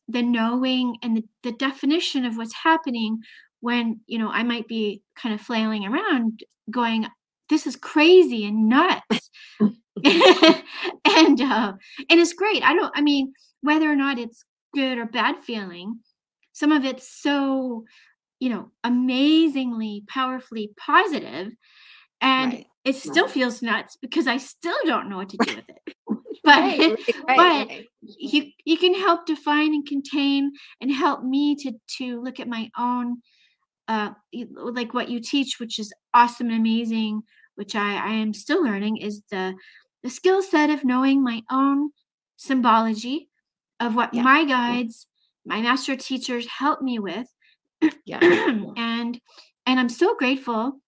the 0.09 0.22
knowing 0.22 0.97
and 1.03 1.16
the, 1.16 1.24
the 1.43 1.53
definition 1.53 2.24
of 2.24 2.37
what's 2.37 2.55
happening 2.64 3.18
when 3.61 4.01
you 4.07 4.18
know 4.18 4.31
i 4.31 4.43
might 4.43 4.66
be 4.66 5.03
kind 5.16 5.35
of 5.35 5.41
flailing 5.41 5.87
around 5.87 6.41
going 6.70 7.07
this 7.49 7.66
is 7.66 7.76
crazy 7.76 8.45
and 8.47 8.68
nuts 8.68 9.31
and 9.61 11.41
uh, 11.41 11.72
and 12.09 12.20
it's 12.20 12.33
great 12.33 12.62
i 12.64 12.74
don't 12.74 12.93
i 12.97 13.01
mean 13.01 13.33
whether 13.61 13.91
or 13.91 13.97
not 13.97 14.18
it's 14.18 14.45
good 14.74 14.99
or 14.99 15.07
bad 15.07 15.37
feeling 15.43 16.01
some 16.53 16.72
of 16.72 16.85
it's 16.85 17.20
so 17.22 17.85
you 18.41 18.49
know 18.49 18.70
amazingly 18.82 20.03
powerfully 20.09 20.70
positive 20.76 21.53
and 22.20 22.53
right. 22.53 22.66
it 22.84 22.97
still 22.97 23.26
right. 23.26 23.32
feels 23.32 23.62
nuts 23.62 23.97
because 24.01 24.26
i 24.26 24.36
still 24.36 24.76
don't 24.84 25.09
know 25.09 25.18
what 25.18 25.28
to 25.28 25.38
do 25.45 25.57
with 25.57 25.68
it 25.68 25.95
but 26.45 26.99
but 27.26 27.68
you 28.01 28.47
you 28.64 28.76
can 28.78 28.95
help 28.95 29.26
define 29.26 29.74
and 29.74 29.86
contain 29.86 30.51
and 30.80 30.91
help 30.91 31.22
me 31.22 31.55
to 31.55 31.72
to 31.99 32.20
look 32.20 32.41
at 32.41 32.49
my 32.49 32.70
own 32.78 33.18
uh 33.88 34.11
like 34.57 34.95
what 34.95 35.11
you 35.11 35.20
teach 35.20 35.61
which 35.61 35.78
is 35.78 35.93
awesome 36.14 36.49
and 36.49 36.57
amazing 36.57 37.22
which 37.61 37.76
I, 37.76 37.97
I 37.97 38.12
am 38.12 38.32
still 38.32 38.64
learning, 38.64 38.97
is 38.97 39.22
the 39.30 39.55
the 40.03 40.09
skill 40.09 40.43
set 40.43 40.70
of 40.70 40.82
knowing 40.82 41.22
my 41.22 41.43
own 41.51 41.91
symbology 42.36 43.28
of 43.78 43.95
what 43.95 44.14
yeah. 44.14 44.22
my 44.22 44.47
guides, 44.47 45.07
my 45.45 45.61
master 45.61 45.95
teachers 45.95 46.47
help 46.47 46.80
me 46.80 46.99
with. 46.99 47.26
Yeah. 48.05 48.18
and 48.20 49.20
and 49.66 49.81
I'm 49.81 49.89
so 49.89 50.14
grateful 50.16 50.81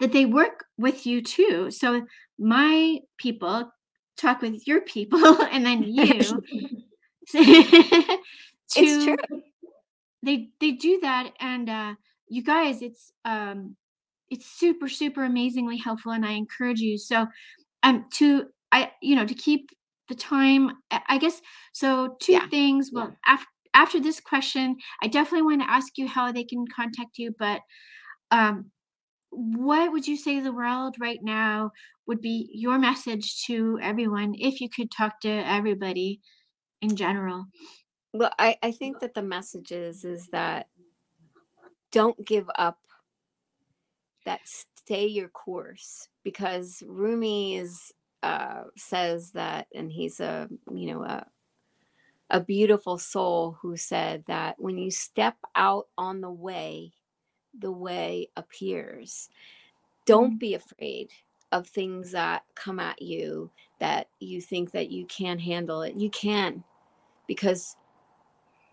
that 0.00 0.12
they 0.12 0.26
work 0.26 0.66
with 0.76 1.06
you 1.06 1.22
too. 1.22 1.70
So 1.70 2.06
my 2.38 2.98
people 3.18 3.72
talk 4.16 4.42
with 4.42 4.66
your 4.66 4.80
people 4.82 5.42
and 5.52 5.64
then 5.64 5.82
you 5.82 6.04
to, 7.28 8.18
it's 8.76 9.04
true. 9.04 9.16
They 10.22 10.50
they 10.60 10.72
do 10.72 11.00
that 11.02 11.32
and 11.40 11.68
uh 11.68 11.94
you 12.28 12.42
guys 12.42 12.82
it's 12.82 13.12
um 13.24 13.76
it's 14.30 14.46
super 14.46 14.88
super 14.88 15.24
amazingly 15.24 15.76
helpful 15.76 16.12
and 16.12 16.24
i 16.24 16.32
encourage 16.32 16.80
you 16.80 16.96
so 16.96 17.26
um 17.82 18.06
to 18.10 18.46
i 18.72 18.90
you 19.02 19.14
know 19.14 19.26
to 19.26 19.34
keep 19.34 19.70
the 20.08 20.14
time 20.14 20.70
i 20.90 21.18
guess 21.18 21.40
so 21.72 22.16
two 22.20 22.32
yeah. 22.32 22.48
things 22.48 22.90
well 22.92 23.08
yeah. 23.08 23.34
after 23.34 23.46
after 23.74 24.00
this 24.00 24.20
question 24.20 24.76
i 25.02 25.06
definitely 25.06 25.42
want 25.42 25.60
to 25.60 25.70
ask 25.70 25.98
you 25.98 26.06
how 26.08 26.30
they 26.32 26.44
can 26.44 26.64
contact 26.74 27.18
you 27.18 27.34
but 27.38 27.60
um 28.30 28.70
what 29.30 29.90
would 29.90 30.06
you 30.06 30.16
say 30.16 30.38
the 30.40 30.52
world 30.52 30.94
right 31.00 31.18
now 31.22 31.72
would 32.06 32.20
be 32.20 32.48
your 32.52 32.78
message 32.78 33.44
to 33.46 33.78
everyone 33.82 34.34
if 34.38 34.60
you 34.60 34.68
could 34.68 34.90
talk 34.90 35.18
to 35.20 35.28
everybody 35.28 36.20
in 36.80 36.94
general? 36.94 37.46
Well 38.12 38.30
i 38.38 38.56
i 38.62 38.70
think 38.70 39.00
that 39.00 39.14
the 39.14 39.22
message 39.22 39.72
is 39.72 40.04
is 40.04 40.28
that 40.28 40.68
don't 41.90 42.24
give 42.24 42.48
up 42.56 42.78
that 44.24 44.40
stay 44.44 45.06
your 45.06 45.28
course 45.28 46.08
because 46.22 46.82
Rumi 46.86 47.56
is 47.56 47.92
uh, 48.22 48.62
says 48.76 49.32
that, 49.32 49.66
and 49.74 49.92
he's 49.92 50.18
a 50.18 50.48
you 50.72 50.86
know 50.86 51.04
a 51.04 51.26
a 52.34 52.40
beautiful 52.40 52.98
soul 52.98 53.56
who 53.62 53.76
said 53.76 54.24
that 54.26 54.58
when 54.58 54.76
you 54.76 54.90
step 54.90 55.36
out 55.54 55.86
on 55.96 56.20
the 56.20 56.30
way, 56.30 56.92
the 57.56 57.70
way 57.70 58.28
appears. 58.36 59.28
Don't 60.04 60.30
mm-hmm. 60.30 60.38
be 60.38 60.54
afraid 60.54 61.12
of 61.52 61.68
things 61.68 62.10
that 62.10 62.42
come 62.56 62.80
at 62.80 63.00
you 63.00 63.48
that 63.78 64.08
you 64.18 64.40
think 64.40 64.72
that 64.72 64.90
you 64.90 65.06
can't 65.06 65.40
handle 65.40 65.82
it 65.82 65.94
you 65.94 66.10
can 66.10 66.64
because 67.28 67.76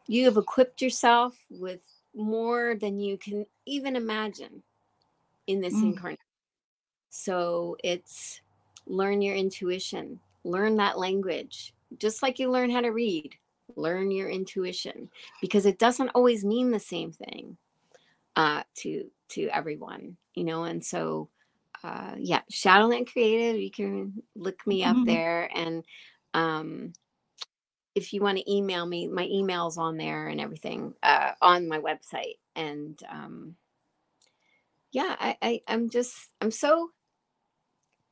you 0.08 0.26
have 0.26 0.38
equipped 0.38 0.82
yourself 0.82 1.38
with 1.52 1.82
more 2.16 2.76
than 2.82 2.98
you 2.98 3.20
can 3.20 3.46
even 3.68 3.96
imagine 3.96 4.64
in 5.46 5.62
this 5.62 5.76
mm. 5.76 5.84
incarnation 5.84 6.24
so 7.12 7.78
it's 7.84 8.42
learn 8.88 9.22
your 9.22 9.36
intuition 9.36 10.20
learn 10.44 10.76
that 10.76 10.98
language 10.98 11.76
just 12.00 12.24
like 12.24 12.40
you 12.40 12.50
learn 12.50 12.72
how 12.72 12.82
to 12.82 12.90
read 12.90 13.36
learn 13.78 14.12
your 14.12 14.30
intuition 14.30 15.10
because 15.42 15.66
it 15.66 15.80
doesn't 15.80 16.10
always 16.10 16.44
mean 16.44 16.72
the 16.72 16.80
same 16.80 17.12
thing 17.12 17.58
uh, 18.36 18.64
to 18.76 19.06
to 19.30 19.48
everyone 19.50 20.18
you 20.36 20.44
know 20.44 20.64
and 20.64 20.84
so 20.84 21.30
uh, 21.84 22.16
yeah, 22.18 22.42
Shadowland 22.50 23.08
Creative. 23.12 23.60
You 23.60 23.72
can 23.72 24.24
look 24.36 24.66
me 24.68 24.84
up 24.84 24.96
mm-hmm. 24.96 25.06
there, 25.06 25.50
and 25.54 25.84
um, 26.34 26.94
if 27.96 28.14
you 28.14 28.22
want 28.22 28.38
to 28.38 28.52
email 28.52 28.86
me, 28.86 29.08
my 29.08 29.26
email's 29.26 29.78
on 29.78 29.98
there 29.98 30.28
and 30.28 30.40
everything 30.40 30.94
uh, 31.02 31.32
on 31.42 31.68
my 31.68 31.80
website. 31.80 32.38
And 32.56 33.02
um, 33.10 33.56
yeah, 34.92 35.16
I, 35.20 35.38
I 35.42 35.62
I'm 35.68 35.90
just 35.90 36.14
I'm 36.40 36.52
so 36.52 36.90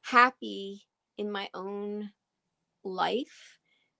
happy 0.02 0.86
in 1.18 1.32
my 1.32 1.50
own 1.54 2.12
life 2.84 3.58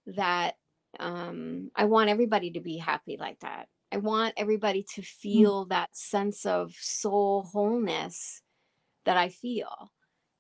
that 0.08 0.56
um, 1.00 1.72
I 1.76 1.86
want 1.86 2.10
everybody 2.10 2.52
to 2.52 2.60
be 2.60 2.78
happy 2.78 3.18
like 3.18 3.40
that. 3.40 3.68
I 3.92 3.98
want 3.98 4.34
everybody 4.38 4.84
to 4.96 5.02
mm. 5.02 5.06
feel 5.06 5.66
mm. 5.66 5.70
that 5.70 5.96
sense 5.96 6.46
of 6.46 6.74
soul 6.80 7.44
wholeness 7.44 8.42
that 9.06 9.18
I 9.18 9.30
feel. 9.30 9.92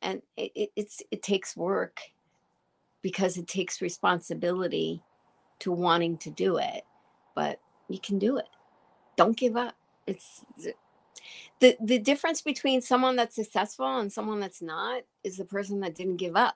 And 0.01 0.21
it, 0.37 0.51
it, 0.55 0.69
it's 0.75 1.01
it 1.11 1.21
takes 1.21 1.57
work 1.57 1.99
because 3.01 3.37
it 3.37 3.47
takes 3.47 3.81
responsibility 3.81 5.03
to 5.59 5.71
wanting 5.71 6.17
to 6.19 6.29
do 6.29 6.57
it, 6.57 6.83
but 7.35 7.59
you 7.89 7.99
can 7.99 8.17
do 8.17 8.37
it. 8.37 8.47
Don't 9.17 9.35
give 9.35 9.57
up. 9.57 9.75
It's 10.07 10.45
the 11.59 11.75
the 11.81 11.99
difference 11.99 12.41
between 12.41 12.81
someone 12.81 13.15
that's 13.17 13.35
successful 13.35 13.99
and 13.99 14.11
someone 14.11 14.39
that's 14.39 14.61
not 14.61 15.03
is 15.23 15.37
the 15.37 15.45
person 15.45 15.81
that 15.81 15.95
didn't 15.95 16.17
give 16.17 16.35
up. 16.35 16.55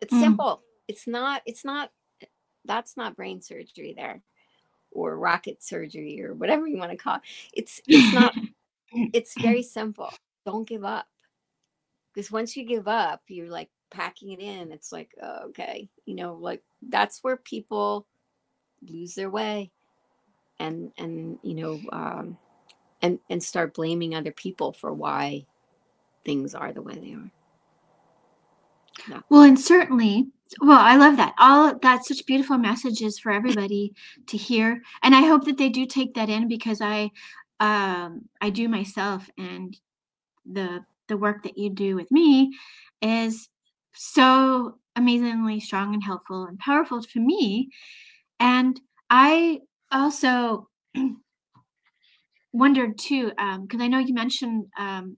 It's 0.00 0.12
mm. 0.12 0.20
simple. 0.20 0.62
It's 0.88 1.06
not 1.06 1.42
it's 1.46 1.64
not 1.64 1.90
that's 2.64 2.96
not 2.96 3.16
brain 3.16 3.40
surgery 3.40 3.94
there 3.96 4.22
or 4.90 5.16
rocket 5.16 5.62
surgery 5.62 6.22
or 6.22 6.34
whatever 6.34 6.66
you 6.66 6.78
want 6.78 6.90
to 6.90 6.96
call 6.96 7.16
it. 7.16 7.22
It's 7.54 7.80
it's 7.86 8.14
not 8.14 8.34
it's 8.92 9.34
very 9.40 9.62
simple. 9.62 10.12
Don't 10.44 10.68
give 10.68 10.84
up. 10.84 11.06
Because 12.14 12.30
once 12.30 12.56
you 12.56 12.64
give 12.64 12.88
up 12.88 13.22
you're 13.28 13.50
like 13.50 13.70
packing 13.90 14.30
it 14.30 14.40
in. 14.40 14.72
It's 14.72 14.92
like 14.92 15.14
oh, 15.22 15.48
okay 15.48 15.88
you 16.06 16.14
know 16.14 16.34
like 16.34 16.62
that's 16.88 17.22
where 17.22 17.36
people 17.36 18.06
lose 18.88 19.14
their 19.14 19.30
way 19.30 19.70
and 20.58 20.92
and 20.96 21.38
you 21.42 21.54
know 21.54 21.80
um 21.92 22.38
and 23.02 23.18
and 23.28 23.42
start 23.42 23.74
blaming 23.74 24.14
other 24.14 24.32
people 24.32 24.72
for 24.72 24.92
why 24.92 25.44
things 26.24 26.54
are 26.54 26.72
the 26.72 26.82
way 26.82 26.94
they 26.94 27.14
are. 27.14 27.30
Well 29.28 29.42
and 29.42 29.58
certainly 29.58 30.28
well 30.60 30.80
i 30.80 30.96
love 30.96 31.16
that. 31.16 31.34
All 31.38 31.78
that's 31.80 32.08
such 32.08 32.26
beautiful 32.26 32.58
messages 32.58 33.18
for 33.18 33.32
everybody 33.32 33.94
to 34.26 34.36
hear 34.36 34.82
and 35.02 35.14
i 35.14 35.20
hope 35.20 35.44
that 35.44 35.58
they 35.58 35.68
do 35.68 35.86
take 35.86 36.14
that 36.14 36.28
in 36.28 36.48
because 36.48 36.80
i 36.80 37.10
um 37.60 38.22
i 38.40 38.50
do 38.50 38.68
myself 38.68 39.28
and 39.38 39.78
the 40.50 40.84
the 41.08 41.16
work 41.16 41.42
that 41.42 41.58
you 41.58 41.70
do 41.70 41.94
with 41.94 42.10
me 42.10 42.52
is 43.02 43.48
so 43.92 44.78
amazingly 44.96 45.60
strong 45.60 45.94
and 45.94 46.04
helpful 46.04 46.44
and 46.44 46.58
powerful 46.58 47.02
for 47.02 47.20
me 47.20 47.68
and 48.38 48.80
i 49.10 49.58
also 49.92 50.68
wondered 52.52 52.98
too 52.98 53.28
because 53.28 53.80
um, 53.80 53.80
i 53.80 53.86
know 53.88 53.98
you 53.98 54.14
mentioned 54.14 54.66
um, 54.78 55.16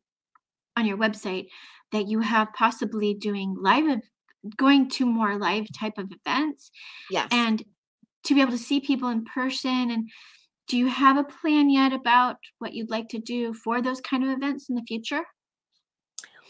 on 0.76 0.87
your 0.87 0.97
website 0.97 1.47
that 1.93 2.09
you 2.09 2.20
have 2.20 2.53
possibly 2.55 3.14
doing 3.14 3.55
live 3.61 4.01
going 4.57 4.88
to 4.88 5.07
more 5.07 5.38
live 5.38 5.66
type 5.72 5.99
of 5.99 6.11
events 6.24 6.70
yes 7.11 7.28
and 7.30 7.64
to 8.24 8.34
be 8.34 8.40
able 8.40 8.53
to 8.53 8.59
see 8.59 8.80
people 8.80 9.09
in 9.09 9.24
person 9.24 9.90
and 9.90 10.09
do 10.68 10.78
you 10.78 10.86
have 10.86 11.16
a 11.16 11.24
plan 11.24 11.70
yet 11.70 11.93
about 11.93 12.38
what 12.59 12.72
you'd 12.72 12.90
like 12.90 13.09
to 13.11 13.18
do 13.18 13.53
for 13.53 13.82
those 13.82 14.01
kind 14.01 14.24
of 14.24 14.30
events 14.30 14.68
in 14.68 14.74
the 14.74 14.82
future? 14.82 15.22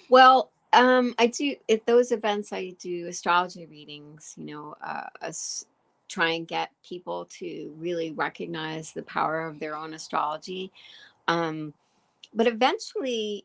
Well, 0.08 0.52
um, 0.72 1.14
I 1.18 1.26
do 1.26 1.56
at 1.68 1.86
those 1.86 2.12
events. 2.12 2.52
I 2.52 2.74
do 2.78 3.08
astrology 3.08 3.66
readings. 3.66 4.34
You 4.36 4.44
know, 4.44 4.74
uh, 4.80 5.06
us 5.20 5.64
try 6.08 6.30
and 6.30 6.46
get 6.46 6.70
people 6.86 7.26
to 7.38 7.74
really 7.78 8.12
recognize 8.12 8.92
the 8.92 9.02
power 9.02 9.46
of 9.46 9.58
their 9.58 9.74
own 9.74 9.94
astrology. 9.94 10.70
Um, 11.26 11.72
but 12.34 12.46
eventually, 12.46 13.44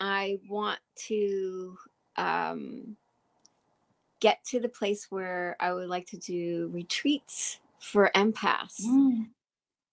I 0.00 0.38
want 0.48 0.80
to 1.06 1.76
um, 2.16 2.96
get 4.20 4.44
to 4.46 4.60
the 4.60 4.68
place 4.68 5.06
where 5.10 5.56
I 5.60 5.72
would 5.72 5.88
like 5.88 6.06
to 6.08 6.16
do 6.16 6.70
retreats 6.72 7.60
for 7.80 8.10
empaths. 8.14 8.84
Mm 8.84 9.28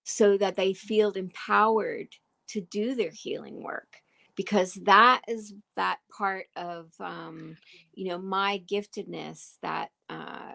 so 0.06 0.38
that 0.38 0.56
they 0.56 0.72
feel 0.72 1.12
empowered 1.12 2.08
to 2.48 2.62
do 2.62 2.96
their 2.96 3.10
healing 3.10 3.62
work 3.62 3.98
because 4.36 4.76
that 4.76 5.22
is 5.28 5.54
that 5.76 5.98
part 6.16 6.46
of 6.56 6.92
um, 7.00 7.58
you 7.94 8.08
know 8.08 8.20
my 8.20 8.64
giftedness 8.72 9.58
that 9.62 9.90
uh, 10.10 10.54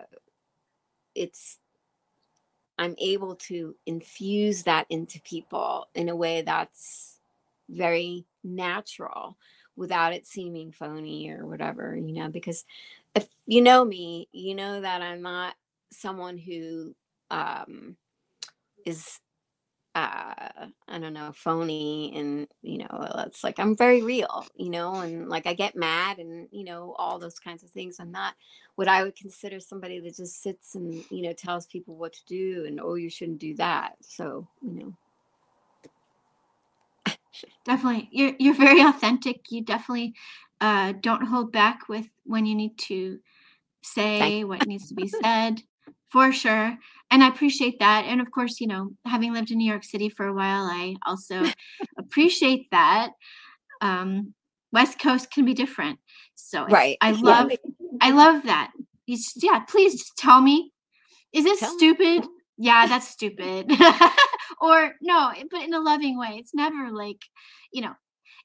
it's 1.14 1.58
i'm 2.78 2.94
able 2.98 3.34
to 3.34 3.74
infuse 3.86 4.62
that 4.62 4.86
into 4.88 5.20
people 5.22 5.88
in 5.94 6.08
a 6.08 6.16
way 6.16 6.40
that's 6.42 7.18
very 7.68 8.24
natural 8.44 9.36
without 9.76 10.12
it 10.12 10.26
seeming 10.26 10.70
phony 10.70 11.30
or 11.30 11.46
whatever 11.46 11.96
you 11.96 12.12
know 12.12 12.28
because 12.28 12.64
if 13.14 13.26
you 13.46 13.60
know 13.60 13.84
me 13.84 14.28
you 14.32 14.54
know 14.54 14.80
that 14.80 15.02
i'm 15.02 15.22
not 15.22 15.54
someone 15.92 16.38
who 16.38 16.94
um, 17.30 17.96
is 18.86 19.18
uh 19.96 20.34
i 20.88 20.98
don't 21.00 21.12
know 21.14 21.32
phony 21.34 22.12
and 22.14 22.46
you 22.62 22.78
know 22.78 22.86
it's 23.26 23.42
like 23.42 23.58
i'm 23.58 23.76
very 23.76 24.02
real 24.02 24.46
you 24.54 24.70
know 24.70 24.94
and 25.00 25.28
like 25.28 25.48
i 25.48 25.52
get 25.52 25.74
mad 25.74 26.18
and 26.18 26.46
you 26.52 26.62
know 26.62 26.94
all 26.96 27.18
those 27.18 27.40
kinds 27.40 27.64
of 27.64 27.70
things. 27.70 27.98
I'm 27.98 28.12
not 28.12 28.34
what 28.76 28.86
i 28.86 29.02
would 29.02 29.16
consider 29.16 29.58
somebody 29.58 29.98
that 29.98 30.16
just 30.16 30.42
sits 30.42 30.76
and 30.76 31.04
you 31.10 31.22
know 31.22 31.32
tells 31.32 31.66
people 31.66 31.96
what 31.96 32.12
to 32.12 32.24
do 32.26 32.64
and 32.66 32.80
oh 32.80 32.94
you 32.94 33.10
shouldn't 33.10 33.40
do 33.40 33.56
that. 33.56 33.96
So 34.00 34.46
you 34.62 34.72
know. 34.74 34.94
Definitely. 37.64 38.08
You're 38.12 38.34
you're 38.38 38.54
very 38.54 38.80
authentic. 38.82 39.50
You 39.50 39.62
definitely 39.62 40.14
uh 40.60 40.92
don't 41.00 41.26
hold 41.26 41.52
back 41.52 41.88
with 41.88 42.06
when 42.24 42.46
you 42.46 42.54
need 42.54 42.76
to 42.78 43.18
say 43.82 44.44
what 44.44 44.66
needs 44.66 44.88
to 44.88 44.94
be 44.94 45.08
said 45.08 45.62
for 46.08 46.32
sure 46.32 46.76
and 47.10 47.24
I 47.24 47.28
appreciate 47.28 47.80
that. 47.80 48.04
And 48.06 48.20
of 48.20 48.30
course, 48.30 48.60
you 48.60 48.66
know, 48.66 48.90
having 49.04 49.32
lived 49.32 49.50
in 49.50 49.58
New 49.58 49.68
York 49.68 49.84
City 49.84 50.08
for 50.08 50.26
a 50.26 50.32
while, 50.32 50.64
I 50.64 50.94
also 51.04 51.44
appreciate 51.98 52.70
that. 52.70 53.10
Um, 53.80 54.34
West 54.72 55.00
Coast 55.00 55.32
can 55.32 55.44
be 55.44 55.54
different. 55.54 55.98
So 56.36 56.64
right. 56.66 56.96
I 57.00 57.10
love, 57.20 57.50
yeah. 57.50 57.56
I 58.00 58.12
love 58.12 58.44
that. 58.44 58.72
You 59.06 59.16
just, 59.16 59.42
yeah, 59.42 59.60
please 59.60 59.94
just 59.94 60.16
tell 60.16 60.40
me, 60.40 60.72
is 61.32 61.44
this 61.44 61.58
tell 61.58 61.76
stupid? 61.76 62.22
Me. 62.22 62.28
Yeah, 62.58 62.86
that's 62.86 63.08
stupid. 63.08 63.72
or 64.60 64.92
no, 65.02 65.32
but 65.50 65.62
in 65.62 65.74
a 65.74 65.80
loving 65.80 66.16
way. 66.16 66.36
It's 66.38 66.54
never 66.54 66.92
like, 66.92 67.22
you 67.72 67.82
know, 67.82 67.94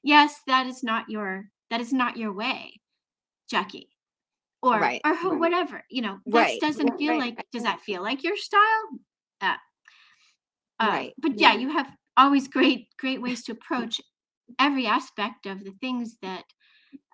yes, 0.02 0.40
that 0.48 0.66
is 0.66 0.82
not 0.82 1.08
your, 1.08 1.44
that 1.70 1.80
is 1.80 1.92
not 1.92 2.16
your 2.16 2.32
way, 2.32 2.80
Jackie 3.50 3.88
or 4.62 4.80
right. 4.80 5.00
or 5.04 5.38
whatever 5.38 5.82
you 5.90 6.02
know 6.02 6.18
this 6.26 6.34
right. 6.34 6.60
doesn't 6.60 6.98
feel 6.98 7.12
right. 7.12 7.36
like 7.36 7.46
does 7.52 7.62
that 7.62 7.80
feel 7.80 8.02
like 8.02 8.24
your 8.24 8.36
style 8.36 8.88
uh, 9.40 9.54
uh, 10.80 10.86
right 10.86 11.12
but 11.18 11.38
yeah. 11.38 11.52
yeah 11.52 11.58
you 11.58 11.70
have 11.70 11.90
always 12.16 12.48
great 12.48 12.88
great 12.98 13.20
ways 13.20 13.42
to 13.44 13.52
approach 13.58 14.00
every 14.58 14.86
aspect 14.86 15.46
of 15.46 15.64
the 15.64 15.72
things 15.80 16.16
that 16.22 16.44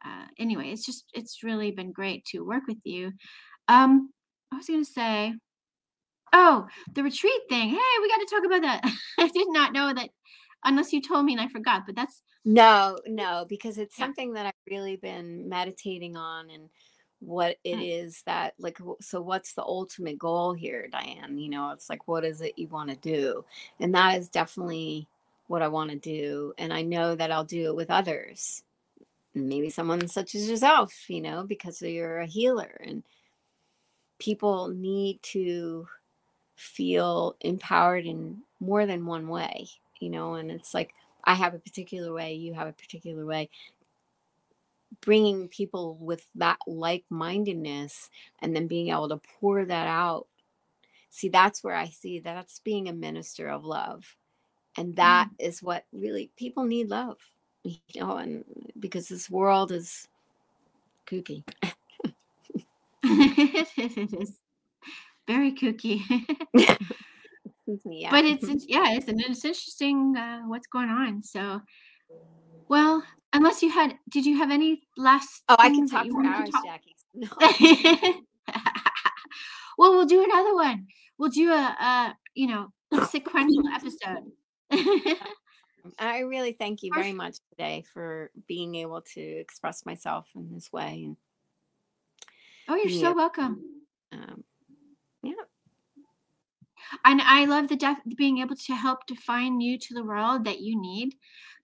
uh, 0.04 0.26
anyway 0.38 0.70
it's 0.70 0.86
just 0.86 1.04
it's 1.14 1.42
really 1.42 1.70
been 1.70 1.92
great 1.92 2.24
to 2.24 2.40
work 2.40 2.64
with 2.66 2.80
you 2.84 3.12
um 3.68 4.10
i 4.52 4.56
was 4.56 4.66
gonna 4.66 4.84
say 4.84 5.34
oh 6.32 6.66
the 6.94 7.02
retreat 7.02 7.40
thing 7.48 7.70
hey 7.70 8.00
we 8.00 8.08
got 8.08 8.18
to 8.18 8.26
talk 8.30 8.44
about 8.44 8.62
that 8.62 8.80
i 9.18 9.28
did 9.28 9.48
not 9.50 9.72
know 9.72 9.92
that 9.92 10.10
unless 10.64 10.92
you 10.92 11.00
told 11.00 11.24
me 11.24 11.32
and 11.32 11.40
i 11.40 11.48
forgot 11.48 11.82
but 11.86 11.94
that's 11.94 12.22
no 12.44 12.98
no 13.06 13.44
because 13.48 13.78
it's 13.78 13.98
yeah. 13.98 14.04
something 14.04 14.32
that 14.32 14.46
i've 14.46 14.52
really 14.70 14.96
been 14.96 15.48
meditating 15.48 16.16
on 16.16 16.50
and 16.50 16.68
what 17.20 17.56
it 17.62 17.76
mm. 17.76 18.04
is 18.04 18.22
that 18.26 18.52
like 18.58 18.78
so 19.00 19.20
what's 19.20 19.52
the 19.54 19.62
ultimate 19.62 20.18
goal 20.18 20.52
here 20.52 20.88
diane 20.90 21.38
you 21.38 21.48
know 21.48 21.70
it's 21.70 21.88
like 21.88 22.08
what 22.08 22.24
is 22.24 22.40
it 22.40 22.58
you 22.58 22.66
want 22.68 22.90
to 22.90 22.96
do 22.96 23.44
and 23.78 23.94
that 23.94 24.18
is 24.18 24.28
definitely 24.28 25.06
what 25.46 25.62
i 25.62 25.68
want 25.68 25.90
to 25.90 25.96
do 25.96 26.52
and 26.58 26.72
i 26.72 26.82
know 26.82 27.14
that 27.14 27.30
i'll 27.30 27.44
do 27.44 27.66
it 27.66 27.76
with 27.76 27.90
others 27.90 28.64
maybe 29.34 29.70
someone 29.70 30.06
such 30.08 30.34
as 30.34 30.48
yourself, 30.48 31.08
you 31.08 31.20
know, 31.20 31.44
because 31.44 31.80
you're 31.80 32.20
a 32.20 32.26
healer 32.26 32.80
and 32.84 33.02
people 34.18 34.68
need 34.68 35.22
to 35.22 35.86
feel 36.56 37.36
empowered 37.40 38.06
in 38.06 38.42
more 38.60 38.86
than 38.86 39.06
one 39.06 39.28
way, 39.28 39.68
you 40.02 40.10
know, 40.10 40.34
and 40.34 40.50
it's 40.50 40.74
like 40.74 40.94
I 41.24 41.34
have 41.34 41.54
a 41.54 41.58
particular 41.58 42.12
way, 42.12 42.34
you 42.34 42.54
have 42.54 42.66
a 42.66 42.72
particular 42.72 43.24
way. 43.24 43.48
Bringing 45.00 45.48
people 45.48 45.96
with 46.00 46.26
that 46.34 46.58
like 46.66 47.04
mindedness 47.08 48.10
and 48.40 48.54
then 48.54 48.66
being 48.66 48.88
able 48.88 49.08
to 49.08 49.20
pour 49.40 49.64
that 49.64 49.86
out. 49.86 50.26
See, 51.08 51.28
that's 51.28 51.62
where 51.62 51.76
I 51.76 51.86
see 51.86 52.18
that's 52.18 52.58
being 52.58 52.88
a 52.88 52.92
minister 52.92 53.48
of 53.48 53.64
love. 53.64 54.16
And 54.76 54.96
that 54.96 55.28
mm. 55.28 55.46
is 55.46 55.62
what 55.62 55.84
really 55.92 56.30
people 56.36 56.64
need 56.64 56.88
love, 56.88 57.18
you 57.62 57.78
know, 57.96 58.16
and 58.16 58.44
because 58.78 59.08
this 59.08 59.30
world 59.30 59.70
is 59.70 60.08
kooky. 61.06 61.44
it 63.04 64.12
is 64.20 64.38
very 65.28 65.52
kooky. 65.52 66.00
yeah. 67.84 68.10
But 68.10 68.24
it's 68.24 68.64
yeah, 68.68 68.92
it's, 68.92 69.08
and 69.08 69.20
it's 69.20 69.44
interesting 69.44 70.16
uh, 70.16 70.42
what's 70.46 70.66
going 70.66 70.88
on. 70.88 71.22
So, 71.22 71.60
well, 72.68 73.02
unless 73.32 73.62
you 73.62 73.70
had, 73.70 73.96
did 74.08 74.26
you 74.26 74.38
have 74.38 74.50
any 74.50 74.82
last? 74.96 75.42
Oh, 75.48 75.56
I 75.58 75.68
can 75.70 75.88
talk 75.88 76.06
for 76.08 76.24
hours, 76.24 76.50
talk? 76.50 76.64
Jackie. 76.64 76.88
No. 77.14 77.28
well, 79.76 79.92
we'll 79.92 80.06
do 80.06 80.24
another 80.24 80.54
one. 80.54 80.86
We'll 81.18 81.28
do 81.28 81.52
a, 81.52 81.76
a 81.78 82.16
you 82.34 82.46
know 82.46 82.72
sequential 83.06 83.64
episode. 83.68 84.32
I 85.98 86.20
really 86.20 86.52
thank 86.52 86.82
you 86.82 86.90
very 86.94 87.12
much 87.12 87.36
today 87.50 87.84
for 87.92 88.30
being 88.48 88.76
able 88.76 89.02
to 89.14 89.20
express 89.20 89.84
myself 89.84 90.26
in 90.34 90.48
this 90.54 90.72
way. 90.72 91.02
And 91.04 91.16
oh, 92.68 92.76
you're 92.76 92.98
so 92.98 93.14
welcome. 93.14 93.62
Um, 94.12 94.44
yeah. 95.22 95.32
And 97.04 97.20
I 97.22 97.44
love 97.44 97.68
the 97.68 97.76
def- 97.76 97.98
being 98.16 98.38
able 98.38 98.56
to 98.56 98.74
help 98.74 99.06
define 99.06 99.60
you 99.60 99.78
to 99.78 99.94
the 99.94 100.04
world 100.04 100.44
that 100.44 100.60
you 100.60 100.80
need, 100.80 101.14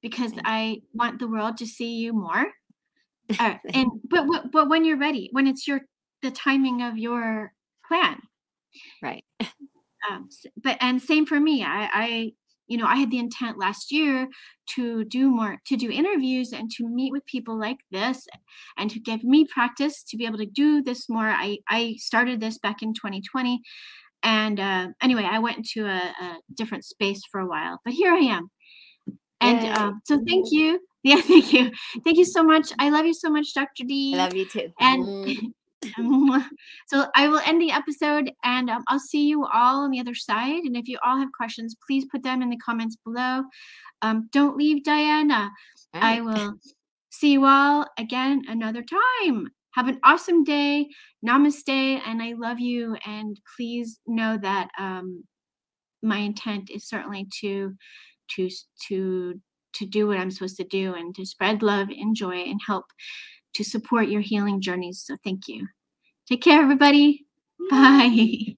because 0.02 0.32
I 0.44 0.82
want 0.92 1.18
the 1.18 1.28
world 1.28 1.56
to 1.58 1.66
see 1.66 1.96
you 1.96 2.12
more. 2.12 2.46
Uh, 3.38 3.56
and 3.74 3.90
but 4.08 4.24
but 4.50 4.70
when 4.70 4.86
you're 4.86 4.96
ready, 4.96 5.28
when 5.32 5.46
it's 5.46 5.68
your 5.68 5.82
the 6.22 6.30
timing 6.30 6.80
of 6.80 6.96
your 6.96 7.52
plan, 7.86 8.22
right? 9.02 9.22
Um, 10.10 10.30
but 10.56 10.78
and 10.80 11.02
same 11.02 11.26
for 11.26 11.38
me. 11.38 11.62
I 11.62 11.90
I 11.92 12.32
you 12.68 12.76
know, 12.76 12.86
I 12.86 12.96
had 12.96 13.10
the 13.10 13.18
intent 13.18 13.58
last 13.58 13.90
year 13.90 14.28
to 14.74 15.04
do 15.04 15.30
more, 15.30 15.56
to 15.66 15.76
do 15.76 15.90
interviews 15.90 16.52
and 16.52 16.70
to 16.72 16.86
meet 16.86 17.12
with 17.12 17.24
people 17.26 17.58
like 17.58 17.78
this 17.90 18.26
and 18.76 18.90
to 18.90 19.00
give 19.00 19.24
me 19.24 19.46
practice 19.46 20.02
to 20.04 20.16
be 20.16 20.26
able 20.26 20.38
to 20.38 20.46
do 20.46 20.82
this 20.82 21.08
more. 21.08 21.28
I, 21.28 21.58
I 21.68 21.96
started 21.98 22.40
this 22.40 22.58
back 22.58 22.82
in 22.82 22.92
2020. 22.92 23.62
And 24.22 24.58
uh, 24.58 24.88
anyway, 25.02 25.26
I 25.30 25.38
went 25.38 25.58
into 25.58 25.86
a, 25.86 25.96
a, 26.20 26.38
different 26.54 26.84
space 26.84 27.22
for 27.30 27.40
a 27.40 27.46
while, 27.46 27.80
but 27.84 27.94
here 27.94 28.12
I 28.12 28.18
am. 28.18 28.50
And 29.40 29.78
um, 29.78 30.00
so 30.04 30.20
thank 30.26 30.50
you. 30.50 30.80
Yeah, 31.04 31.20
thank 31.20 31.52
you. 31.52 31.70
Thank 32.04 32.18
you 32.18 32.24
so 32.24 32.42
much. 32.42 32.72
I 32.80 32.90
love 32.90 33.06
you 33.06 33.14
so 33.14 33.30
much, 33.30 33.54
Dr. 33.54 33.84
D. 33.86 34.14
I 34.14 34.18
love 34.18 34.34
you 34.34 34.44
too. 34.44 34.72
And 34.80 35.04
mm. 35.04 35.52
so 36.88 37.06
I 37.14 37.28
will 37.28 37.40
end 37.46 37.62
the 37.62 37.70
episode 37.70 38.32
and 38.44 38.68
um, 38.68 38.82
I'll 38.88 38.98
see 38.98 39.28
you 39.28 39.44
all 39.46 39.84
on 39.84 39.90
the 39.90 40.00
other 40.00 40.14
side. 40.14 40.64
And 40.64 40.76
if 40.76 40.88
you 40.88 40.98
all 41.04 41.16
have 41.16 41.30
questions, 41.32 41.76
please 41.86 42.04
put 42.10 42.24
them 42.24 42.42
in 42.42 42.50
the 42.50 42.56
comments 42.56 42.96
below. 43.04 43.44
Um, 44.02 44.28
don't 44.32 44.56
leave, 44.56 44.84
Diana. 44.84 45.50
Right. 45.94 46.18
I 46.18 46.20
will 46.20 46.58
see 47.10 47.32
you 47.32 47.44
all 47.44 47.86
again 47.96 48.42
another 48.48 48.82
time. 48.82 49.50
Have 49.74 49.88
an 49.88 50.00
awesome 50.04 50.44
day. 50.44 50.88
Namaste. 51.26 52.00
And 52.06 52.22
I 52.22 52.34
love 52.36 52.58
you. 52.58 52.96
And 53.06 53.38
please 53.56 54.00
know 54.06 54.38
that 54.40 54.68
um, 54.78 55.24
my 56.02 56.18
intent 56.18 56.70
is 56.70 56.88
certainly 56.88 57.26
to 57.40 57.74
to 58.36 58.48
to 58.88 59.40
to 59.74 59.86
do 59.86 60.06
what 60.06 60.18
I'm 60.18 60.30
supposed 60.30 60.56
to 60.56 60.64
do 60.64 60.94
and 60.94 61.14
to 61.14 61.26
spread 61.26 61.62
love 61.62 61.88
and 61.88 62.16
joy 62.16 62.36
and 62.36 62.60
help 62.66 62.86
to 63.54 63.64
support 63.64 64.08
your 64.08 64.20
healing 64.20 64.60
journeys. 64.60 65.02
So 65.04 65.16
thank 65.24 65.48
you. 65.48 65.66
Take 66.28 66.42
care, 66.42 66.60
everybody. 66.60 67.26
Bye. 67.70 68.56